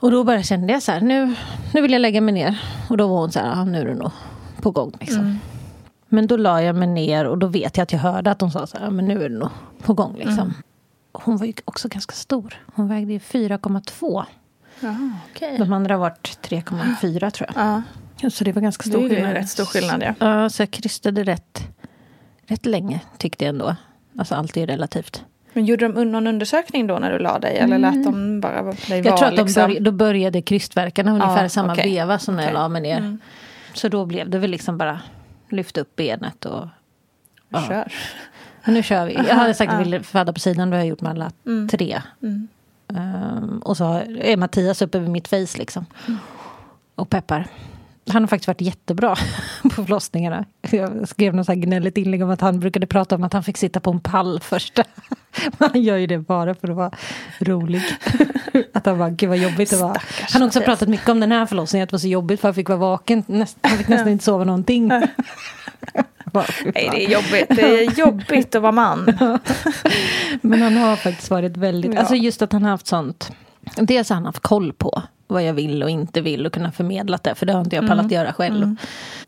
Och 0.00 0.10
då 0.10 0.24
bara 0.24 0.42
kände 0.42 0.72
jag 0.72 0.82
så 0.82 0.92
här, 0.92 1.00
nu, 1.00 1.34
nu 1.74 1.82
vill 1.82 1.92
jag 1.92 2.00
lägga 2.00 2.20
mig 2.20 2.34
ner. 2.34 2.60
Och 2.88 2.96
då 2.96 3.06
var 3.08 3.16
hon 3.20 3.32
så 3.32 3.38
här, 3.40 3.52
ah, 3.60 3.64
nu 3.64 3.80
är 3.80 3.84
du 3.84 3.94
nog 3.94 4.10
på 4.62 4.70
gång 4.70 4.92
liksom. 5.00 5.20
Mm. 5.20 5.38
Men 6.08 6.26
då 6.26 6.36
la 6.36 6.62
jag 6.62 6.76
mig 6.76 6.88
ner 6.88 7.24
och 7.24 7.38
då 7.38 7.46
vet 7.46 7.76
jag 7.76 7.82
att 7.82 7.92
jag 7.92 8.00
hörde 8.00 8.30
att 8.30 8.40
hon 8.40 8.50
sa 8.50 8.66
så 8.66 8.78
här, 8.78 8.86
"Ah, 8.86 8.90
men 8.90 9.04
nu 9.04 9.24
är 9.24 9.28
du 9.28 9.38
nog 9.38 9.48
på 9.82 9.94
gång 9.94 10.14
liksom. 10.16 10.38
Mm. 10.38 10.54
Hon 11.12 11.36
var 11.36 11.46
ju 11.46 11.52
också 11.64 11.88
ganska 11.88 12.12
stor. 12.12 12.54
Hon 12.74 12.88
vägde 12.88 13.12
ju 13.12 13.18
4,2. 13.18 14.24
Jaha, 14.80 15.12
okej. 15.30 15.56
De 15.58 15.72
andra 15.72 15.96
varit 15.96 16.38
3,4 16.42 17.30
tror 17.30 17.48
jag. 17.54 17.82
Ja, 18.20 18.30
Så 18.30 18.44
det 18.44 18.52
var 18.52 18.62
ganska 18.62 18.82
det 18.82 18.88
stor 18.90 19.00
är 19.04 19.08
ju 19.08 19.14
skillnad. 19.14 19.32
rätt 19.32 19.48
stor 19.48 19.64
skillnad, 19.64 20.02
ja. 20.02 20.14
Ja, 20.18 20.48
så 20.50 20.62
jag 20.62 20.70
krystade 20.70 21.24
rätt, 21.24 21.62
rätt 22.46 22.66
länge 22.66 23.00
tyckte 23.18 23.44
jag 23.44 23.48
ändå. 23.52 23.76
Alltså 24.18 24.34
allt 24.34 24.56
är 24.56 24.66
relativt. 24.66 25.24
Men 25.52 25.64
gjorde 25.64 25.88
de 25.88 26.12
någon 26.12 26.26
undersökning 26.26 26.86
då 26.86 26.98
när 26.98 27.12
du 27.12 27.18
la 27.18 27.38
dig? 27.38 27.58
Eller 27.58 27.78
lät 27.78 28.04
de 28.04 28.40
bara 28.40 28.62
dig 28.62 28.76
Jag 28.88 29.02
vara? 29.02 29.16
tror 29.16 29.28
att 29.28 29.36
de 29.36 29.42
liksom? 29.42 29.62
började, 29.62 29.84
då 29.84 29.92
började 29.92 30.42
krystvärkarna 30.42 31.10
ungefär 31.12 31.44
i 31.44 31.48
samma 31.48 31.72
okej. 31.72 31.90
veva 31.94 32.18
som 32.18 32.36
när 32.36 32.42
jag 32.42 32.48
Okej. 32.50 32.60
la 32.62 32.68
mig 32.68 32.82
ner. 32.82 33.18
Så 33.74 33.88
då 33.88 34.06
blev 34.06 34.30
det 34.30 34.38
väl 34.38 34.50
liksom 34.50 34.78
bara 34.78 35.00
lyfta 35.50 35.80
upp 35.80 35.96
benet 35.96 36.44
och... 36.44 36.66
Ja. 37.48 37.64
Kör. 37.68 37.92
Men 38.64 38.74
nu 38.74 38.82
kör 38.82 39.06
vi. 39.06 39.14
Jag 39.14 39.34
hade 39.34 39.54
sagt 39.54 39.68
att 39.68 39.74
ja. 39.74 39.80
jag 39.80 39.84
ville 39.84 40.02
föda 40.02 40.32
på 40.32 40.40
sidan, 40.40 40.70
då 40.70 40.74
har 40.76 40.78
jag 40.78 40.88
gjort 40.88 41.00
med 41.00 41.10
alla 41.10 41.32
tre. 41.70 42.02
Ehm, 42.94 43.58
och 43.64 43.76
så 43.76 44.02
är 44.20 44.36
Mattias 44.36 44.82
uppe 44.82 44.98
vid 44.98 45.10
mitt 45.10 45.28
face 45.28 45.58
liksom. 45.58 45.86
Och 46.94 47.10
peppar. 47.10 47.46
Han 48.08 48.22
har 48.22 48.28
faktiskt 48.28 48.48
varit 48.48 48.60
jättebra 48.60 49.16
på 49.62 49.70
förlossningarna. 49.70 50.44
Jag 50.70 51.08
skrev 51.08 51.34
något 51.34 51.46
så 51.46 51.52
här 51.52 51.60
gnälligt 51.60 51.96
inlägg 51.96 52.22
om 52.22 52.30
att 52.30 52.40
han 52.40 52.60
brukade 52.60 52.86
prata 52.86 53.14
om 53.14 53.24
att 53.24 53.32
han 53.32 53.42
fick 53.42 53.56
sitta 53.56 53.80
på 53.80 53.90
en 53.90 54.00
pall 54.00 54.40
första. 54.40 54.84
Men 55.58 55.70
han 55.72 55.82
gör 55.82 55.96
ju 55.96 56.06
det 56.06 56.18
bara 56.18 56.54
för 56.54 56.70
att 56.70 56.76
vara 56.76 56.90
rolig. 57.40 57.82
Att 58.74 58.86
han 58.86 58.98
bara, 58.98 59.10
gud 59.10 59.28
vad 59.28 59.38
jobbigt 59.38 59.70
det 59.70 59.76
var. 59.76 59.94
Stackars 59.94 60.32
Han 60.32 60.42
har 60.42 60.46
också 60.46 60.60
pratat 60.60 60.88
mycket 60.88 61.08
om 61.08 61.20
den 61.20 61.32
här 61.32 61.46
förlossningen, 61.46 61.84
att 61.84 61.90
det 61.90 61.94
var 61.94 61.98
så 61.98 62.08
jobbigt 62.08 62.40
för 62.40 62.48
han 62.48 62.54
fick 62.54 62.68
vara 62.68 62.78
vaken. 62.78 63.24
Han 63.62 63.78
fick 63.78 63.88
nästan 63.88 64.08
inte 64.08 64.24
sova 64.24 64.44
någonting. 64.44 64.88
Nej, 64.88 65.08
det 66.74 67.04
är 67.04 67.10
jobbigt. 67.10 67.48
Det 67.48 67.84
är 67.84 67.98
jobbigt 67.98 68.54
att 68.54 68.62
vara 68.62 68.72
man. 68.72 69.18
Men 70.42 70.62
han 70.62 70.76
har 70.76 70.96
faktiskt 70.96 71.30
varit 71.30 71.56
väldigt, 71.56 71.98
alltså 71.98 72.14
just 72.14 72.42
att 72.42 72.52
han 72.52 72.62
har 72.62 72.70
haft 72.70 72.86
sånt. 72.86 73.32
Dels 73.76 74.08
har 74.08 74.14
han 74.14 74.26
haft 74.26 74.40
koll 74.40 74.72
på 74.72 75.02
vad 75.28 75.42
jag 75.42 75.54
vill 75.54 75.82
och 75.82 75.90
inte 75.90 76.20
vill 76.20 76.46
och 76.46 76.52
kunna 76.52 76.72
förmedla 76.72 77.18
det. 77.22 77.34
För 77.34 77.46
det 77.46 77.52
har 77.52 77.60
inte 77.60 77.76
jag 77.76 77.86
pallat 77.88 78.10
göra 78.10 78.32
själv. 78.32 78.76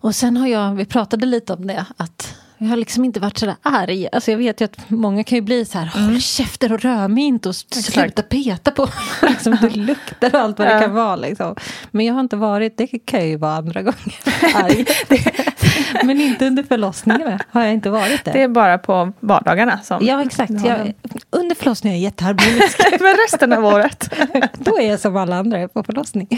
Och 0.01 0.15
sen 0.15 0.37
har 0.37 0.47
jag, 0.47 0.75
vi 0.75 0.85
pratade 0.85 1.27
lite 1.27 1.53
om 1.53 1.67
det, 1.67 1.87
att 1.97 2.35
jag 2.63 2.69
har 2.69 2.77
liksom 2.77 3.05
inte 3.05 3.21
varit 3.21 3.39
sådär 3.39 3.57
arg. 3.63 4.09
Alltså 4.13 4.31
jag 4.31 4.39
vet 4.39 4.61
ju 4.61 4.65
att 4.65 4.91
många 4.91 5.25
kan 5.25 5.37
ju 5.37 5.43
bli 5.43 5.65
så 5.65 5.79
här, 5.79 5.87
håll 5.87 6.21
käften 6.21 6.73
och 6.73 6.81
rör 6.81 7.09
mig 7.09 7.25
inte 7.25 7.49
och 7.49 7.55
sluta 7.57 8.23
peta 8.23 8.71
på. 8.71 8.89
liksom, 9.23 9.59
det 9.61 9.77
luktar 9.77 10.35
och 10.35 10.41
allt 10.41 10.59
vad 10.59 10.69
det 10.69 10.81
kan 10.81 10.95
vara. 10.95 11.17
Liksom. 11.17 11.57
Men 11.91 12.07
jag 12.07 12.15
har 12.15 12.21
inte 12.21 12.37
varit, 12.37 12.77
det 12.77 12.87
kan 12.87 13.29
ju 13.29 13.37
vara 13.37 13.53
andra 13.53 13.83
gånger, 13.83 14.15
arg. 14.55 14.87
Men 16.05 16.21
inte 16.21 16.47
under 16.47 16.63
förlossningarna 16.63 17.39
har 17.51 17.65
jag 17.65 17.73
inte 17.73 17.91
varit 17.91 18.25
det. 18.25 18.33
Det 18.33 18.43
är 18.43 18.49
bara 18.49 18.79
på 18.79 19.13
vardagarna 19.21 19.79
som... 19.83 20.07
Ja, 20.07 20.23
exakt. 20.23 20.53
Ja. 20.53 20.67
Jag, 20.67 20.95
under 21.31 21.55
förlossningen 21.55 21.97
är 21.97 22.01
jag 22.01 22.05
jätteharmonisk. 22.05 22.79
Men 23.01 23.17
resten 23.17 23.53
av 23.53 23.65
året. 23.65 24.15
Då 24.55 24.79
är 24.79 24.91
jag 24.91 25.01
som 25.01 25.17
alla 25.17 25.37
andra 25.37 25.69
på 25.69 25.83
förlossning. 25.83 26.29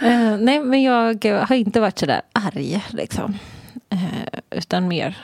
Eh, 0.00 0.36
nej, 0.38 0.60
men 0.60 0.82
jag 0.82 1.24
har 1.24 1.54
inte 1.54 1.80
varit 1.80 1.98
sådär 1.98 2.20
arg, 2.32 2.84
liksom. 2.88 3.38
Eh, 3.90 4.40
utan 4.50 4.88
mer 4.88 5.16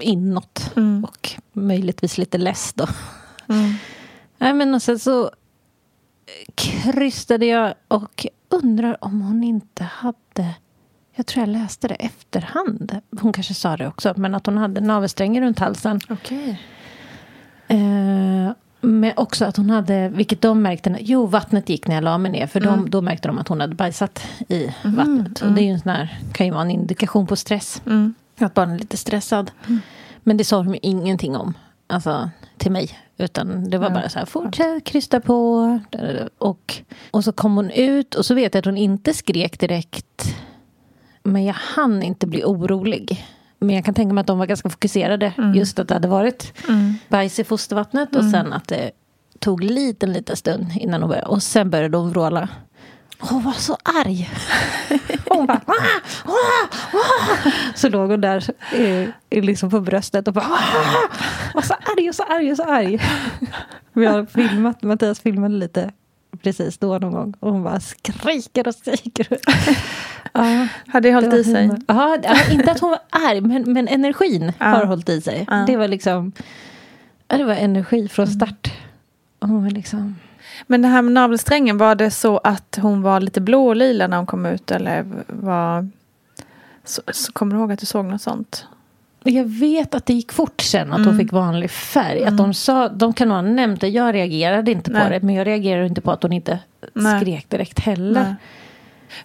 inåt. 0.00 0.72
Och 1.02 1.30
möjligtvis 1.52 2.18
lite 2.18 2.38
less 2.38 2.72
då. 2.72 2.86
Nej, 4.38 4.54
men 4.54 4.74
och 4.74 4.82
sen 4.82 4.98
så 4.98 5.30
krystade 6.54 7.46
jag 7.46 7.74
och 7.88 8.26
undrar 8.48 9.04
om 9.04 9.20
hon 9.20 9.44
inte 9.44 9.84
hade... 9.84 10.54
Jag 11.14 11.26
tror 11.26 11.42
jag 11.46 11.52
läste 11.52 11.88
det 11.88 11.94
efterhand. 11.94 13.00
Hon 13.20 13.32
kanske 13.32 13.54
sa 13.54 13.76
det 13.76 13.86
också. 13.88 14.14
Men 14.16 14.34
att 14.34 14.46
hon 14.46 14.58
hade 14.58 14.80
navelsträngen 14.80 15.42
runt 15.42 15.58
halsen. 15.58 16.00
Okej. 16.08 16.62
Men 19.00 19.12
också 19.16 19.44
att 19.44 19.56
hon 19.56 19.70
hade, 19.70 20.08
vilket 20.08 20.42
de 20.42 20.62
märkte, 20.62 20.96
jo 21.00 21.26
vattnet 21.26 21.68
gick 21.68 21.86
när 21.86 21.94
jag 21.94 22.04
la 22.04 22.18
mig 22.18 22.32
ner. 22.32 22.46
För 22.46 22.60
de, 22.60 22.90
då 22.90 23.00
märkte 23.00 23.28
de 23.28 23.38
att 23.38 23.48
hon 23.48 23.60
hade 23.60 23.74
bajsat 23.74 24.22
i 24.48 24.70
vattnet. 24.84 25.42
Och 25.42 25.52
det 25.52 25.62
är 25.62 25.64
ju 25.64 25.70
en 25.70 25.80
sån 25.80 25.90
här, 25.90 26.18
kan 26.32 26.46
ju 26.46 26.52
vara 26.52 26.62
en 26.62 26.70
indikation 26.70 27.26
på 27.26 27.36
stress. 27.36 27.82
Att 28.38 28.54
barnen 28.54 28.74
är 28.74 28.78
lite 28.78 28.96
stressad. 28.96 29.50
Men 30.22 30.36
det 30.36 30.44
sa 30.44 30.62
de 30.62 30.74
ju 30.74 30.80
ingenting 30.82 31.36
om. 31.36 31.54
Alltså 31.86 32.30
till 32.56 32.72
mig. 32.72 32.98
Utan 33.18 33.70
det 33.70 33.78
var 33.78 33.90
bara 33.90 34.08
så 34.08 34.18
här, 34.18 34.26
fortsätt 34.26 34.84
krysta 34.84 35.20
på. 35.20 35.80
Och, 36.38 36.82
och 37.10 37.24
så 37.24 37.32
kom 37.32 37.56
hon 37.56 37.70
ut 37.70 38.14
och 38.14 38.26
så 38.26 38.34
vet 38.34 38.54
jag 38.54 38.58
att 38.58 38.64
hon 38.64 38.76
inte 38.76 39.14
skrek 39.14 39.60
direkt. 39.60 40.34
Men 41.22 41.44
jag 41.44 41.54
hann 41.54 42.02
inte 42.02 42.26
bli 42.26 42.44
orolig. 42.44 43.26
Men 43.60 43.74
jag 43.76 43.84
kan 43.84 43.94
tänka 43.94 44.14
mig 44.14 44.20
att 44.20 44.26
de 44.26 44.38
var 44.38 44.46
ganska 44.46 44.68
fokuserade. 44.70 45.32
Just 45.54 45.78
att 45.78 45.88
det 45.88 45.94
hade 45.94 46.08
varit 46.08 46.52
bajs 47.08 47.38
i 47.38 47.44
fostervattnet. 47.44 48.16
Och 48.16 48.24
sen 48.24 48.52
att 48.52 48.68
det 48.68 48.90
tog 49.38 49.64
liten, 49.64 50.12
liten 50.12 50.36
stund 50.36 50.66
innan 50.76 51.02
hon 51.02 51.08
började. 51.08 51.28
Och 51.28 51.42
sen 51.42 51.70
började 51.70 51.88
de 51.88 52.10
vråla. 52.10 52.48
hon 53.18 53.42
var 53.42 53.52
så 53.52 53.76
arg. 54.04 54.30
Hon 55.28 55.46
bara... 55.46 55.60
"Ah, 55.66 55.72
ah, 56.24 56.68
ah." 56.92 57.50
Så 57.74 57.88
låg 57.88 58.10
hon 58.10 58.20
där 58.20 58.44
eh, 58.72 59.42
liksom 59.42 59.70
på 59.70 59.80
bröstet 59.80 60.28
och 60.28 60.34
bara... 60.34 60.44
"Ah." 60.44 61.08
Var 61.54 61.62
så 61.62 61.74
arg 61.74 62.08
och 62.08 62.14
så 62.14 62.22
arg 62.22 62.50
och 62.50 62.56
så 62.56 62.62
arg. 62.64 63.00
Vi 63.92 64.06
har 64.06 64.26
filmat, 64.26 64.82
Mattias 64.82 65.20
filmade 65.20 65.54
lite 65.54 65.92
precis 66.42 66.78
då 66.78 66.98
någon 66.98 67.12
gång. 67.12 67.34
Och 67.40 67.52
hon 67.52 67.62
bara 67.62 67.80
skriker 67.80 68.68
och 68.68 68.74
skriker. 68.74 69.26
Ja, 70.32 70.66
Hade 70.86 71.08
det 71.08 71.14
hållit 71.14 71.30
var 71.30 71.38
i 71.38 71.44
sig? 71.44 71.70
Ja, 71.88 72.18
inte 72.50 72.70
att 72.72 72.80
hon 72.80 72.90
var 72.90 73.00
arg, 73.10 73.40
men, 73.40 73.72
men 73.72 73.88
energin 73.88 74.52
Ja. 74.58 74.66
har 74.66 74.84
hållit 74.84 75.08
i 75.08 75.20
sig. 75.20 75.44
Ja. 75.50 75.64
Det 75.66 75.76
var 75.76 75.88
liksom... 75.88 76.32
Det 77.26 77.44
var 77.44 77.54
energi 77.54 78.08
från 78.08 78.26
Mm. 78.26 78.34
start. 78.36 78.72
Och 79.38 79.48
hon 79.48 79.62
var 79.64 79.70
liksom... 79.70 80.16
Men 80.66 80.82
det 80.82 80.88
här 80.88 81.02
med 81.02 81.12
navelsträngen, 81.12 81.78
var 81.78 81.94
det 81.94 82.10
så 82.10 82.38
att 82.38 82.78
hon 82.82 83.02
var 83.02 83.20
lite 83.20 83.40
blålila 83.40 84.06
när 84.06 84.16
hon 84.16 84.26
kom 84.26 84.46
ut? 84.46 84.70
Eller 84.70 85.04
var... 85.26 85.88
Så, 86.84 87.02
så 87.12 87.32
kommer 87.32 87.54
du 87.54 87.60
ihåg 87.60 87.72
att 87.72 87.78
du 87.80 87.86
såg 87.86 88.04
något 88.04 88.22
sånt? 88.22 88.66
Jag 89.24 89.44
vet 89.44 89.94
att 89.94 90.06
det 90.06 90.12
gick 90.14 90.32
fort 90.32 90.60
sen 90.60 90.92
att 90.92 90.98
Mm. 90.98 91.08
hon 91.08 91.18
fick 91.18 91.32
vanlig 91.32 91.70
färg. 91.70 92.24
Att 92.24 92.36
de, 92.36 92.54
sa, 92.54 92.88
de 92.88 93.12
kan 93.12 93.28
nog 93.28 93.34
ha 93.36 93.42
nämnt 93.42 93.80
det. 93.80 93.88
Jag 93.88 94.14
reagerade 94.14 94.70
inte 94.72 94.90
på 94.90 94.98
Nej. 94.98 95.10
det. 95.10 95.26
Men 95.26 95.34
jag 95.34 95.46
reagerade 95.46 95.86
inte 95.86 96.00
på 96.00 96.10
att 96.10 96.22
hon 96.22 96.32
inte 96.32 96.58
Nej. 96.94 97.20
skrek 97.20 97.48
direkt 97.48 97.78
heller. 97.78 98.22
Nej. 98.22 98.34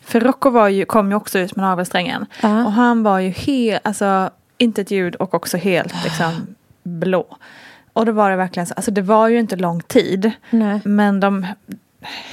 För 0.01 0.19
Rocco 0.19 0.49
var 0.49 0.67
ju, 0.67 0.86
kom 0.86 1.10
ju 1.10 1.15
också 1.15 1.39
ut 1.39 1.55
med 1.55 1.63
navelsträngen. 1.63 2.25
Ja. 2.41 2.65
Och 2.65 2.71
han 2.71 3.03
var 3.03 3.19
ju 3.19 3.29
helt, 3.29 3.88
alltså 3.88 4.29
inte 4.58 4.81
ett 4.81 4.91
ljud 4.91 5.15
och 5.15 5.34
också 5.34 5.58
helt 5.58 6.03
liksom 6.03 6.47
blå. 6.84 7.38
Och 7.93 8.05
då 8.05 8.12
var 8.12 8.29
det 8.29 8.36
verkligen 8.36 8.67
så, 8.67 8.73
alltså 8.73 8.91
det 8.91 9.01
var 9.01 9.27
ju 9.27 9.39
inte 9.39 9.55
lång 9.55 9.81
tid. 9.81 10.31
Nej. 10.49 10.79
Men 10.86 11.19
de 11.19 11.45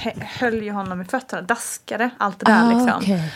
hö- 0.03 0.11
höll 0.41 0.63
ju 0.63 0.71
honom 0.73 1.01
i 1.03 1.05
fötterna, 1.05 1.43
daskade 1.43 2.11
allt 2.19 2.39
det 2.39 2.45
där 2.47 2.63
Ah, 2.65 2.69
liksom. 2.69 2.93
okej. 2.97 3.33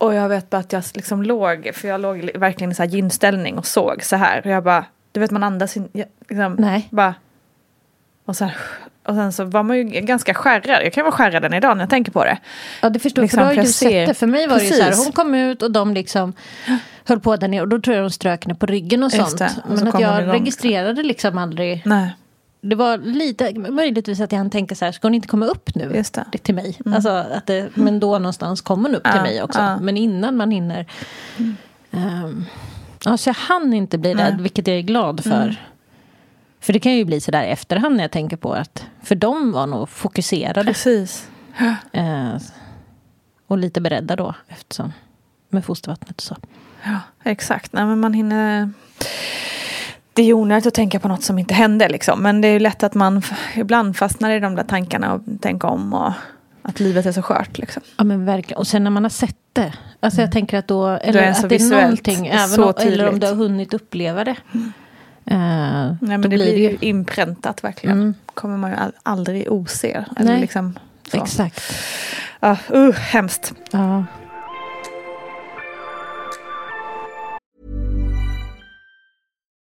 Och 0.00 0.14
jag 0.14 0.28
vet 0.28 0.50
bara 0.50 0.58
att 0.58 0.72
jag 0.72 0.82
liksom 0.94 1.22
låg, 1.22 1.70
för 1.74 1.88
jag 1.88 2.00
låg 2.00 2.24
li- 2.24 2.32
verkligen 2.34 2.72
i 2.72 2.74
så 2.74 2.82
här 2.82 2.90
gynställning 2.90 3.58
och 3.58 3.66
såg 3.66 4.02
så 4.04 4.16
här. 4.16 4.40
Och 4.44 4.50
jag 4.50 4.64
bara, 4.64 4.84
du 5.12 5.20
vet 5.20 5.30
man 5.30 5.42
andas 5.42 5.76
in, 5.76 5.88
liksom, 6.28 6.54
Nej. 6.58 6.88
bara. 6.90 7.14
Och 8.24 8.36
sen, 8.36 8.50
och 9.06 9.14
sen 9.14 9.32
så 9.32 9.44
var 9.44 9.62
man 9.62 9.76
ju 9.76 9.84
ganska 9.84 10.34
skärrad. 10.34 10.84
Jag 10.84 10.92
kan 10.92 11.04
vara 11.04 11.12
skärrad 11.14 11.44
än 11.44 11.54
idag 11.54 11.76
när 11.76 11.82
jag 11.82 11.90
tänker 11.90 12.12
på 12.12 12.24
det. 12.24 12.38
Ja, 12.82 12.90
det 12.90 12.98
förstår 12.98 13.22
Liksom, 13.22 13.38
jag. 13.40 13.48
För 13.48 13.54
då 13.56 13.60
har 13.60 13.62
för 13.62 13.62
ju 13.62 13.66
du 13.66 13.72
sett 13.72 14.08
det. 14.08 14.14
För 14.14 14.26
mig 14.26 14.46
var 14.46 14.56
det 14.56 14.64
ju 14.64 14.70
så 14.70 14.82
här. 14.82 14.88
Precis. 14.90 15.04
Hon 15.04 15.12
kom 15.12 15.34
ut 15.34 15.62
och 15.62 15.70
de 15.70 15.94
liksom 15.94 16.32
höll 17.04 17.20
på 17.20 17.36
där 17.36 17.48
nere. 17.48 17.60
Och 17.62 17.68
då 17.68 17.80
tror 17.80 17.96
jag 17.96 18.04
de 18.04 18.10
strök 18.10 18.44
henne 18.44 18.54
på 18.54 18.66
ryggen 18.66 19.02
och 19.02 19.12
sånt. 19.12 19.38
så 19.38 19.44
Men 19.68 19.88
att 19.88 20.00
jag 20.00 20.22
igång. 20.22 20.32
registrerade 20.34 21.02
liksom 21.02 21.38
aldrig. 21.38 21.82
Nej, 21.84 22.10
Det 22.60 22.74
var 22.76 22.98
lite, 22.98 23.54
möjligtvis 23.58 24.20
att 24.20 24.32
jag 24.32 24.38
hann 24.38 24.50
tänka 24.50 24.74
så 24.74 24.84
här. 24.84 24.92
Ska 24.92 25.06
hon 25.08 25.14
inte 25.14 25.28
komma 25.28 25.46
upp 25.46 25.74
nu? 25.74 25.92
Just 25.94 26.14
det. 26.14 26.38
Till 26.42 26.54
mig. 26.54 26.78
Alltså, 26.86 27.08
att 27.10 27.46
det, 27.46 27.76
men 27.76 28.00
då 28.00 28.18
någonstans 28.18 28.60
kommer 28.60 28.88
hon 28.88 28.96
upp 28.96 29.02
till 29.04 29.12
Ja, 29.14 29.22
mig 29.22 29.42
också. 29.42 29.58
ja. 29.58 29.80
Men 29.80 29.96
innan 29.96 30.36
man 30.36 30.50
hinner. 30.50 30.86
Ehm, 31.90 32.44
ja, 33.04 33.16
så 33.16 33.28
jag 33.28 33.34
hann 33.34 33.72
inte 33.74 33.98
bli 33.98 34.14
rädd. 34.14 34.40
Vilket 34.40 34.66
jag 34.66 34.76
är 34.76 34.80
glad 34.82 35.24
för. 35.24 35.56
För 36.60 36.72
det 36.72 36.80
kan 36.80 36.92
ju 36.92 37.04
bli 37.04 37.20
så 37.20 37.30
där 37.30 37.42
efterhand 37.44 37.96
när 37.96 38.04
jag 38.04 38.10
tänker 38.10 38.36
på 38.36 38.52
att. 38.52 38.86
För 39.02 39.14
de 39.14 39.52
var 39.52 39.66
nog 39.66 39.88
fokuserade. 39.88 40.64
precis. 40.64 41.28
Eh, 41.92 42.36
och 43.46 43.58
lite 43.58 43.80
beredda 43.80 44.16
då 44.16 44.34
eftersom 44.48 44.92
med 45.48 45.64
fostervattnet 45.64 46.16
och 46.16 46.22
så. 46.22 46.36
Ja, 46.84 46.98
exakt. 47.24 47.72
Nej, 47.72 47.84
men 47.84 48.00
man 48.00 48.12
hinner... 48.14 48.72
Det 50.12 50.22
är 50.22 50.32
onödigt 50.32 50.66
att 50.66 50.74
tänka 50.74 51.00
på 51.00 51.08
något 51.08 51.22
som 51.22 51.38
inte 51.38 51.54
hände 51.54 51.88
liksom. 51.88 52.22
Men 52.22 52.40
det 52.40 52.48
är 52.48 52.52
ju 52.52 52.58
lätt 52.58 52.82
att 52.82 52.94
man 52.94 53.22
ibland 53.56 53.96
fastnar 53.96 54.30
i 54.30 54.40
de 54.40 54.54
där 54.54 54.64
tankarna 54.64 55.14
och 55.14 55.22
tänker 55.40 55.68
om. 55.68 55.94
Och 55.94 56.12
att 56.62 56.80
livet 56.80 57.06
är 57.06 57.12
så 57.12 57.22
skört 57.22 57.58
liksom. 57.58 57.82
Ja 57.96 58.04
men 58.04 58.24
verkligen. 58.24 58.58
Och 58.58 58.66
sen 58.66 58.84
när 58.84 58.90
man 58.90 59.02
har 59.02 59.10
sett 59.10 59.36
det. 59.52 59.72
Alltså 60.00 60.20
jag 60.20 60.32
tänker 60.32 60.58
att 60.58 60.68
då. 60.68 60.88
Eller 60.88 61.32
så 61.32 61.42
att 61.42 61.48
det 61.48 61.56
är 61.56 61.82
någonting. 61.82 62.22
det 62.22 62.28
är 62.28 62.34
Även 62.34 62.48
så 62.48 62.64
om, 62.64 62.74
eller 62.78 63.08
om 63.08 63.20
du 63.20 63.26
har 63.26 63.34
hunnit 63.34 63.74
uppleva 63.74 64.24
det. 64.24 64.36
Eh, 65.24 65.94
Nej, 66.00 66.18
men 66.18 66.22
det 66.22 66.28
blir 66.28 66.52
det 66.52 66.60
ju 66.60 66.78
inpräntat 66.80 67.64
verkligen. 67.64 67.96
Mm. 67.96 68.14
kommer 68.34 68.56
man 68.56 68.70
ju 68.70 68.76
aldrig 69.02 69.52
ose. 69.52 70.04
Eller 70.16 70.30
Nej. 70.32 70.40
liksom, 70.40 70.78
så. 71.10 71.16
Exakt. 71.16 71.62
Ja, 72.40 72.56
uh, 72.74 72.92
hemskt. 72.92 73.54
Ja. 73.70 74.04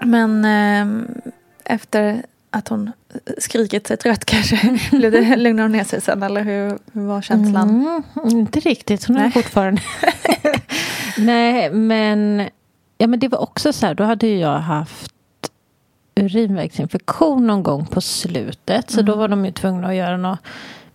Men 0.00 0.44
eh, 0.44 1.04
efter 1.64 2.22
att 2.50 2.68
hon 2.68 2.92
skrikit 3.38 3.86
sig 3.86 3.96
trött 3.96 4.24
kanske? 4.24 4.78
Blev 4.96 5.12
det 5.12 5.36
lugnade 5.36 5.62
hon 5.64 5.72
ner 5.72 5.84
sig 5.84 6.00
sen 6.00 6.22
eller 6.22 6.42
hur, 6.44 6.78
hur 6.92 7.06
var 7.06 7.22
känslan? 7.22 7.68
Mm, 7.68 8.02
inte 8.38 8.60
riktigt, 8.60 9.04
hon 9.04 9.16
är 9.16 9.30
fortfarande... 9.30 9.82
Nej, 11.18 11.70
men, 11.70 12.48
ja, 12.98 13.06
men 13.06 13.18
det 13.20 13.28
var 13.28 13.38
också 13.38 13.72
så 13.72 13.86
här, 13.86 13.94
då 13.94 14.04
hade 14.04 14.26
jag 14.26 14.58
haft 14.58 15.12
urinvägsinfektion 16.16 17.46
någon 17.46 17.62
gång 17.62 17.86
på 17.86 18.00
slutet. 18.00 18.90
Så 18.90 19.00
Mm. 19.00 19.06
då 19.06 19.14
var 19.16 19.28
de 19.28 19.44
ju 19.44 19.52
tvungna 19.52 19.88
att 19.88 19.94
göra 19.94 20.16
något. 20.16 20.38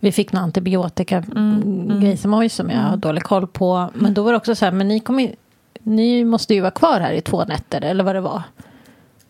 Vi 0.00 0.12
fick 0.12 0.32
någon 0.32 0.42
antibiotika 0.42 1.16
Mm, 1.36 2.00
grej 2.00 2.16
som 2.16 2.34
oj 2.34 2.48
som 2.48 2.70
jag 2.70 2.78
har 2.80 2.96
dålig 2.96 3.22
koll 3.22 3.46
på. 3.46 3.90
Men 3.94 4.14
då 4.14 4.22
var 4.22 4.30
det 4.32 4.36
också 4.36 4.54
så 4.54 4.64
här, 4.64 4.72
men 4.72 4.88
ni, 4.88 5.00
kommer, 5.00 5.34
ni 5.82 6.24
måste 6.24 6.54
ju 6.54 6.60
vara 6.60 6.70
kvar 6.70 7.00
här 7.00 7.12
i 7.12 7.20
två 7.20 7.44
nätter 7.44 7.80
eller 7.80 8.04
vad 8.04 8.14
det 8.14 8.20
var. 8.20 8.42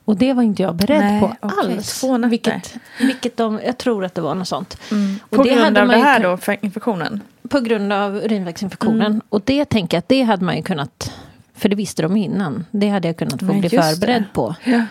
Och 0.05 0.17
det 0.17 0.33
var 0.33 0.43
inte 0.43 0.63
jag 0.63 0.75
beredd 0.77 1.01
Nej, 1.01 1.21
på 1.21 1.35
okej, 1.41 1.75
alls. 1.77 2.01
två 2.01 2.17
nätter. 2.19 2.31
Vilket, 2.31 2.75
vilket 3.01 3.37
de, 3.37 3.61
jag 3.65 3.79
tror 3.79 4.05
att 4.05 4.15
det 4.15 4.21
var 4.21 4.35
något 4.35 4.49
sånt. 4.49 4.79
Och 5.23 5.37
På 5.37 5.43
det 5.43 5.55
grund 5.55 5.79
av 5.79 5.89
det 5.89 5.97
ju 5.97 6.03
här 6.03 6.21
kun- 6.21 6.23
då, 6.31 6.37
för 6.37 6.57
infektionen? 6.65 7.21
på 7.49 7.61
grund 7.61 7.93
av 7.93 8.17
urinvägsinfektionen. 8.17 9.23
Och 9.29 9.43
det 9.45 9.65
tänker 9.65 9.97
jag 9.97 9.99
att 9.99 10.09
det 10.09 10.23
hade 10.23 10.45
man 10.45 10.57
ju 10.57 10.63
kunnat, 10.63 11.13
för 11.55 11.69
det 11.69 11.77
visste 11.77 12.03
de 12.03 12.17
innan. 12.17 12.65
Det 12.71 12.89
hade 12.89 13.09
jag 13.09 13.17
kunnat 13.17 13.41
få 13.41 13.47
Men 13.47 13.61
bli 13.61 13.69
förberedd 13.69 14.23
det. 14.23 14.29
på. 14.33 14.55
Ja. 14.65 14.85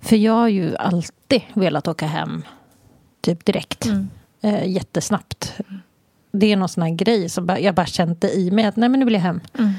För 0.00 0.16
jag 0.16 0.32
har 0.32 0.48
ju 0.48 0.76
alltid 0.76 1.42
velat 1.54 1.88
åka 1.88 2.06
hem 2.06 2.42
typ 3.20 3.44
direkt. 3.44 3.84
Mm. 3.86 4.08
Eh, 4.42 4.66
jättesnabbt. 4.68 5.54
Det 6.32 6.52
är 6.52 6.56
någon 6.56 6.68
sån 6.68 6.82
här 6.82 6.90
grej 6.90 7.28
som 7.28 7.56
jag 7.60 7.74
bara 7.74 7.86
kände 7.86 8.32
i 8.32 8.50
mig 8.50 8.64
att 8.64 8.76
nej 8.76 8.88
men 8.88 9.00
nu 9.00 9.04
vill 9.06 9.14
jag 9.14 9.20
hem. 9.20 9.40
Mm. 9.58 9.72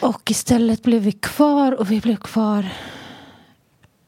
Och 0.00 0.30
istället 0.30 0.82
blev 0.82 1.02
vi 1.02 1.12
kvar 1.12 1.72
och 1.72 1.90
vi 1.90 2.00
blev 2.00 2.16
kvar 2.16 2.68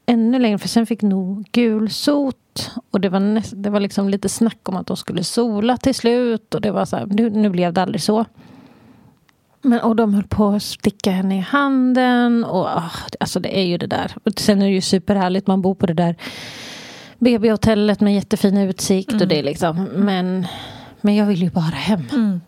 ännu 0.05 0.39
längre. 0.39 0.57
För 0.57 0.67
sen 0.67 0.85
fick 0.85 1.01
nog 1.01 1.45
gulsot. 1.51 2.71
Och 2.91 3.01
det 3.01 3.09
var, 3.09 3.19
näst, 3.19 3.53
det 3.55 3.69
var 3.69 3.79
liksom 3.79 4.09
lite 4.09 4.29
snack 4.29 4.69
om 4.69 4.75
att 4.75 4.87
de 4.87 4.97
skulle 4.97 5.23
sola 5.23 5.77
till 5.77 5.95
slut. 5.95 6.55
Och 6.55 6.61
det 6.61 6.71
var 6.71 6.85
så 6.85 6.97
här, 6.97 7.05
nu, 7.05 7.29
nu 7.29 7.49
blev 7.49 7.73
det 7.73 7.81
aldrig 7.81 8.01
så. 8.01 8.25
Men, 9.61 9.79
och 9.79 9.95
de 9.95 10.13
höll 10.13 10.23
på 10.23 10.47
att 10.49 10.63
sticka 10.63 11.11
henne 11.11 11.37
i 11.37 11.41
handen. 11.41 12.43
Och, 12.43 12.65
ah, 12.65 12.91
alltså 13.19 13.39
det 13.39 13.59
är 13.59 13.63
ju 13.63 13.77
det 13.77 13.87
där. 13.87 14.15
Och 14.23 14.39
sen 14.39 14.61
är 14.61 14.65
det 14.65 14.71
ju 14.71 14.81
superhärligt. 14.81 15.47
Man 15.47 15.61
bor 15.61 15.75
på 15.75 15.85
det 15.85 15.93
där 15.93 16.15
BB-hotellet 17.19 18.01
med 18.01 18.15
jättefin 18.15 18.57
utsikt. 18.57 19.21
Och 19.21 19.27
det 19.27 19.43
liksom, 19.43 19.83
men, 19.95 20.47
men 21.01 21.15
jag 21.15 21.25
vill 21.25 21.43
ju 21.43 21.49
bara 21.49 21.63
hem. 21.63 22.03
Mm. 22.11 22.41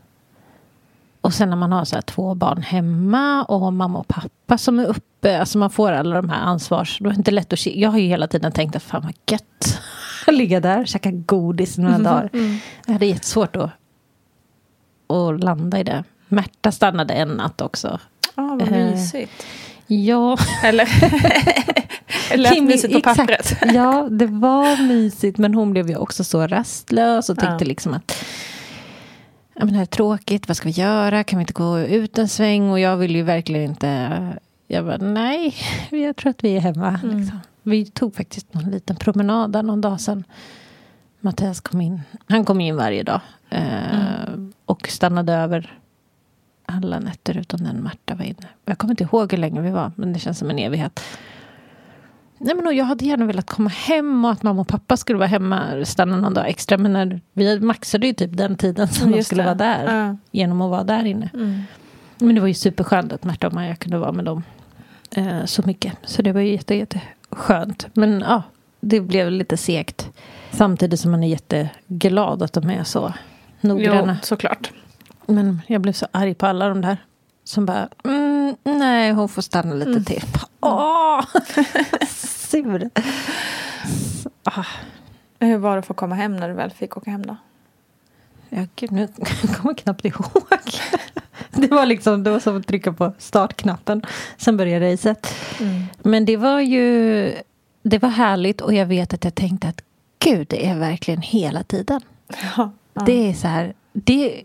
Och 1.23 1.33
sen 1.33 1.49
när 1.49 1.57
man 1.57 1.71
har 1.71 1.85
så 1.85 2.01
två 2.01 2.35
barn 2.35 2.61
hemma 2.61 3.43
och 3.43 3.73
mamma 3.73 3.99
och 3.99 4.07
pappa 4.07 4.57
som 4.57 4.79
är 4.79 4.85
uppe. 4.85 5.39
Alltså 5.39 5.57
man 5.57 5.69
får 5.69 5.91
alla 5.91 6.15
de 6.15 6.29
här 6.29 6.41
ansvars... 6.41 6.97
Då 6.99 7.05
är 7.09 7.13
det 7.13 7.17
inte 7.17 7.31
lätt 7.31 7.53
att... 7.53 7.65
Jag 7.65 7.89
har 7.89 7.97
ju 7.97 8.07
hela 8.07 8.27
tiden 8.27 8.51
tänkt 8.51 8.75
att 8.75 8.83
fan 8.83 9.01
vad 9.01 9.13
gött. 9.31 9.79
att 10.27 10.33
Ligga 10.33 10.59
där, 10.59 10.85
käka 10.85 11.11
godis 11.11 11.77
några 11.77 11.97
dagar. 11.97 12.29
Jag 12.85 12.93
hade 12.93 13.05
jättesvårt 13.05 13.55
att, 13.55 13.69
att 15.09 15.43
landa 15.43 15.79
i 15.79 15.83
det. 15.83 16.03
Märta 16.27 16.71
stannade 16.71 17.13
en 17.13 17.27
natt 17.29 17.61
också. 17.61 17.99
Ja, 18.35 18.43
vad 18.59 18.61
Eh, 18.61 18.69
mysigt. 18.71 19.45
Ja, 19.87 20.37
Eller? 20.63 20.89
Det 22.29 22.37
lät 22.37 22.53
Kimmy, 22.53 22.67
mysigt 22.67 22.93
på 22.93 22.97
exakt. 22.99 23.17
pappret. 23.17 23.57
Ja, 23.73 24.07
det 24.11 24.25
var 24.25 24.87
mysigt. 24.87 25.37
Men 25.37 25.53
hon 25.53 25.71
blev 25.71 25.89
ju 25.89 25.95
också 25.95 26.23
så 26.23 26.47
rastlös 26.47 27.29
och 27.29 27.37
Ja. 27.41 27.57
liksom 27.61 27.93
att 27.93 28.25
ja, 29.53 29.65
men 29.65 29.67
det 29.67 29.73
här 29.73 29.81
är 29.81 29.85
tråkigt, 29.85 30.47
vad 30.47 30.57
ska 30.57 30.65
vi 30.69 30.71
göra? 30.71 31.23
Kan 31.23 31.39
vi 31.39 31.41
inte 31.41 31.53
gå 31.53 31.79
ut 31.79 32.17
en 32.17 32.27
sväng? 32.29 32.69
Och 32.71 32.79
jag 32.79 32.97
vill 32.97 33.15
ju 33.15 33.23
verkligen 33.23 33.69
inte... 33.69 34.19
Jag 34.67 34.85
bara, 34.85 34.97
nej, 34.97 35.55
jag 35.89 36.15
tror 36.15 36.29
att 36.29 36.43
vi 36.43 36.55
är 36.55 36.59
hemma. 36.59 36.99
Mm. 37.03 37.17
Liksom. 37.17 37.39
Vi 37.63 37.85
tog 37.85 38.15
faktiskt 38.15 38.53
någon 38.53 38.71
liten 38.71 38.95
promenad 38.95 39.51
där 39.51 39.63
någon 39.63 39.81
dag 39.81 40.01
sedan. 40.01 40.23
Mattias 41.19 41.61
kom 41.61 41.81
in. 41.81 42.01
Han 42.27 42.45
kom 42.45 42.61
in 42.61 42.75
varje 42.75 43.03
dag. 43.03 43.21
Eh, 43.49 44.27
Mm. 44.27 44.53
Och 44.65 44.87
stannade 44.89 45.33
över 45.33 45.77
alla 46.65 46.99
nätter 46.99 47.37
utom 47.37 47.63
den 47.63 47.83
Marta 47.83 48.15
var 48.15 48.25
inne. 48.25 48.47
Jag 48.65 48.77
kommer 48.77 48.91
inte 48.91 49.03
ihåg 49.03 49.31
hur 49.31 49.37
länge 49.37 49.61
vi 49.61 49.69
var, 49.69 49.91
men 49.95 50.13
det 50.13 50.19
känns 50.19 50.39
som 50.39 50.49
en 50.49 50.59
evighet. 50.59 50.99
Nej, 52.45 52.55
men 52.55 52.67
och 52.67 52.73
jag 52.73 52.85
hade 52.85 53.05
gärna 53.05 53.25
velat 53.25 53.49
komma 53.49 53.69
hem 53.69 54.25
och 54.25 54.31
att 54.31 54.43
mamma 54.43 54.61
och 54.61 54.67
pappa 54.67 54.97
skulle 54.97 55.19
vara 55.19 55.27
hemma 55.27 55.85
stanna 55.85 56.17
någon 56.17 56.33
dag 56.33 56.49
extra. 56.49 56.77
Men 56.77 56.93
när, 56.93 57.21
vi 57.33 57.59
maxade 57.59 58.07
ju 58.07 58.13
typ 58.13 58.37
den 58.37 58.55
tiden 58.55 58.87
som 58.87 59.11
de 59.11 59.17
Just 59.17 59.27
skulle 59.27 59.41
det. 59.41 59.45
vara 59.45 59.55
där. 59.55 60.07
Ja. 60.07 60.17
Genom 60.31 60.61
att 60.61 60.69
vara 60.69 60.83
där 60.83 61.05
inne. 61.05 61.29
Mm. 61.33 61.61
Men 62.17 62.35
det 62.35 62.41
var 62.41 62.47
ju 62.47 62.53
superskönt 62.53 63.13
att 63.13 63.23
Märta 63.23 63.47
och 63.47 63.53
Maja 63.53 63.75
kunde 63.75 63.97
vara 63.97 64.11
med 64.11 64.25
dem 64.25 64.43
eh, 65.15 65.45
så 65.45 65.61
mycket. 65.65 65.93
Så 66.03 66.21
det 66.21 66.31
var 66.31 66.41
ju 66.41 66.51
jätte, 66.51 66.75
jätteskönt. 66.75 67.87
Men 67.93 68.23
ja, 68.27 68.43
det 68.79 69.01
blev 69.01 69.31
lite 69.31 69.57
segt. 69.57 70.09
Samtidigt 70.51 70.99
som 70.99 71.11
man 71.11 71.23
är 71.23 71.27
jätteglad 71.27 72.43
att 72.43 72.53
de 72.53 72.69
är 72.69 72.83
så 72.83 73.13
noggranna. 73.61 74.17
Jo, 74.21 74.25
såklart. 74.25 74.71
Men 75.25 75.61
jag 75.67 75.81
blev 75.81 75.93
så 75.93 76.07
arg 76.11 76.33
på 76.33 76.45
alla 76.45 76.69
de 76.69 76.81
där. 76.81 76.97
Som 77.43 77.65
bara, 77.65 77.89
mm, 78.03 78.55
nej 78.63 79.11
hon 79.11 79.29
får 79.29 79.41
stanna 79.41 79.73
lite 79.73 79.89
Mm. 79.91 80.05
till. 80.05 80.23
Åh! 80.59 81.21
Sur. 82.07 82.89
Ah. 84.43 84.65
Hur 85.39 85.57
var 85.57 85.71
det 85.73 85.79
att 85.79 85.85
få 85.85 85.93
komma 85.93 86.15
hem 86.15 86.37
när 86.37 86.47
du 86.49 86.53
väl 86.55 86.71
fick 86.71 86.97
åka 86.97 87.11
hem 87.11 87.25
då? 87.25 87.35
Ja, 88.49 88.65
gud, 88.75 88.91
nu 88.91 89.07
kommer 89.55 89.69
jag 89.73 89.77
knappt 89.77 90.05
ihåg. 90.05 90.43
Det 91.51 91.67
var 91.67 91.85
liksom 91.85 92.23
det 92.23 92.31
var 92.31 92.39
som 92.39 92.57
att 92.57 92.67
trycka 92.67 92.93
på 92.93 93.13
startknappen. 93.17 94.01
Sen 94.37 94.57
började 94.57 94.93
racet. 94.93 95.35
Men 96.01 96.25
det 96.25 96.37
var 96.37 96.59
ju 96.59 97.35
det 97.83 97.97
var 97.99 98.09
härligt 98.09 98.61
och 98.61 98.73
jag 98.73 98.85
vet 98.85 99.13
att 99.13 99.23
jag 99.23 99.35
tänkte 99.35 99.67
att 99.67 99.81
gud, 100.19 100.47
det 100.49 100.67
är 100.67 100.75
verkligen 100.79 101.21
hela 101.21 101.63
tiden. 101.63 102.01
Ja. 102.57 102.71
Det 103.05 103.29
är 103.29 103.33
så 103.33 103.47
här, 103.47 103.73
det, 103.93 104.43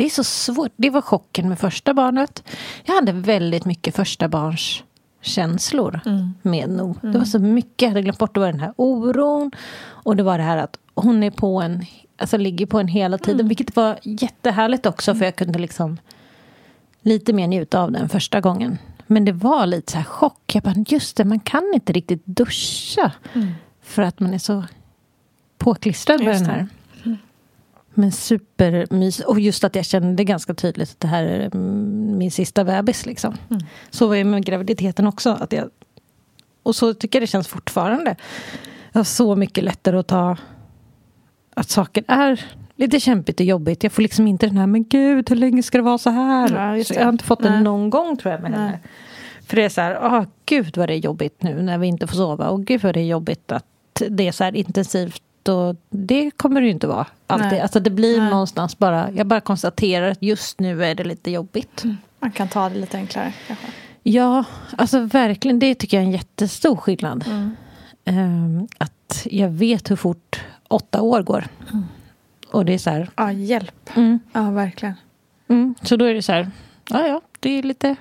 det 0.00 0.06
är 0.06 0.10
så 0.10 0.24
svårt. 0.24 0.72
Det 0.76 0.90
var 0.90 1.00
chocken 1.02 1.48
med 1.48 1.58
första 1.58 1.94
barnet. 1.94 2.42
Jag 2.84 2.94
hade 2.94 3.12
väldigt 3.12 3.64
mycket 3.64 3.96
första 3.96 4.28
barns 4.28 4.82
känslor 5.20 6.00
med 6.42 6.70
No. 6.70 6.96
Det 7.02 7.18
var 7.18 7.24
så 7.24 7.38
mycket 7.38 7.82
jag 7.82 7.88
hade 7.88 8.02
glömt 8.02 8.18
bort. 8.18 8.34
Det 8.34 8.40
var 8.40 8.46
den 8.46 8.60
här 8.60 8.74
oron 8.76 9.50
och 9.80 10.16
det 10.16 10.22
var 10.22 10.38
det 10.38 10.44
här 10.44 10.56
att 10.56 10.78
hon 10.94 11.22
är 11.22 11.30
på 11.30 11.60
en, 11.60 11.84
alltså 12.16 12.36
ligger 12.36 12.66
på 12.66 12.78
en 12.78 12.88
hela 12.88 13.18
tiden. 13.18 13.48
Vilket 13.48 13.76
var 13.76 13.98
jättehärligt 14.02 14.86
också 14.86 15.14
för 15.14 15.24
jag 15.24 15.36
kunde 15.36 15.58
liksom 15.58 15.98
lite 17.02 17.32
mer 17.32 17.46
njuta 17.46 17.80
av 17.80 17.92
den 17.92 18.08
första 18.08 18.40
gången. 18.40 18.78
Men 19.06 19.24
det 19.24 19.32
var 19.32 19.66
lite 19.66 19.92
så 19.92 19.98
här 19.98 20.04
chock. 20.04 20.54
Jag 20.54 20.62
bara, 20.62 20.84
just 20.88 21.16
det, 21.16 21.24
man 21.24 21.40
kan 21.40 21.72
inte 21.74 21.92
riktigt 21.92 22.26
duscha. 22.26 23.12
För 23.82 24.02
att 24.02 24.20
man 24.20 24.34
är 24.34 24.38
så 24.38 24.64
påklistrad 25.58 26.24
med 26.24 26.34
den 26.34 26.46
här. 26.46 26.66
Men 27.94 28.12
supermys. 28.12 29.20
Och 29.20 29.40
just 29.40 29.64
att 29.64 29.76
jag 29.76 29.84
kände 29.84 30.24
ganska 30.24 30.54
tydligt 30.54 30.90
att 30.90 31.00
det 31.00 31.08
här 31.08 31.24
är 31.24 31.40
mm, 31.54 32.18
min 32.18 32.30
sista 32.30 32.64
bebis. 32.64 33.06
Liksom. 33.06 33.34
Så 33.90 34.06
var 34.06 34.16
det 34.16 34.24
med 34.24 34.44
graviditeten 34.44 35.06
också. 35.06 35.30
Att 35.30 35.52
jag, 35.52 35.70
och 36.62 36.76
så 36.76 36.94
tycker 36.94 37.18
jag 37.18 37.22
det 37.22 37.30
känns 37.30 37.48
fortfarande. 37.48 38.16
Jag 38.92 38.98
har 38.98 39.04
så 39.04 39.36
mycket 39.36 39.64
lättare 39.64 39.96
att 39.96 40.06
ta 40.06 40.36
att 41.54 41.70
saker 41.70 42.04
är 42.08 42.44
lite 42.76 43.00
kämpigt 43.00 43.40
och 43.40 43.46
jobbigt. 43.46 43.82
Jag 43.82 43.92
får 43.92 44.02
liksom 44.02 44.26
inte 44.26 44.46
den 44.46 44.56
här, 44.56 44.66
men 44.66 44.84
gud, 44.84 45.30
hur 45.30 45.36
länge 45.36 45.62
ska 45.62 45.78
det 45.78 45.84
vara 45.84 45.98
så 45.98 46.10
här? 46.10 46.76
Ja, 46.76 46.84
så 46.84 46.94
jag 46.94 47.04
har 47.04 47.12
inte 47.12 47.24
fått 47.24 47.40
Nej. 47.40 47.52
den 47.52 47.64
någon 47.64 47.90
gång 47.90 48.16
tror 48.16 48.32
jag 48.32 48.42
med 48.42 48.50
Nej. 48.50 48.60
henne. 48.60 48.78
För 49.46 49.56
det 49.56 49.64
är 49.64 49.68
så 49.68 49.80
här, 49.80 49.98
åh 50.02 50.24
gud 50.46 50.76
vad 50.76 50.88
det 50.88 50.94
är 50.94 50.98
jobbigt 50.98 51.42
nu 51.42 51.62
när 51.62 51.78
vi 51.78 51.86
inte 51.86 52.06
får 52.06 52.16
sova. 52.16 52.48
Och 52.48 52.64
gud 52.64 52.82
vad 52.82 52.94
det 52.94 53.00
är 53.00 53.06
jobbigt 53.06 53.52
att 53.52 53.66
det 54.08 54.28
är 54.28 54.32
så 54.32 54.44
här 54.44 54.56
intensivt. 54.56 55.22
Och 55.50 55.76
det 55.90 56.30
kommer 56.30 56.60
det 56.60 56.66
ju 56.66 56.72
inte 56.72 56.86
vara 56.86 57.06
alltid. 57.26 57.48
Nej. 57.48 57.60
Alltså 57.60 57.80
det 57.80 57.90
blir 57.90 58.20
Nej. 58.20 58.30
någonstans 58.30 58.78
bara, 58.78 59.10
jag 59.10 59.26
bara 59.26 59.40
konstaterar 59.40 60.10
att 60.10 60.22
just 60.22 60.60
nu 60.60 60.84
är 60.84 60.94
det 60.94 61.04
lite 61.04 61.30
jobbigt. 61.30 61.84
Man 62.20 62.30
kan 62.30 62.48
ta 62.48 62.68
det 62.68 62.78
lite 62.78 62.96
enklare 62.96 63.32
kanske. 63.46 63.66
Ja, 64.02 64.44
alltså 64.76 65.00
verkligen. 65.00 65.58
Det 65.58 65.74
tycker 65.74 65.96
jag 65.96 66.02
är 66.02 66.06
en 66.06 66.12
jättestor 66.12 66.76
skillnad. 66.76 67.24
Mm. 67.26 67.56
Ehm, 68.04 68.68
att 68.78 69.26
jag 69.30 69.48
vet 69.48 69.90
hur 69.90 69.96
fort 69.96 70.40
åtta 70.68 71.02
år 71.02 71.22
går. 71.22 71.44
Och 72.52 72.64
det 72.64 72.74
är 72.74 72.78
så 72.78 72.90
här, 72.90 73.10
Ja, 73.16 73.32
hjälp. 73.32 73.90
mm, 73.96 74.18
Ja, 74.32 74.50
verkligen. 74.50 74.94
mm. 75.48 75.74
Så 75.82 75.96
då 75.96 76.04
är 76.04 76.14
det 76.14 76.22
så 76.22 76.32
här, 76.32 76.50
ja 76.90 77.06
ja, 77.06 77.20
det 77.40 77.58
är 77.58 77.62
lite, 77.62 77.96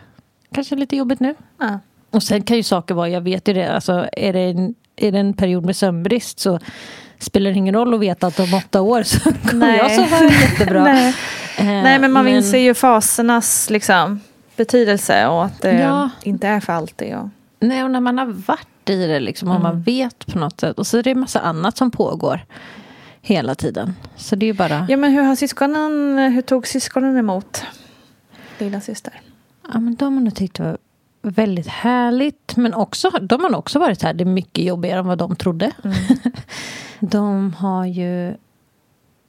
kanske 0.53 0.75
lite 0.75 0.95
jobbigt 0.95 1.19
nu. 1.19 1.35
Ja. 1.59 1.79
Och 2.11 2.23
sen 2.23 2.41
kan 2.41 2.57
ju 2.57 2.63
saker 2.63 2.95
vara, 2.95 3.09
jag 3.09 3.21
vet 3.21 3.47
ju 3.47 3.53
det, 3.53 3.75
alltså 3.75 4.07
är 4.13 4.33
det 4.33 4.39
en, 4.39 4.75
är 4.95 5.11
det 5.11 5.19
en 5.19 5.33
period 5.33 5.65
med 5.65 5.75
sömnbrist 5.75 6.39
så 6.39 6.59
spelar 7.19 7.51
ingen 7.51 7.75
roll 7.75 7.93
att 7.93 7.99
veta 7.99 8.27
att 8.27 8.39
om 8.39 8.53
åtta 8.53 8.81
år 8.81 9.03
så 9.03 9.19
kommer 9.49 9.67
Nej. 9.67 9.77
jag 9.77 9.91
sova 9.91 10.23
jättebra. 10.23 10.83
Nej. 10.93 11.15
Eh, 11.57 11.65
Nej, 11.65 11.99
men 11.99 12.11
man 12.11 12.27
inser 12.27 12.57
ju 12.57 12.73
fasernas 12.73 13.69
liksom, 13.69 14.19
betydelse 14.55 15.27
och 15.27 15.45
att 15.45 15.61
det 15.61 15.79
Ja. 15.79 16.09
inte 16.23 16.47
är 16.47 16.59
för 16.59 16.73
alltid. 16.73 17.15
Och... 17.15 17.29
Nej, 17.59 17.83
och 17.83 17.91
när 17.91 17.99
man 17.99 18.17
har 18.17 18.25
varit 18.25 18.89
i 18.89 19.07
det 19.07 19.19
liksom, 19.19 19.49
och 19.49 19.61
man 19.61 19.81
vet 19.81 20.25
på 20.25 20.39
något 20.39 20.59
sätt. 20.59 20.79
Och 20.79 20.87
så 20.87 20.97
är 20.97 21.03
det 21.03 21.11
en 21.11 21.19
massa 21.19 21.39
annat 21.39 21.77
som 21.77 21.91
pågår 21.91 22.45
hela 23.21 23.55
tiden. 23.55 23.95
Så 24.15 24.35
det 24.35 24.45
är 24.49 24.53
bara... 24.53 24.85
Ja, 24.89 24.97
men 24.97 25.11
hur 25.11 25.21
har 25.23 25.35
syskonen, 25.35 26.17
hur 26.33 26.41
tog 26.41 26.67
syskonen 26.67 27.17
emot 27.17 27.63
lilla 28.57 28.81
syster? 28.81 29.13
Ja, 29.73 29.79
men 29.79 29.95
de 29.95 30.13
har 30.13 30.21
nog 30.23 30.35
tyckt 30.35 30.55
det 30.57 30.63
var 30.63 30.77
väldigt 31.21 31.67
härligt. 31.67 32.57
Men 32.57 32.73
också, 32.73 33.09
de 33.21 33.41
har 33.43 33.55
också 33.55 33.79
varit 33.79 34.03
här, 34.03 34.13
det 34.13 34.23
är 34.23 34.25
mycket 34.25 34.63
jobbigare 34.65 34.99
än 34.99 35.07
vad 35.07 35.17
de 35.17 35.35
trodde. 35.35 35.71
Mm. 35.83 35.95
de 36.99 37.53
har 37.53 37.85
ju 37.85 38.35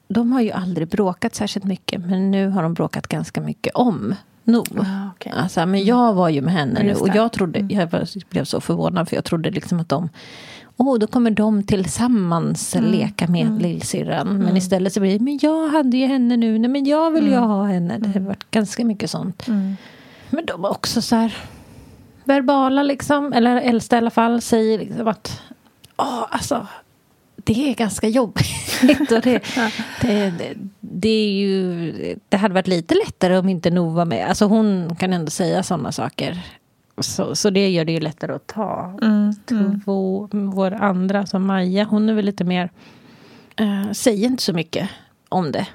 de 0.09 0.33
har 0.33 0.41
ju 0.41 0.51
aldrig 0.51 0.89
bråkat 0.89 1.35
särskilt 1.35 1.65
mycket. 1.65 2.01
Men 2.01 2.31
nu 2.31 2.49
har 2.49 2.63
de 2.63 2.75
bråkat 2.75 3.07
ganska 3.07 3.41
mycket 3.41 3.75
om 3.75 4.15
No. 4.45 4.65
Ah, 4.79 5.11
okay. 5.15 5.33
alltså, 5.33 5.67
men 5.67 5.85
jag 5.85 6.15
var 6.15 6.29
ju 6.29 6.41
med 6.43 6.55
henne 6.55 6.83
nu. 6.83 6.95
Och 6.95 7.09
jag 7.15 7.33
trodde, 7.33 7.59
Mm. 7.59 7.79
jag 7.79 7.87
var- 7.91 8.31
blev 8.31 8.45
så 8.45 8.61
förvånad. 8.61 9.09
För 9.09 9.17
jag 9.17 9.25
trodde 9.25 9.51
liksom 9.51 9.81
att 9.81 9.89
de 9.89 10.09
Åh, 10.77 10.99
då 10.99 11.07
kommer 11.07 11.31
de 11.31 11.63
tillsammans 11.63 12.77
Mm. 12.77 12.91
leka 12.91 13.29
med 13.29 13.63
lillsyrran. 13.63 14.39
Men 14.39 14.57
istället 14.57 14.93
så 14.93 15.01
blir 15.01 15.19
det, 15.19 15.25
men 15.25 15.39
jag 15.43 15.69
hade 15.69 15.97
ju 15.97 16.07
henne 16.07 16.37
nu. 16.37 16.59
Nej, 16.59 16.71
men 16.71 16.85
jag 16.85 17.11
vill 17.11 17.27
ju 17.29 17.37
ha 17.37 17.65
henne. 17.65 17.99
Det 17.99 18.09
har 18.09 18.21
varit 18.27 18.51
ganska 18.51 18.85
mycket 18.85 19.11
sånt. 19.11 19.49
Mm. 19.49 19.77
Men 20.31 20.47
de 20.47 20.65
är 20.65 20.71
också 20.71 21.03
så 21.03 21.17
här 21.17 21.35
verbala 22.25 22.83
liksom. 22.83 23.33
Eller 23.33 23.57
äldsta 23.57 23.97
i 23.97 23.99
alla 23.99 24.11
fall 24.11 24.41
säger 24.41 24.79
liksom 24.79 25.09
att 25.09 25.43
Åh, 25.97 26.25
alltså 26.31 26.67
det 27.37 27.71
är 27.71 27.75
ganska 27.75 28.09
jobbigt. 28.09 28.83
Och 29.11 29.21
det, 29.21 29.43
det, 30.01 30.31
det, 30.39 30.55
det 30.81 31.09
är 31.09 31.31
ju 31.31 31.93
Det 32.29 32.37
hade 32.37 32.55
varit 32.55 32.67
lite 32.69 32.95
lättare 32.95 33.39
om 33.39 33.49
inte 33.49 33.71
Nova 33.71 33.95
var 33.95 34.05
med. 34.05 34.29
Alltså 34.29 34.45
hon 34.45 34.97
kan 34.97 35.13
ändå 35.13 35.31
säga 35.31 35.63
sådana 35.63 35.93
saker. 35.93 36.43
Så, 36.99 37.37
så 37.37 37.51
det 37.51 37.69
gör 37.69 37.85
det 37.85 37.93
ju 37.93 38.01
lättare 38.01 38.33
att 38.33 38.47
ta. 38.47 38.99
Mm. 39.03 39.35
Två, 39.85 40.29
vår 40.33 40.73
andra, 40.73 41.27
som 41.27 41.47
Maja, 41.47 41.85
hon 41.85 42.09
är 42.09 42.15
väl 42.15 42.25
lite 42.25 42.45
mer... 42.45 42.71
eh, 43.57 43.93
säger 43.93 44.27
inte 44.27 44.43
så 44.43 44.53
mycket 44.53 44.89
om 45.29 45.53
det. 45.53 45.67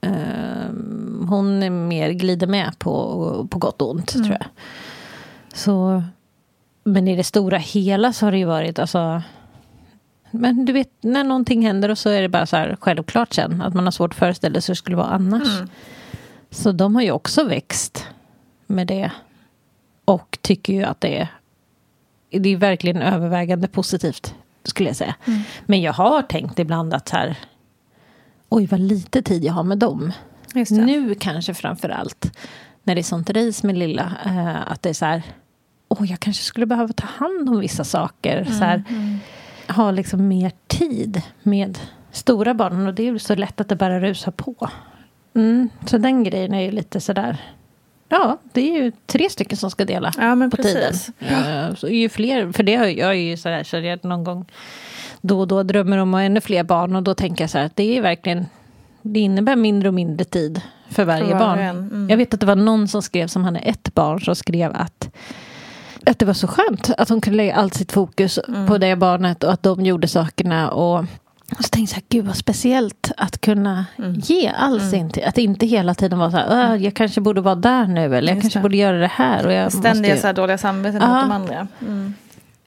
Eh, 0.00 0.70
hon 1.28 1.62
är 1.62 1.70
mer 1.70 2.10
glider 2.10 2.46
med 2.46 2.78
på, 2.78 3.46
på 3.50 3.58
gott 3.58 3.82
och 3.82 3.90
ont, 3.90 4.08
tror 4.08 4.30
jag. 4.30 4.46
Så, 5.56 6.02
men 6.84 7.08
i 7.08 7.16
det 7.16 7.24
stora 7.24 7.58
hela 7.58 8.12
så 8.12 8.26
har 8.26 8.32
det 8.32 8.38
ju 8.38 8.44
varit... 8.44 8.78
Alltså, 8.78 9.22
men 10.30 10.64
du 10.64 10.72
vet, 10.72 10.90
när 11.00 11.24
någonting 11.24 11.66
händer 11.66 11.88
och 11.88 11.98
så 11.98 12.08
är 12.08 12.22
det 12.22 12.28
bara 12.28 12.46
så 12.46 12.56
här 12.56 12.76
självklart 12.80 13.34
sen. 13.34 13.62
Att 13.62 13.74
man 13.74 13.84
har 13.84 13.90
svårt 13.90 14.10
att 14.10 14.18
föreställa 14.18 14.60
sig 14.60 14.72
hur 14.72 14.74
det 14.74 14.78
skulle 14.78 14.96
vara 14.96 15.06
annars. 15.06 15.48
Så 16.50 16.72
de 16.72 16.94
har 16.94 17.02
ju 17.02 17.10
också 17.10 17.44
växt 17.44 18.06
med 18.66 18.86
det. 18.86 19.10
Och 20.04 20.38
tycker 20.42 20.72
ju 20.72 20.82
att 20.84 21.00
det 21.00 21.18
är, 21.18 21.28
det 22.30 22.48
är 22.48 22.56
verkligen 22.56 23.02
övervägande 23.02 23.68
positivt, 23.68 24.34
skulle 24.64 24.88
jag 24.88 24.96
säga. 24.96 25.14
Men 25.66 25.80
jag 25.80 25.92
har 25.92 26.22
tänkt 26.22 26.58
ibland 26.58 26.94
att 26.94 27.08
så 27.08 27.16
här, 27.16 27.38
oj 28.48 28.66
vad 28.66 28.80
lite 28.80 29.22
tid 29.22 29.44
jag 29.44 29.52
har 29.52 29.62
med 29.62 29.78
dem. 29.78 30.12
Nu 30.70 31.14
kanske 31.14 31.54
framför 31.54 31.88
allt, 31.88 32.36
när 32.82 32.94
det 32.94 33.00
är 33.00 33.02
sånt 33.02 33.30
race 33.30 33.66
med 33.66 33.78
lilla, 33.78 34.12
eh, 34.24 34.72
att 34.72 34.82
det 34.82 34.88
är 34.88 34.94
så 34.94 35.04
här, 35.04 35.22
oj 35.88 36.10
jag 36.10 36.20
kanske 36.20 36.42
skulle 36.44 36.66
behöva 36.66 36.92
ta 36.92 37.06
hand 37.06 37.48
om 37.48 37.60
vissa 37.60 37.84
saker. 37.84 38.44
Så 38.44 38.64
här, 38.64 38.82
Ha 39.68 39.90
liksom 39.90 40.28
mer 40.28 40.52
tid 40.66 41.22
med 41.42 41.78
stora 42.10 42.54
barnen 42.54 42.86
och 42.86 42.94
det 42.94 43.02
är 43.02 43.12
ju 43.12 43.18
så 43.18 43.34
lätt 43.34 43.60
att 43.60 43.68
det 43.68 43.76
bara 43.76 44.00
rusar 44.00 44.32
på. 44.32 44.70
Mm, 45.34 45.68
så 45.86 45.98
den 45.98 46.24
grejen 46.24 46.54
är 46.54 46.60
ju 46.60 46.70
lite 46.70 47.00
sådär, 47.00 47.36
ja 48.08 48.38
det 48.52 48.60
är 48.60 48.82
ju 48.82 48.92
tre 49.06 49.30
stycken 49.30 49.56
som 49.56 49.70
ska 49.70 49.84
dela 49.84 50.12
Ja, 50.18 50.48
på 50.50 50.56
precis. 50.56 51.10
tiden. 51.18 51.68
Eh, 51.68 51.74
Så 51.74 51.88
ju 51.88 52.08
fler, 52.08 52.52
för 52.52 52.62
det 52.62 52.76
har 52.76 52.86
jag 52.86 53.10
är 53.10 53.12
ju 53.14 53.36
sådär 53.36 53.62
så 53.64 53.76
jag 53.76 54.04
någon 54.04 54.24
gång 54.24 54.44
då 55.20 55.40
och 55.40 55.48
då 55.48 55.62
drömmer 55.62 55.98
om 55.98 56.14
att 56.14 56.18
ha 56.18 56.22
ännu 56.22 56.40
fler 56.40 56.62
barn 56.64 56.96
och 56.96 57.02
då 57.02 57.14
tänker 57.14 57.42
jag 57.44 57.50
så 57.50 57.58
här 57.58 57.64
att 57.66 57.76
det 57.76 57.96
är 57.98 58.02
verkligen 58.02 58.46
det 59.02 59.20
innebär 59.20 59.56
mindre 59.56 59.88
och 59.88 59.94
mindre 59.94 60.24
tid 60.24 60.60
för 60.88 61.04
varje 61.04 61.24
För 61.24 61.32
var 61.32 61.40
barn. 61.40 61.58
mm. 61.58 62.06
Jag 62.10 62.16
vet 62.16 62.34
att 62.34 62.40
det 62.40 62.46
var 62.46 62.56
någon 62.56 62.88
som 62.88 63.02
skrev 63.02 63.26
som 63.26 63.44
hade 63.44 63.58
ett 63.58 63.94
barn 63.94 64.20
som 64.20 64.36
skrev 64.36 64.72
att 64.74 65.10
att 66.10 66.18
det 66.18 66.24
var 66.26 66.34
så 66.34 66.46
skönt 66.46 66.90
att 66.98 67.08
hon 67.08 67.20
kunde 67.20 67.36
lägga 67.36 67.54
allt 67.54 67.74
sitt 67.74 67.92
fokus 67.92 68.38
Mm. 68.48 68.66
på 68.66 68.78
det 68.78 68.96
barnet 68.96 69.44
och 69.44 69.52
att 69.52 69.62
de 69.62 69.84
gjorde 69.86 70.08
sakerna. 70.08 70.70
Och, 70.70 70.98
och 71.58 71.64
så 71.64 71.68
tänkte 71.70 71.96
jag 71.96 72.02
gud 72.08 72.26
vad 72.26 72.36
speciellt 72.36 73.12
att 73.16 73.40
kunna 73.40 73.84
Mm. 73.98 74.14
ge 74.14 74.48
all 74.58 74.80
sin 74.80 75.10
tid. 75.10 75.24
Att 75.24 75.38
inte 75.38 75.66
hela 75.66 75.94
tiden 75.94 76.18
vara 76.18 76.30
så 76.30 76.36
här, 76.36 76.46
"Åh, 76.74 76.82
jag 76.84 76.94
kanske 76.94 77.20
borde 77.20 77.40
vara 77.40 77.54
där 77.54 77.86
nu 77.86 78.04
eller 78.16 78.28
jag 78.28 78.34
Just 78.36 78.42
kanske 78.42 78.58
det. 78.58 78.62
borde 78.62 78.76
göra 78.76 78.98
det 78.98 79.06
här. 79.06 79.46
Och 79.46 79.52
jag 79.52 79.64
måste 79.64 79.78
Ständiga 79.80 80.14
ju- 80.14 80.20
så 80.20 80.26
här 80.26 80.34
dåliga 80.34 80.58
samveten 80.58 81.00
mot 81.08 81.22
de 81.22 81.32
andra. 81.32 81.66
Mm. 81.80 82.14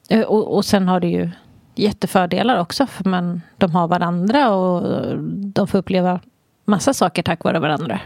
Eh, 0.10 0.22
Och, 0.22 0.56
och 0.56 0.66
sen 0.66 0.88
har 0.88 1.00
det 1.00 1.08
ju 1.08 1.30
jättefördelar 1.76 2.60
också. 2.60 2.88
För 2.88 3.10
man, 3.10 3.42
de 3.58 3.72
har 3.76 3.88
varandra 3.88 4.50
och 4.52 4.84
de 5.30 5.68
får 5.68 5.78
uppleva 5.78 6.20
massa 6.66 6.94
saker 6.94 7.24
tack 7.24 7.44
vare 7.44 7.60
varandra. 7.60 8.00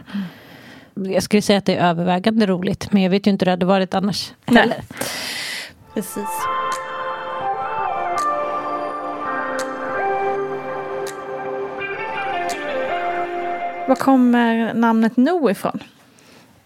Jag 0.94 1.24
skulle 1.24 1.42
säga 1.42 1.58
att 1.58 1.66
det 1.66 1.76
är 1.76 1.90
övervägande 1.90 2.46
roligt. 2.46 2.92
Men 2.92 3.02
jag 3.02 3.10
vet 3.10 3.28
ju 3.28 3.32
inte 3.32 3.44
hur 3.44 3.46
det 3.46 3.52
hade 3.52 3.66
varit 3.66 3.94
annars 3.94 4.34
Nej. 4.46 4.62
heller. 4.62 4.84
Precis. 5.94 6.30
Var 13.88 13.96
kommer 13.96 14.74
namnet 14.74 15.18
No 15.18 15.50
ifrån? 15.50 15.80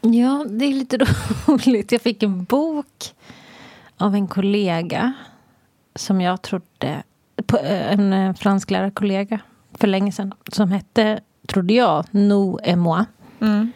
Ja, 0.01 0.45
det 0.49 0.65
är 0.65 0.73
lite 0.73 0.97
roligt. 1.47 1.91
Jag 1.91 2.01
fick 2.01 2.23
en 2.23 2.43
bok 2.43 3.13
av 3.97 4.15
en 4.15 4.27
kollega 4.27 5.13
som 5.95 6.21
jag 6.21 6.41
trodde, 6.41 7.03
eh, 7.63 7.91
en 7.91 8.13
eh, 8.13 8.33
fransklärarkollega 8.33 9.39
för 9.73 9.87
länge 9.87 10.11
sedan, 10.11 10.33
som 10.51 10.71
hette, 10.71 11.19
trodde 11.47 11.73
jag, 11.73 12.05
No 12.11 12.59
et 12.63 12.77
moi. 12.77 13.05
Mm. 13.39 13.71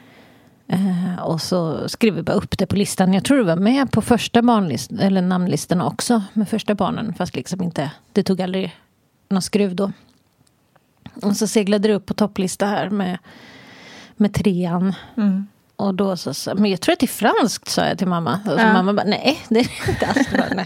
Eh, 0.72 1.20
och 1.24 1.42
så 1.42 1.90
skrev 1.90 2.14
vi 2.14 2.22
bara 2.24 2.34
upp 2.34 2.58
det 2.58 2.66
på 2.66 2.76
listan. 2.76 3.14
Jag 3.14 3.24
tror 3.24 3.38
det 3.38 3.44
var 3.44 3.56
med 3.56 3.92
på 3.92 4.02
första 4.02 4.42
barnlist, 4.42 4.92
eller 4.92 5.22
namnlistan 5.22 5.82
också, 5.82 6.24
med 6.34 6.50
första 6.50 6.76
barnen, 6.76 7.14
fast 7.14 7.36
liksom 7.36 7.62
inte, 7.64 7.92
det 8.14 8.24
tog 8.24 8.42
aldrig 8.42 8.76
någon 9.30 9.42
skruv 9.42 9.76
då. 9.76 9.92
Och 11.22 11.38
så 11.38 11.48
seglade 11.48 11.88
det 11.88 11.94
upp 11.94 12.06
på 12.06 12.14
topplista 12.14 12.66
här 12.66 12.90
med, 12.90 13.18
med 14.16 14.34
trean. 14.34 14.94
Mm. 15.18 15.48
Och 15.76 15.96
då 15.96 16.18
så, 16.18 16.34
sa- 16.34 16.56
men 16.56 16.72
jag 16.72 16.82
tror 16.82 16.94
att 16.94 17.00
det 17.00 17.06
är 17.06 17.08
franskt 17.08 17.70
sa 17.70 17.86
jag 17.86 17.98
till 17.98 18.08
mamma. 18.08 18.40
Och 18.46 18.52
så 18.52 18.60
Ja. 18.60 18.74
mamma 18.74 18.94
bara, 18.94 19.06
nej 19.08 19.40
det 19.50 19.60
är 19.60 19.90
inte 19.90 20.06
alls. 20.08 20.28
Bara. 20.32 20.66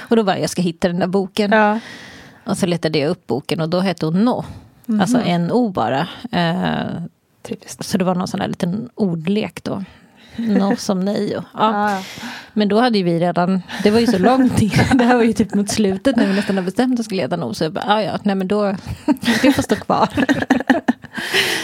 Och 0.00 0.16
då 0.16 0.24
bara, 0.24 0.38
jag 0.38 0.50
ska 0.50 0.62
hitta 0.62 0.88
den 0.88 0.98
där 0.98 1.06
boken. 1.06 1.52
Ja. 1.52 1.80
Och 2.44 2.58
så 2.58 2.66
letade 2.66 2.98
jag 2.98 3.10
upp 3.10 3.26
boken 3.26 3.60
och 3.60 3.68
då 3.68 3.80
hette 3.80 4.06
hon 4.06 4.24
No. 4.24 4.44
Alltså 5.00 5.18
N-O 5.24 5.68
bara. 5.70 6.08
Eh, 6.32 7.02
Typiskt. 7.48 7.84
så 7.86 7.98
det 7.98 8.04
var 8.04 8.14
någon 8.14 8.28
sån 8.28 8.40
där 8.40 8.48
liten 8.48 8.88
ordlek 8.94 9.64
då. 9.64 9.84
No 10.36 10.76
som 10.76 11.04
nej. 11.04 11.36
Och, 11.36 11.44
ja. 11.54 11.60
Ja, 11.72 11.90
ja. 11.92 12.02
Men 12.52 12.68
då 12.68 12.80
hade 12.80 12.98
ju 12.98 13.04
vi 13.04 13.20
redan, 13.20 13.62
det 13.82 13.90
var 13.90 14.00
ju 14.00 14.06
så 14.06 14.18
långt 14.18 14.62
in. 14.62 14.70
Det 14.94 15.04
här 15.04 15.16
var 15.16 15.22
ju 15.22 15.32
typ 15.32 15.54
mot 15.54 15.70
slutet 15.70 16.16
när 16.16 16.26
vi 16.26 16.34
nästan 16.34 16.56
hade 16.56 16.64
bestämt 16.66 17.00
oss 17.00 17.06
skulle 17.06 17.22
heta 17.22 17.36
No. 17.36 17.54
Så 17.54 17.64
jag 17.64 17.72
bara, 17.72 17.84
ja 17.86 18.02
ja, 18.02 18.18
nej 18.22 18.34
men 18.34 18.48
då, 18.48 18.64
det 19.42 19.52
får 19.52 19.62
stå 19.62 19.76
kvar. 19.76 20.08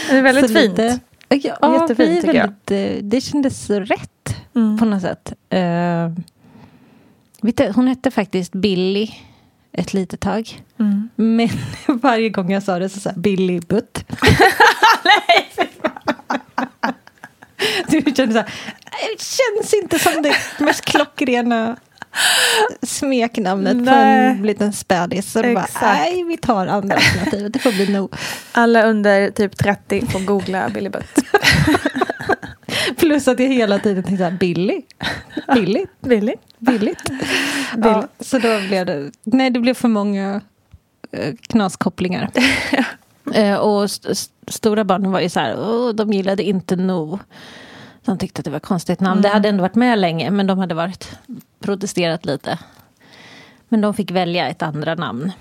Det 0.09 0.17
är 0.17 0.21
väldigt 0.21 0.47
Så 0.47 0.53
fint. 0.55 0.77
lite- 0.77 0.99
Ja, 1.29 1.73
Jättefint, 1.81 1.99
vi 2.09 2.17
är 2.17 2.21
tycker 2.21 2.33
jag. 2.33 2.53
väldigt, 2.67 2.97
eh, 2.97 3.03
det 3.03 3.21
kändes 3.21 3.69
rätt 3.69 4.09
Mm. 4.55 4.77
på 4.77 4.85
något 4.85 5.01
sätt. 5.01 5.33
Uh, 5.53 6.09
hon 7.75 7.87
hette 7.87 8.11
faktiskt 8.11 8.51
Billy 8.53 9.09
ett 9.73 9.93
litet 9.93 10.19
tag. 10.19 10.61
Mm. 10.79 11.09
Men 11.15 11.49
varje 12.01 12.29
gång 12.29 12.51
jag 12.51 12.63
sa 12.63 12.79
det 12.79 12.89
så 12.89 12.99
sa 12.99 13.09
jag 13.09 13.19
Billy 13.19 13.59
Butt. 13.59 14.05
Du 17.87 18.01
kände 18.01 18.33
så 18.33 18.39
här, 18.39 18.53
det 18.85 19.21
känns 19.21 19.73
inte 19.73 19.99
som 19.99 20.21
det 20.21 20.35
mest 20.59 20.85
klockrena 20.85 21.75
smeknamnet 22.81 23.77
på 23.77 23.83
Nej. 23.83 24.29
en 24.29 24.47
liten 24.47 24.73
spädis. 24.73 25.31
Så 25.31 25.41
bara, 25.41 25.67
nej, 25.81 26.23
vi 26.23 26.37
tar 26.37 26.67
andra 26.67 26.95
alternativet. 26.95 27.53
Det 27.53 27.59
får 27.59 27.71
bli 27.71 27.93
nog. 27.93 28.15
Alla 28.51 28.83
under 28.83 29.31
typ 29.31 29.57
30 29.57 30.05
får 30.05 30.19
googla 30.19 30.69
Billy 30.69 30.89
Butt. 30.89 31.19
Plus 32.97 33.27
att 33.27 33.39
jag 33.39 33.47
hela 33.47 33.79
tiden 33.79 34.03
tänkte 34.03 34.17
så 34.17 34.23
här, 34.29 34.37
Billy. 34.37 34.81
Billy. 35.53 35.85
Billy. 36.01 36.33
Billigt. 36.57 37.01
Ja, 37.83 38.07
så 38.19 38.37
då 38.39 38.59
blev 38.67 38.85
det, 38.85 39.11
nej 39.23 39.49
det 39.49 39.59
blev 39.59 39.73
för 39.73 39.87
många 39.87 40.41
eh, 41.11 41.33
knaskopplingar. 41.41 42.29
eh, 43.33 43.55
och 43.55 43.83
st- 43.83 44.11
st- 44.11 44.33
stora 44.51 44.83
barnen 44.83 45.11
var 45.11 45.19
ju 45.19 45.29
så 45.29 45.39
här, 45.39 45.55
"Åh, 45.59 45.93
de 45.93 46.13
gillade 46.13 46.43
inte 46.43 46.75
No. 46.75 47.19
De 48.05 48.17
tyckte 48.17 48.39
att 48.39 48.45
det 48.45 48.51
var 48.51 48.57
ett 48.57 48.65
konstigt 48.65 48.99
namn. 48.99 49.21
Det 49.21 49.29
hade 49.29 49.49
ändå 49.49 49.61
varit 49.61 49.75
med 49.75 49.99
länge 49.99 50.31
men 50.31 50.47
de 50.47 50.57
hade 50.59 50.75
varit 50.75 51.17
protesterat 51.59 52.25
lite. 52.25 52.59
Men 53.69 53.81
de 53.81 53.93
fick 53.93 54.11
välja 54.11 54.47
ett 54.49 54.61
andra 54.61 54.95
namn. 54.95 55.31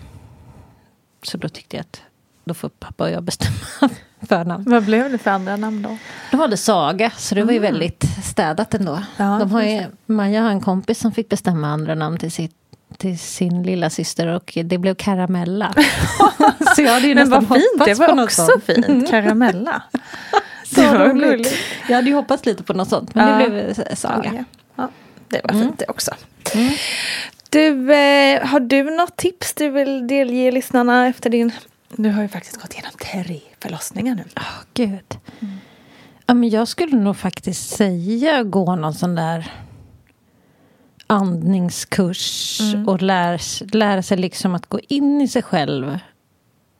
Så 1.22 1.36
då 1.38 1.48
tyckte 1.48 1.76
jag 1.76 1.80
att 1.80 2.02
då 2.44 2.54
får 2.54 2.68
pappa 2.68 3.04
och 3.04 3.10
jag 3.10 3.22
bestämma 3.22 3.56
förnamn. 4.28 4.64
Vad 4.66 4.84
blev 4.84 5.12
det 5.12 5.18
för 5.18 5.30
andra 5.30 5.56
namn 5.56 5.82
då? 5.82 5.98
De 6.30 6.36
valde 6.36 6.56
Saga, 6.56 7.10
så 7.16 7.34
det 7.34 7.44
var 7.44 7.52
ju 7.52 7.58
väldigt 7.58 8.04
städat 8.24 8.74
ändå. 8.74 9.02
Ja, 9.16 9.36
de 9.40 9.50
har 9.50 9.62
ju, 9.62 9.82
Maja 10.06 10.42
har 10.42 10.50
en 10.50 10.60
kompis 10.60 10.98
som 10.98 11.12
fick 11.12 11.28
bestämma 11.28 11.68
andra 11.68 11.94
namn 11.94 12.18
till, 12.18 12.32
sitt, 12.32 12.54
till 12.98 13.18
sin 13.18 13.62
lilla 13.62 13.90
syster 13.90 14.26
och 14.26 14.58
det 14.64 14.78
blev 14.78 14.94
Karamella. 14.94 15.74
så 16.76 16.82
jag 16.82 16.92
hade 16.92 17.06
ju 17.06 17.14
Men 17.14 17.30
vad 17.30 17.48
fint, 17.48 17.84
det 17.84 17.94
var 17.94 18.22
också 18.24 18.46
sånt. 18.46 18.64
fint. 18.64 19.10
Karamella. 19.10 19.82
Så 20.74 20.80
Det 20.80 20.98
var 20.98 21.08
roligt. 21.08 21.54
Jag 21.88 21.96
hade 21.96 22.08
ju 22.08 22.14
hoppats 22.14 22.46
lite 22.46 22.62
på 22.62 22.72
något 22.72 22.88
sånt, 22.88 23.14
men 23.14 23.28
Ja. 23.28 23.38
det 23.38 23.50
blev 23.50 23.68
eh, 23.88 23.94
Saga. 23.94 24.32
Ja, 24.34 24.44
ja, 24.76 24.88
det 25.28 25.40
var 25.44 25.52
fint 25.60 25.78
det 25.78 25.84
också. 25.88 26.10
Du, 27.50 27.94
eh, 27.94 28.46
har 28.46 28.60
du 28.60 28.82
något 28.82 29.16
tips 29.16 29.54
du 29.54 29.68
vill 29.68 30.06
delge 30.06 30.50
lyssnarna 30.50 31.06
efter 31.08 31.30
din... 31.30 31.52
Du 31.96 32.10
har 32.10 32.22
ju 32.22 32.28
faktiskt 32.28 32.62
gått 32.62 32.72
igenom 32.72 32.92
tre 33.00 33.40
förlossningar 33.60 34.14
nu. 34.14 34.24
Åh, 34.36 34.62
gud. 34.74 35.18
Ja, 36.26 36.34
men 36.34 36.48
jag 36.48 36.68
skulle 36.68 36.96
nog 36.96 37.16
faktiskt 37.16 37.70
säga 37.70 38.42
gå 38.42 38.76
någon 38.76 38.94
sån 38.94 39.14
där 39.14 39.52
andningskurs 41.06 42.60
och 42.86 43.02
lära, 43.02 43.38
lära 43.72 44.02
sig 44.02 44.16
liksom 44.16 44.54
att 44.54 44.66
gå 44.66 44.80
in 44.88 45.20
i 45.20 45.28
sig 45.28 45.42
själv. 45.42 45.98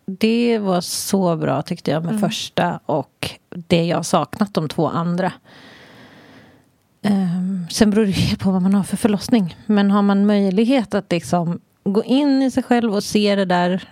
Det 0.07 0.59
var 0.59 0.81
så 0.81 1.37
bra 1.37 1.63
tyckte 1.63 1.91
jag 1.91 2.05
med 2.05 2.21
första 2.21 2.81
och 2.87 3.31
det 3.51 3.85
jag 3.85 4.07
saknat 4.07 4.55
de 4.55 4.69
två 4.69 4.89
andra. 4.89 5.33
Um, 7.03 7.67
sen 7.71 7.91
beror 7.91 8.05
det 8.05 8.11
ju 8.11 8.37
på 8.37 8.51
vad 8.51 8.63
man 8.63 8.75
har 8.75 8.83
för 8.83 8.97
förlossning. 8.97 9.57
Men 9.67 9.91
har 9.91 10.03
man 10.03 10.27
möjlighet 10.27 10.95
att 10.95 11.13
liksom 11.13 11.61
gå 11.85 12.05
in 12.05 12.43
i 12.43 12.51
sig 12.51 12.63
själv 12.63 12.95
och 12.95 13.05
se 13.05 13.37
det 13.37 13.45
där 13.45 13.89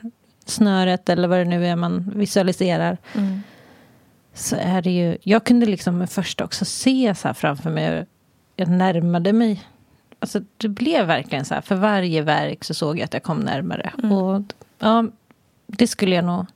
snöret 0.51 1.09
eller 1.09 1.29
vad 1.29 1.39
det 1.39 1.45
nu 1.45 1.67
är 1.67 1.77
man 1.77 2.13
visualiserar. 2.17 2.99
Så 4.35 4.57
är 4.57 4.83
det 4.83 4.91
ju, 4.91 5.17
jag 5.23 5.45
kunde 5.45 5.67
liksom 5.67 5.99
med 5.99 6.11
första 6.11 6.45
också 6.45 6.65
se 6.65 7.15
så 7.15 7.29
här 7.29 7.35
framför 7.35 7.71
mig. 7.71 8.07
Jag 8.57 8.69
närmade 8.69 9.33
mig. 9.33 9.65
Alltså 10.19 10.41
det 10.57 10.69
blev 10.69 11.07
verkligen 11.07 11.45
så 11.45 11.55
här. 11.55 11.61
För 11.61 11.75
varje 11.75 12.23
verk 12.23 12.65
så 12.65 12.75
såg 12.75 12.99
jag 12.99 13.05
att 13.05 13.15
jag 13.15 13.23
kom 13.23 13.39
närmare. 13.39 13.91
Och 14.15 14.43
ja, 14.79 15.05
det 15.67 15.87
skulle 15.87 16.15
jag 16.15 16.25
nog... 16.25 16.47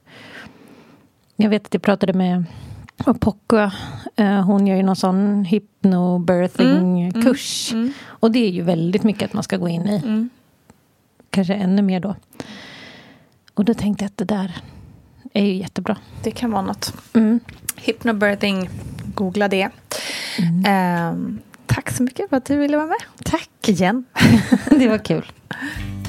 Jag 1.36 1.50
vet 1.50 1.66
att 1.66 1.74
jag 1.74 1.82
pratade 1.82 2.12
med 2.12 2.44
Pocka. 3.20 3.72
Eh, 4.16 4.40
hon 4.40 4.66
gör 4.66 4.76
ju 4.76 4.82
någon 4.82 4.96
sån 4.96 5.44
hypnobirthing-kurs. 5.44 7.72
Och 8.04 8.30
det 8.30 8.38
är 8.38 8.50
ju 8.50 8.62
väldigt 8.62 9.02
mycket 9.02 9.28
att 9.28 9.32
man 9.32 9.42
ska 9.42 9.56
gå 9.56 9.68
in 9.68 9.88
i. 9.88 10.28
Kanske 11.30 11.54
ännu 11.54 11.82
mer 11.82 12.00
då. 12.00 12.14
Och 13.54 13.64
då 13.64 13.74
tänkte 13.74 14.04
jag 14.04 14.08
att 14.08 14.16
det 14.16 14.24
där 14.24 14.56
är 15.32 15.44
ju 15.44 15.54
jättebra. 15.54 15.96
Det 16.22 16.30
kan 16.30 16.50
vara 16.50 16.62
något. 16.62 16.94
Mm. 17.14 17.40
Hypnobirthing, 17.76 18.70
googla 19.14 19.48
det. 19.48 19.68
Ehm, 20.66 21.38
tack 21.66 21.90
så 21.90 22.02
mycket 22.02 22.30
för 22.30 22.36
att 22.36 22.44
du 22.44 22.56
ville 22.56 22.76
vara 22.76 22.86
med. 22.86 23.02
Tack. 23.24 23.50
Igen. 23.66 24.04
Det 24.70 24.88
var 24.88 24.98
kul. 24.98 25.32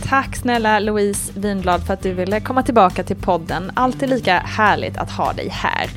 Tack 0.09 0.35
snälla 0.35 0.79
Louise 0.79 1.31
Winblad 1.35 1.85
för 1.85 1.93
att 1.93 2.03
du 2.03 2.13
ville 2.13 2.39
komma 2.39 2.63
tillbaka 2.63 3.03
till 3.03 3.15
podden. 3.15 3.71
Alltid 3.73 4.09
lika 4.09 4.39
härligt 4.39 4.97
att 4.97 5.11
ha 5.11 5.33
dig 5.33 5.49
här. 5.49 5.89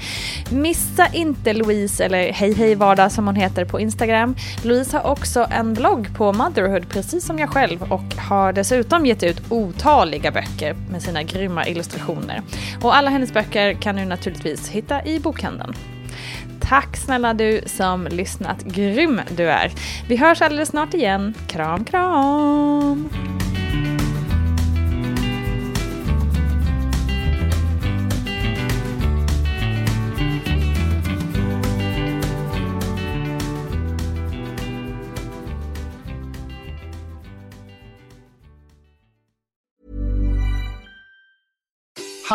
Missa 0.50 1.06
inte 1.12 1.52
Louise, 1.52 2.04
eller 2.04 2.32
Hej 2.32 2.54
Hej 2.54 2.74
Vardag 2.74 3.12
som 3.12 3.26
hon 3.26 3.36
heter 3.36 3.64
på 3.64 3.80
Instagram. 3.80 4.36
Louise 4.62 4.96
har 4.96 5.10
också 5.10 5.46
en 5.50 5.74
blogg 5.74 6.16
på 6.16 6.32
Motherhood 6.32 6.88
precis 6.88 7.24
som 7.24 7.38
jag 7.38 7.50
själv 7.50 7.82
och 7.82 8.14
har 8.28 8.52
dessutom 8.52 9.06
gett 9.06 9.22
ut 9.22 9.42
otaliga 9.48 10.30
böcker 10.30 10.76
med 10.90 11.02
sina 11.02 11.22
grymma 11.22 11.66
illustrationer. 11.66 12.42
Och 12.82 12.96
alla 12.96 13.10
hennes 13.10 13.32
böcker 13.32 13.72
kan 13.72 13.96
du 13.96 14.04
naturligtvis 14.04 14.68
hitta 14.68 15.04
i 15.04 15.20
bokhandeln. 15.20 15.74
Tack 16.60 16.96
snälla 16.96 17.34
du 17.34 17.60
som 17.66 18.06
lyssnat. 18.10 18.64
Grym 18.64 19.20
du 19.36 19.50
är. 19.50 19.72
Vi 20.08 20.16
hörs 20.16 20.42
alldeles 20.42 20.68
snart 20.68 20.94
igen. 20.94 21.34
Kram, 21.46 21.84
kram! 21.84 23.08